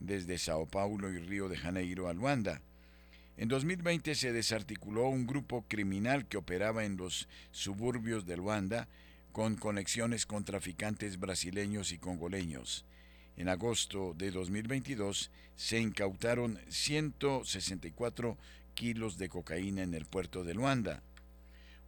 desde 0.00 0.38
Sao 0.38 0.66
Paulo 0.66 1.10
y 1.10 1.18
Río 1.18 1.48
de 1.48 1.56
Janeiro 1.56 2.08
a 2.08 2.12
Luanda. 2.12 2.60
En 3.36 3.48
2020 3.48 4.14
se 4.14 4.32
desarticuló 4.32 5.08
un 5.08 5.26
grupo 5.26 5.64
criminal 5.68 6.26
que 6.26 6.36
operaba 6.36 6.84
en 6.84 6.96
los 6.96 7.28
suburbios 7.50 8.26
de 8.26 8.36
Luanda 8.36 8.88
con 9.32 9.56
conexiones 9.56 10.26
con 10.26 10.44
traficantes 10.44 11.18
brasileños 11.18 11.92
y 11.92 11.98
congoleños. 11.98 12.84
En 13.36 13.48
agosto 13.48 14.14
de 14.16 14.30
2022 14.30 15.30
se 15.56 15.80
incautaron 15.80 16.58
164 16.68 18.36
kilos 18.74 19.16
de 19.16 19.28
cocaína 19.30 19.82
en 19.82 19.94
el 19.94 20.04
puerto 20.04 20.44
de 20.44 20.54
Luanda. 20.54 21.02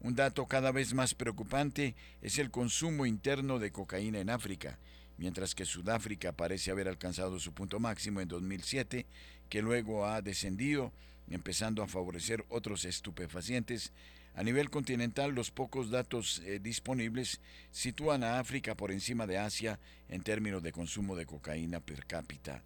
Un 0.05 0.15
dato 0.15 0.45
cada 0.47 0.71
vez 0.71 0.93
más 0.93 1.15
preocupante 1.15 1.95
es 2.21 2.39
el 2.39 2.51
consumo 2.51 3.07
interno 3.07 3.59
de 3.59 3.73
cocaína 3.73 4.21
en 4.21 4.29
África, 4.29 4.79
mientras 5.17 5.55
que 5.55 5.65
Sudáfrica 5.65 6.33
parece 6.33 6.71
haber 6.71 6.89
alcanzado 6.89 7.41
su 7.41 7.55
punto 7.55 7.81
máximo 7.81 8.21
en 8.21 8.29
2007, 8.29 9.07
que 9.49 9.63
luego 9.63 10.05
ha 10.05 10.21
descendido, 10.21 10.93
empezando 11.31 11.83
a 11.83 11.87
favorecer 11.87 12.45
otros 12.51 12.85
estupefacientes. 12.85 13.95
A 14.35 14.43
nivel 14.43 14.69
continental, 14.69 15.35
los 15.35 15.51
pocos 15.51 15.89
datos 15.89 16.43
eh, 16.45 16.59
disponibles 16.63 17.41
sitúan 17.71 18.25
a 18.25 18.39
África 18.39 18.75
por 18.75 18.93
encima 18.93 19.27
de 19.27 19.39
Asia 19.39 19.81
en 20.11 20.23
términos 20.23 20.63
de 20.63 20.73
consumo 20.73 21.17
de 21.17 21.25
cocaína 21.25 21.81
per 21.81 22.05
cápita. 22.05 22.63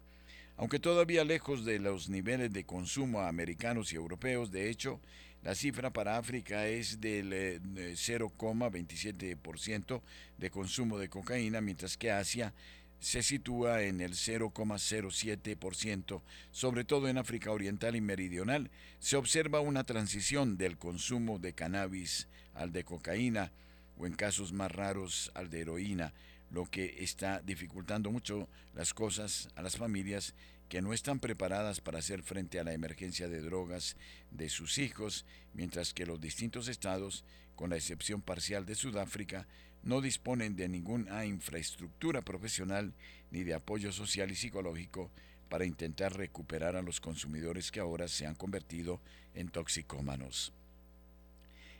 Aunque 0.57 0.79
todavía 0.79 1.23
lejos 1.23 1.63
de 1.63 1.79
los 1.79 2.09
niveles 2.09 2.51
de 2.51 2.65
consumo 2.65 3.21
americanos 3.21 3.93
y 3.93 3.95
europeos, 3.95 4.51
de 4.51 4.69
hecho, 4.69 4.99
La 5.43 5.53
cifra 5.55 5.91
para 5.91 6.17
África 6.17 6.67
es 6.67 6.99
del 6.99 7.31
0,27% 7.31 9.97
eh, 9.97 10.01
de 10.37 10.49
consumo 10.49 10.99
de 10.99 11.07
cocaína, 11.07 11.61
mientras 11.61 11.95
que 11.95 12.11
Asia 12.11 12.53
se 12.99 13.23
sitúa 13.23 13.83
en 13.83 14.01
el 14.01 14.15
0,07%, 14.15 16.21
sobre 16.51 16.83
todo 16.83 17.07
en 17.07 17.17
África 17.17 17.51
Oriental 17.51 17.95
y 17.95 18.01
Meridional. 18.01 18.69
Se 18.99 19.15
observa 19.15 19.61
una 19.61 19.85
transición 19.85 20.57
del 20.57 20.77
consumo 20.77 21.39
de 21.39 21.53
cannabis 21.53 22.27
al 22.53 22.73
de 22.73 22.83
cocaína 22.83 23.53
o 23.97 24.05
en 24.05 24.15
casos 24.15 24.51
más 24.51 24.69
raros 24.71 25.31
al 25.33 25.49
de 25.49 25.61
heroína, 25.61 26.13
lo 26.51 26.65
que 26.65 27.03
está 27.03 27.41
dificultando 27.41 28.11
mucho 28.11 28.49
las 28.75 28.93
cosas 28.93 29.47
a 29.55 29.61
las 29.61 29.77
familias 29.77 30.35
que 30.69 30.81
no 30.81 30.93
están 30.93 31.19
preparadas 31.19 31.81
para 31.81 31.99
hacer 31.99 32.21
frente 32.21 32.59
a 32.59 32.63
la 32.63 32.73
emergencia 32.73 33.27
de 33.27 33.41
drogas 33.41 33.97
de 34.29 34.49
sus 34.49 34.77
hijos, 34.77 35.25
mientras 35.53 35.93
que 35.93 36.05
los 36.05 36.21
distintos 36.21 36.67
estados, 36.67 37.25
con 37.55 37.71
la 37.71 37.75
excepción 37.75 38.21
parcial 38.21 38.65
de 38.67 38.75
Sudáfrica, 38.75 39.47
no 39.81 39.99
disponen 39.99 40.55
de 40.55 40.69
ninguna 40.69 41.25
infraestructura 41.25 42.21
profesional 42.21 42.93
ni 43.31 43.43
de 43.43 43.55
apoyo 43.55 43.91
social 43.91 44.29
y 44.29 44.35
psicológico 44.35 45.09
para 45.49 45.65
intentar 45.65 46.15
recuperar 46.15 46.75
a 46.75 46.83
los 46.83 47.01
consumidores 47.01 47.71
que 47.71 47.79
ahora 47.79 48.07
se 48.07 48.27
han 48.27 48.35
convertido 48.35 49.01
en 49.33 49.49
toxicómanos. 49.49 50.53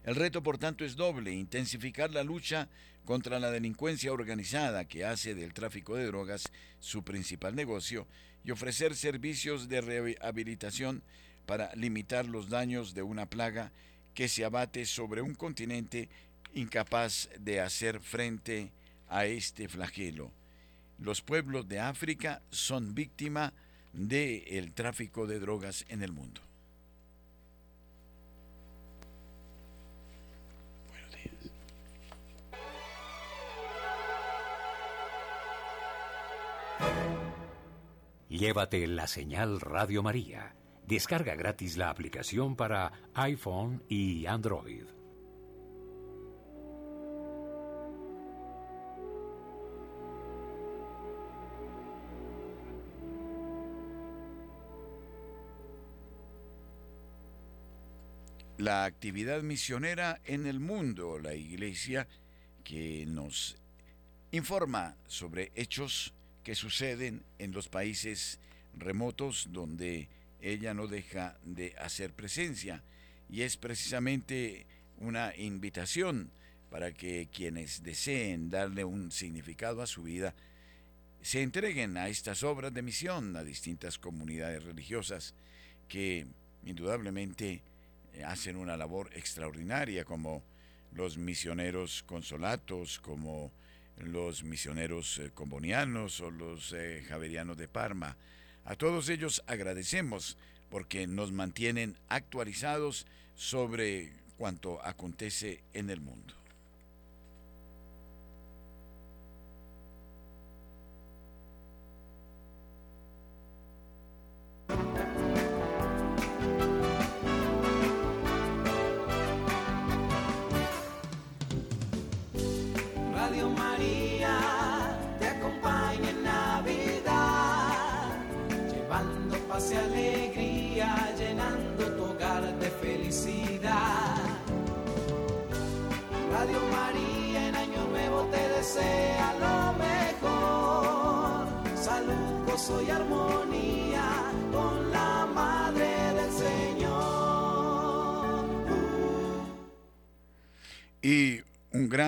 El 0.04 0.16
reto, 0.16 0.42
por 0.42 0.58
tanto, 0.58 0.84
es 0.84 0.96
doble, 0.96 1.32
intensificar 1.32 2.10
la 2.10 2.24
lucha 2.24 2.70
contra 3.06 3.40
la 3.40 3.52
delincuencia 3.52 4.12
organizada 4.14 4.86
que 4.86 5.06
hace 5.06 5.36
del 5.36 5.54
tráfico 5.54 5.96
de 5.96 6.06
drogas 6.06 6.44
su 6.80 7.04
principal 7.04 7.56
negocio 7.56 8.08
y 8.44 8.52
ofrecer 8.52 8.96
servicios 8.96 9.68
de 9.70 9.82
rehabilitación 9.82 11.04
para 11.46 11.74
limitar 11.76 12.26
los 12.26 12.50
daños 12.50 12.94
de 12.94 13.02
una 13.02 13.26
plaga 13.26 13.72
que 14.14 14.28
se 14.28 14.46
abate 14.46 14.86
sobre 14.86 15.22
un 15.22 15.36
continente 15.36 16.10
incapaz 16.54 17.30
de 17.40 17.62
hacer 17.62 18.00
frente 18.00 18.72
a 19.08 19.26
este 19.26 19.68
flagelo. 19.68 20.32
Los 21.00 21.22
pueblos 21.22 21.68
de 21.68 21.80
África 21.80 22.42
son 22.50 22.94
víctima 22.94 23.54
del 23.94 24.74
tráfico 24.74 25.26
de 25.28 25.40
drogas 25.40 25.86
en 25.90 26.04
el 26.04 26.12
mundo. 26.12 26.42
Llévate 38.30 38.86
la 38.86 39.08
señal 39.08 39.60
Radio 39.60 40.04
María. 40.04 40.56
Descarga 40.86 41.34
gratis 41.34 41.78
la 41.78 41.90
aplicación 41.90 42.56
para 42.56 42.92
iPhone 43.16 43.84
y 43.90 44.28
Android. 44.28 44.84
la 58.58 58.84
actividad 58.84 59.42
misionera 59.42 60.20
en 60.26 60.46
el 60.46 60.60
mundo, 60.60 61.18
la 61.18 61.34
iglesia 61.34 62.10
que 62.66 63.06
nos 63.08 63.56
informa 64.32 64.98
sobre 65.08 65.54
hechos 65.56 66.14
que 66.50 66.56
suceden 66.56 67.22
en 67.38 67.52
los 67.52 67.70
países 67.70 68.40
remotos 68.76 69.50
donde 69.52 70.10
ella 70.42 70.74
no 70.74 70.88
deja 70.88 71.38
de 71.44 71.76
hacer 71.78 72.12
presencia. 72.12 72.82
Y 73.30 73.44
es 73.44 73.56
precisamente 73.56 74.66
una 74.98 75.32
invitación 75.36 76.32
para 76.72 76.92
que 76.92 77.30
quienes 77.32 77.84
deseen 77.84 78.50
darle 78.50 78.84
un 78.84 79.12
significado 79.12 79.84
a 79.84 79.86
su 79.86 80.02
vida 80.02 80.34
se 81.22 81.44
entreguen 81.44 81.98
a 81.98 82.10
estas 82.10 82.42
obras 82.42 82.74
de 82.74 82.82
misión 82.82 83.36
a 83.36 83.44
distintas 83.44 84.00
comunidades 84.00 84.64
religiosas 84.64 85.36
que 85.88 86.26
indudablemente 86.66 87.62
eh, 88.16 88.24
hacen 88.24 88.56
una 88.56 88.76
labor 88.76 89.12
extraordinaria 89.14 90.04
como 90.04 90.42
los 90.94 91.16
misioneros 91.16 92.02
consolatos, 92.02 92.98
como 92.98 93.52
los 94.00 94.44
misioneros 94.44 95.20
eh, 95.20 95.32
combonianos 95.34 96.22
o 96.22 96.32
los 96.32 96.74
eh, 96.74 97.04
javerianos 97.08 97.58
de 97.58 97.68
Parma. 97.68 98.18
A 98.66 98.76
todos 98.76 99.10
ellos 99.10 99.44
agradecemos 99.48 100.38
porque 100.70 101.08
nos 101.08 101.32
mantienen 101.32 101.98
actualizados 102.08 103.08
sobre 103.36 104.14
cuanto 104.38 104.84
acontece 104.86 105.64
en 105.74 105.90
el 105.90 106.02
mundo. 106.02 106.34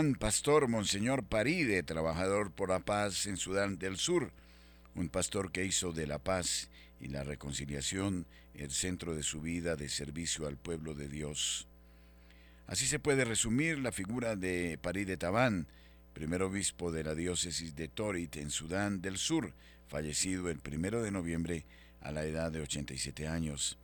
Pastor, 0.10 0.68
Monseñor 0.68 1.24
Paride, 1.24 1.84
trabajador 1.84 2.52
por 2.52 2.70
la 2.70 2.80
paz 2.80 3.28
en 3.28 3.38
Sudán 3.38 3.78
del 3.78 3.98
Sur, 3.98 4.32
un 4.96 5.10
pastor 5.10 5.52
que 5.52 5.64
hizo 5.64 5.92
de 5.92 6.08
la 6.08 6.18
paz 6.18 6.70
y 7.00 7.08
la 7.08 7.24
reconciliación 7.24 8.26
el 8.56 8.72
centro 8.72 9.16
de 9.16 9.22
su 9.22 9.42
vida 9.42 9.76
de 9.76 9.90
servicio 9.90 10.48
al 10.48 10.58
pueblo 10.58 10.96
de 10.96 11.08
Dios. 11.08 11.68
Así 12.66 12.88
se 12.88 12.98
puede 12.98 13.26
resumir 13.26 13.78
la 13.78 13.92
figura 13.92 14.36
de 14.36 14.80
Paride 14.82 15.18
Tabán, 15.18 15.68
primer 16.14 16.42
obispo 16.42 16.92
de 16.92 17.04
la 17.04 17.14
diócesis 17.14 17.76
de 17.76 17.88
Torit 17.88 18.38
en 18.38 18.50
Sudán 18.50 19.02
del 19.02 19.20
Sur, 19.20 19.54
fallecido 19.88 20.50
el 20.50 20.58
primero 20.58 21.04
de 21.04 21.12
noviembre 21.12 21.64
a 22.02 22.12
la 22.12 22.26
edad 22.26 22.52
de 22.52 22.62
87 22.62 23.28
años. 23.28 23.78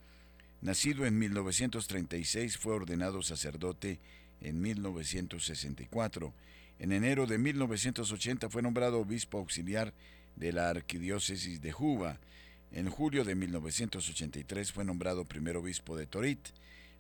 Nacido 0.62 1.06
en 1.06 1.20
1936, 1.20 2.58
fue 2.58 2.74
ordenado 2.74 3.22
sacerdote 3.22 4.00
en 4.42 4.62
1964. 4.62 6.34
En 6.80 6.92
enero 6.92 7.26
de 7.26 7.38
1980 7.38 8.50
fue 8.50 8.62
nombrado 8.62 9.00
obispo 9.00 9.38
auxiliar 9.38 9.94
de 10.36 10.52
la 10.52 10.70
arquidiócesis 10.70 11.62
de 11.62 11.72
Juba. 11.72 12.20
En 12.72 12.90
julio 12.90 13.24
de 13.24 13.36
1983 13.36 14.72
fue 14.72 14.86
nombrado 14.86 15.26
primer 15.26 15.58
obispo 15.58 15.98
de 15.98 16.06
Torit. 16.06 16.40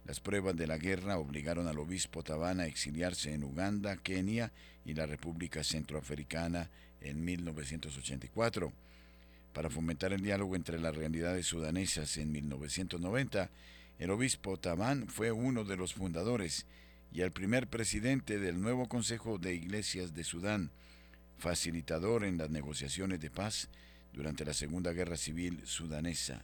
Las 0.05 0.19
pruebas 0.19 0.55
de 0.55 0.67
la 0.67 0.77
guerra 0.77 1.17
obligaron 1.17 1.67
al 1.67 1.79
obispo 1.79 2.23
Tabana 2.23 2.63
a 2.63 2.67
exiliarse 2.67 3.33
en 3.33 3.43
Uganda, 3.43 3.97
Kenia 3.97 4.51
y 4.85 4.93
la 4.93 5.05
República 5.05 5.63
Centroafricana 5.63 6.69
en 7.01 7.23
1984 7.23 8.71
para 9.57 9.71
fomentar 9.71 10.13
el 10.13 10.21
diálogo 10.21 10.55
entre 10.55 10.79
las 10.79 10.95
realidades 10.95 11.47
sudanesas 11.47 12.17
en 12.17 12.31
1990, 12.31 13.49
el 13.97 14.11
obispo 14.11 14.57
Tabán 14.57 15.07
fue 15.07 15.31
uno 15.31 15.63
de 15.63 15.75
los 15.75 15.95
fundadores 15.95 16.67
y 17.11 17.21
el 17.21 17.31
primer 17.31 17.67
presidente 17.67 18.39
del 18.39 18.61
nuevo 18.61 18.87
Consejo 18.87 19.37
de 19.37 19.53
Iglesias 19.53 20.13
de 20.13 20.23
Sudán, 20.23 20.71
facilitador 21.37 22.23
en 22.23 22.37
las 22.37 22.49
negociaciones 22.49 23.19
de 23.19 23.29
paz 23.29 23.69
durante 24.13 24.45
la 24.45 24.53
Segunda 24.53 24.91
Guerra 24.93 25.17
Civil 25.17 25.61
sudanesa. 25.65 26.43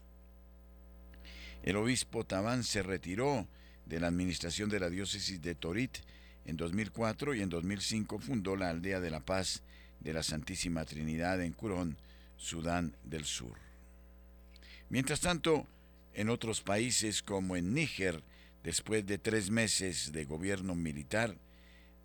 El 1.64 1.78
obispo 1.78 2.26
Tabán 2.26 2.64
se 2.64 2.84
retiró 2.84 3.48
de 3.86 4.00
la 4.00 4.08
administración 4.08 4.70
de 4.70 4.80
la 4.80 4.90
diócesis 4.90 5.42
de 5.42 5.56
Torit 5.56 5.98
en 6.46 6.58
2004 6.58 7.36
y 7.36 7.42
en 7.42 7.50
2005 7.50 8.20
fundó 8.20 8.56
la 8.56 8.70
Aldea 8.70 9.00
de 9.00 9.10
la 9.10 9.22
Paz 9.22 9.64
de 10.00 10.14
la 10.14 10.24
Santísima 10.24 10.84
Trinidad 10.86 11.42
en 11.42 11.54
Curón, 11.54 11.98
Sudán 12.38 12.96
del 13.04 13.26
Sur. 13.26 13.58
Mientras 14.90 15.22
tanto, 15.22 15.66
en 16.14 16.30
otros 16.30 16.62
países 16.62 17.24
como 17.24 17.56
en 17.56 17.74
Níger, 17.74 18.22
después 18.64 19.06
de 19.06 19.18
tres 19.18 19.50
meses 19.50 20.12
de 20.12 20.26
gobierno 20.26 20.76
militar, 20.76 21.38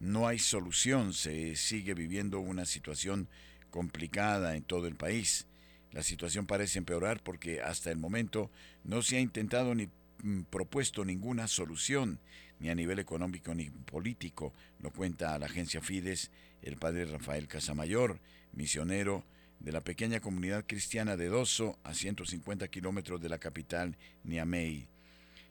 no 0.00 0.26
hay 0.26 0.38
solución, 0.38 1.12
se 1.12 1.56
sigue 1.56 1.94
viviendo 1.94 2.40
una 2.40 2.66
situación 2.66 3.28
complicada 3.70 4.56
en 4.56 4.62
todo 4.62 4.86
el 4.86 4.94
país. 4.94 5.46
La 5.92 6.02
situación 6.02 6.46
parece 6.46 6.78
empeorar 6.78 7.22
porque 7.22 7.62
hasta 7.62 7.90
el 7.90 7.96
momento 7.96 8.50
no 8.84 9.02
se 9.02 9.16
ha 9.16 9.20
intentado 9.20 9.74
ni 9.74 9.88
mm, 10.22 10.42
propuesto 10.50 11.04
ninguna 11.04 11.48
solución, 11.48 12.20
ni 12.60 12.70
a 12.70 12.74
nivel 12.74 12.98
económico 12.98 13.54
ni 13.54 13.70
político, 13.70 14.52
lo 14.80 14.90
cuenta 14.90 15.38
la 15.38 15.46
agencia 15.46 15.80
Fides 15.80 16.30
el 16.62 16.76
padre 16.76 17.04
Rafael 17.04 17.46
Casamayor, 17.46 18.20
misionero 18.52 19.24
de 19.60 19.72
la 19.72 19.80
pequeña 19.80 20.20
comunidad 20.20 20.64
cristiana 20.66 21.16
de 21.16 21.28
Doso, 21.28 21.78
a 21.84 21.94
150 21.94 22.68
kilómetros 22.68 23.20
de 23.20 23.28
la 23.28 23.38
capital 23.38 23.96
Niamey. 24.24 24.88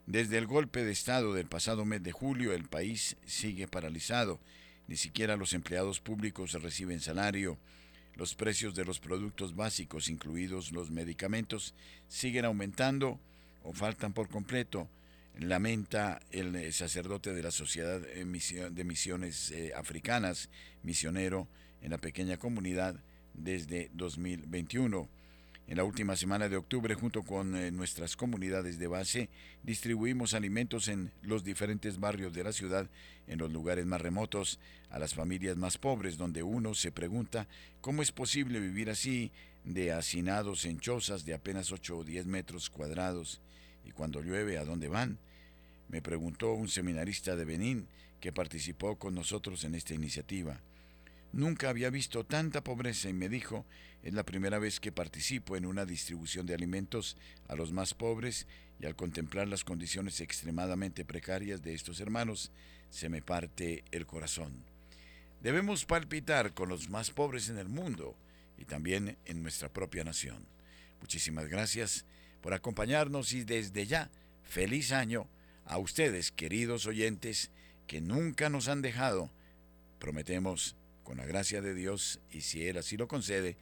Desde 0.08 0.38
el 0.38 0.46
golpe 0.46 0.86
de 0.86 0.92
Estado 0.92 1.34
del 1.34 1.48
pasado 1.48 1.84
mes 1.84 2.02
de 2.02 2.12
julio, 2.12 2.54
el 2.54 2.64
país 2.64 3.18
sigue 3.26 3.68
paralizado. 3.68 4.40
Ni 4.86 4.96
siquiera 4.96 5.36
los 5.36 5.52
empleados 5.52 6.00
públicos 6.00 6.54
reciben 6.54 7.00
salario. 7.00 7.58
Los 8.14 8.34
precios 8.34 8.74
de 8.74 8.86
los 8.86 9.00
productos 9.00 9.54
básicos, 9.54 10.08
incluidos 10.08 10.72
los 10.72 10.90
medicamentos, 10.90 11.74
siguen 12.08 12.46
aumentando 12.46 13.20
o 13.62 13.74
faltan 13.74 14.14
por 14.14 14.30
completo, 14.30 14.88
lamenta 15.38 16.22
el 16.30 16.56
eh, 16.56 16.72
sacerdote 16.72 17.34
de 17.34 17.42
la 17.42 17.50
Sociedad 17.50 18.00
de 18.00 18.84
Misiones 18.84 19.50
eh, 19.50 19.74
Africanas, 19.76 20.48
misionero 20.82 21.48
en 21.82 21.90
la 21.90 21.98
pequeña 21.98 22.38
comunidad 22.38 22.96
desde 23.34 23.90
2021. 23.92 25.06
En 25.68 25.76
la 25.76 25.84
última 25.84 26.16
semana 26.16 26.48
de 26.48 26.56
octubre, 26.56 26.94
junto 26.94 27.22
con 27.22 27.54
eh, 27.54 27.70
nuestras 27.70 28.16
comunidades 28.16 28.78
de 28.78 28.86
base, 28.86 29.28
distribuimos 29.62 30.32
alimentos 30.32 30.88
en 30.88 31.12
los 31.20 31.44
diferentes 31.44 32.00
barrios 32.00 32.32
de 32.32 32.42
la 32.42 32.52
ciudad, 32.52 32.88
en 33.26 33.38
los 33.38 33.52
lugares 33.52 33.84
más 33.84 34.00
remotos, 34.00 34.58
a 34.88 34.98
las 34.98 35.12
familias 35.12 35.58
más 35.58 35.76
pobres, 35.76 36.16
donde 36.16 36.42
uno 36.42 36.72
se 36.72 36.90
pregunta 36.90 37.46
cómo 37.82 38.00
es 38.00 38.12
posible 38.12 38.60
vivir 38.60 38.88
así, 38.88 39.30
de 39.64 39.92
hacinados 39.92 40.64
en 40.64 40.80
chozas 40.80 41.26
de 41.26 41.34
apenas 41.34 41.70
8 41.70 41.98
o 41.98 42.04
10 42.04 42.24
metros 42.24 42.70
cuadrados, 42.70 43.42
y 43.84 43.90
cuando 43.90 44.22
llueve, 44.22 44.56
¿a 44.56 44.64
dónde 44.64 44.88
van? 44.88 45.18
Me 45.90 46.00
preguntó 46.00 46.54
un 46.54 46.68
seminarista 46.68 47.36
de 47.36 47.44
Benín 47.44 47.86
que 48.20 48.32
participó 48.32 48.96
con 48.96 49.14
nosotros 49.14 49.64
en 49.64 49.74
esta 49.74 49.92
iniciativa. 49.92 50.62
Nunca 51.32 51.68
había 51.68 51.90
visto 51.90 52.24
tanta 52.24 52.64
pobreza 52.64 53.08
y 53.08 53.12
me 53.12 53.28
dijo, 53.28 53.66
es 54.02 54.14
la 54.14 54.24
primera 54.24 54.58
vez 54.58 54.80
que 54.80 54.92
participo 54.92 55.56
en 55.56 55.66
una 55.66 55.84
distribución 55.84 56.46
de 56.46 56.54
alimentos 56.54 57.16
a 57.48 57.54
los 57.54 57.72
más 57.72 57.94
pobres 57.94 58.46
y 58.80 58.86
al 58.86 58.96
contemplar 58.96 59.48
las 59.48 59.64
condiciones 59.64 60.20
extremadamente 60.20 61.04
precarias 61.04 61.62
de 61.62 61.74
estos 61.74 62.00
hermanos, 62.00 62.52
se 62.90 63.08
me 63.08 63.22
parte 63.22 63.84
el 63.90 64.06
corazón. 64.06 64.64
Debemos 65.42 65.84
palpitar 65.84 66.54
con 66.54 66.68
los 66.68 66.88
más 66.88 67.10
pobres 67.10 67.48
en 67.48 67.58
el 67.58 67.68
mundo 67.68 68.16
y 68.56 68.64
también 68.64 69.18
en 69.24 69.42
nuestra 69.42 69.68
propia 69.68 70.04
nación. 70.04 70.46
Muchísimas 71.00 71.48
gracias 71.48 72.06
por 72.40 72.54
acompañarnos 72.54 73.32
y 73.32 73.44
desde 73.44 73.86
ya, 73.86 74.10
feliz 74.42 74.92
año 74.92 75.28
a 75.64 75.78
ustedes, 75.78 76.32
queridos 76.32 76.86
oyentes, 76.86 77.50
que 77.86 78.00
nunca 78.00 78.48
nos 78.48 78.68
han 78.68 78.82
dejado. 78.82 79.30
Prometemos 79.98 80.76
con 81.08 81.16
la 81.16 81.24
gracia 81.24 81.62
de 81.62 81.72
Dios 81.72 82.20
y 82.30 82.42
si 82.42 82.66
Él 82.66 82.76
así 82.76 82.98
lo 82.98 83.08
concede, 83.08 83.56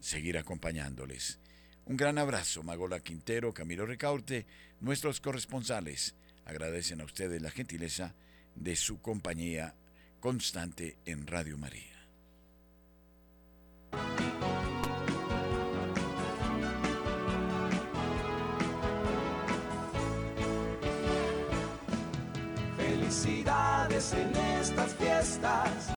seguir 0.00 0.38
acompañándoles. 0.38 1.38
Un 1.84 1.98
gran 1.98 2.16
abrazo, 2.16 2.62
Magola 2.62 3.00
Quintero, 3.00 3.52
Camilo 3.52 3.84
Recaurte, 3.84 4.46
nuestros 4.80 5.20
corresponsales. 5.20 6.14
Agradecen 6.46 7.02
a 7.02 7.04
ustedes 7.04 7.42
la 7.42 7.50
gentileza 7.50 8.14
de 8.54 8.76
su 8.76 9.02
compañía 9.02 9.74
constante 10.20 10.96
en 11.04 11.26
Radio 11.26 11.58
María. 11.58 12.08
Felicidades 22.78 24.14
en 24.14 24.34
estas 24.34 24.94
fiestas 24.94 25.94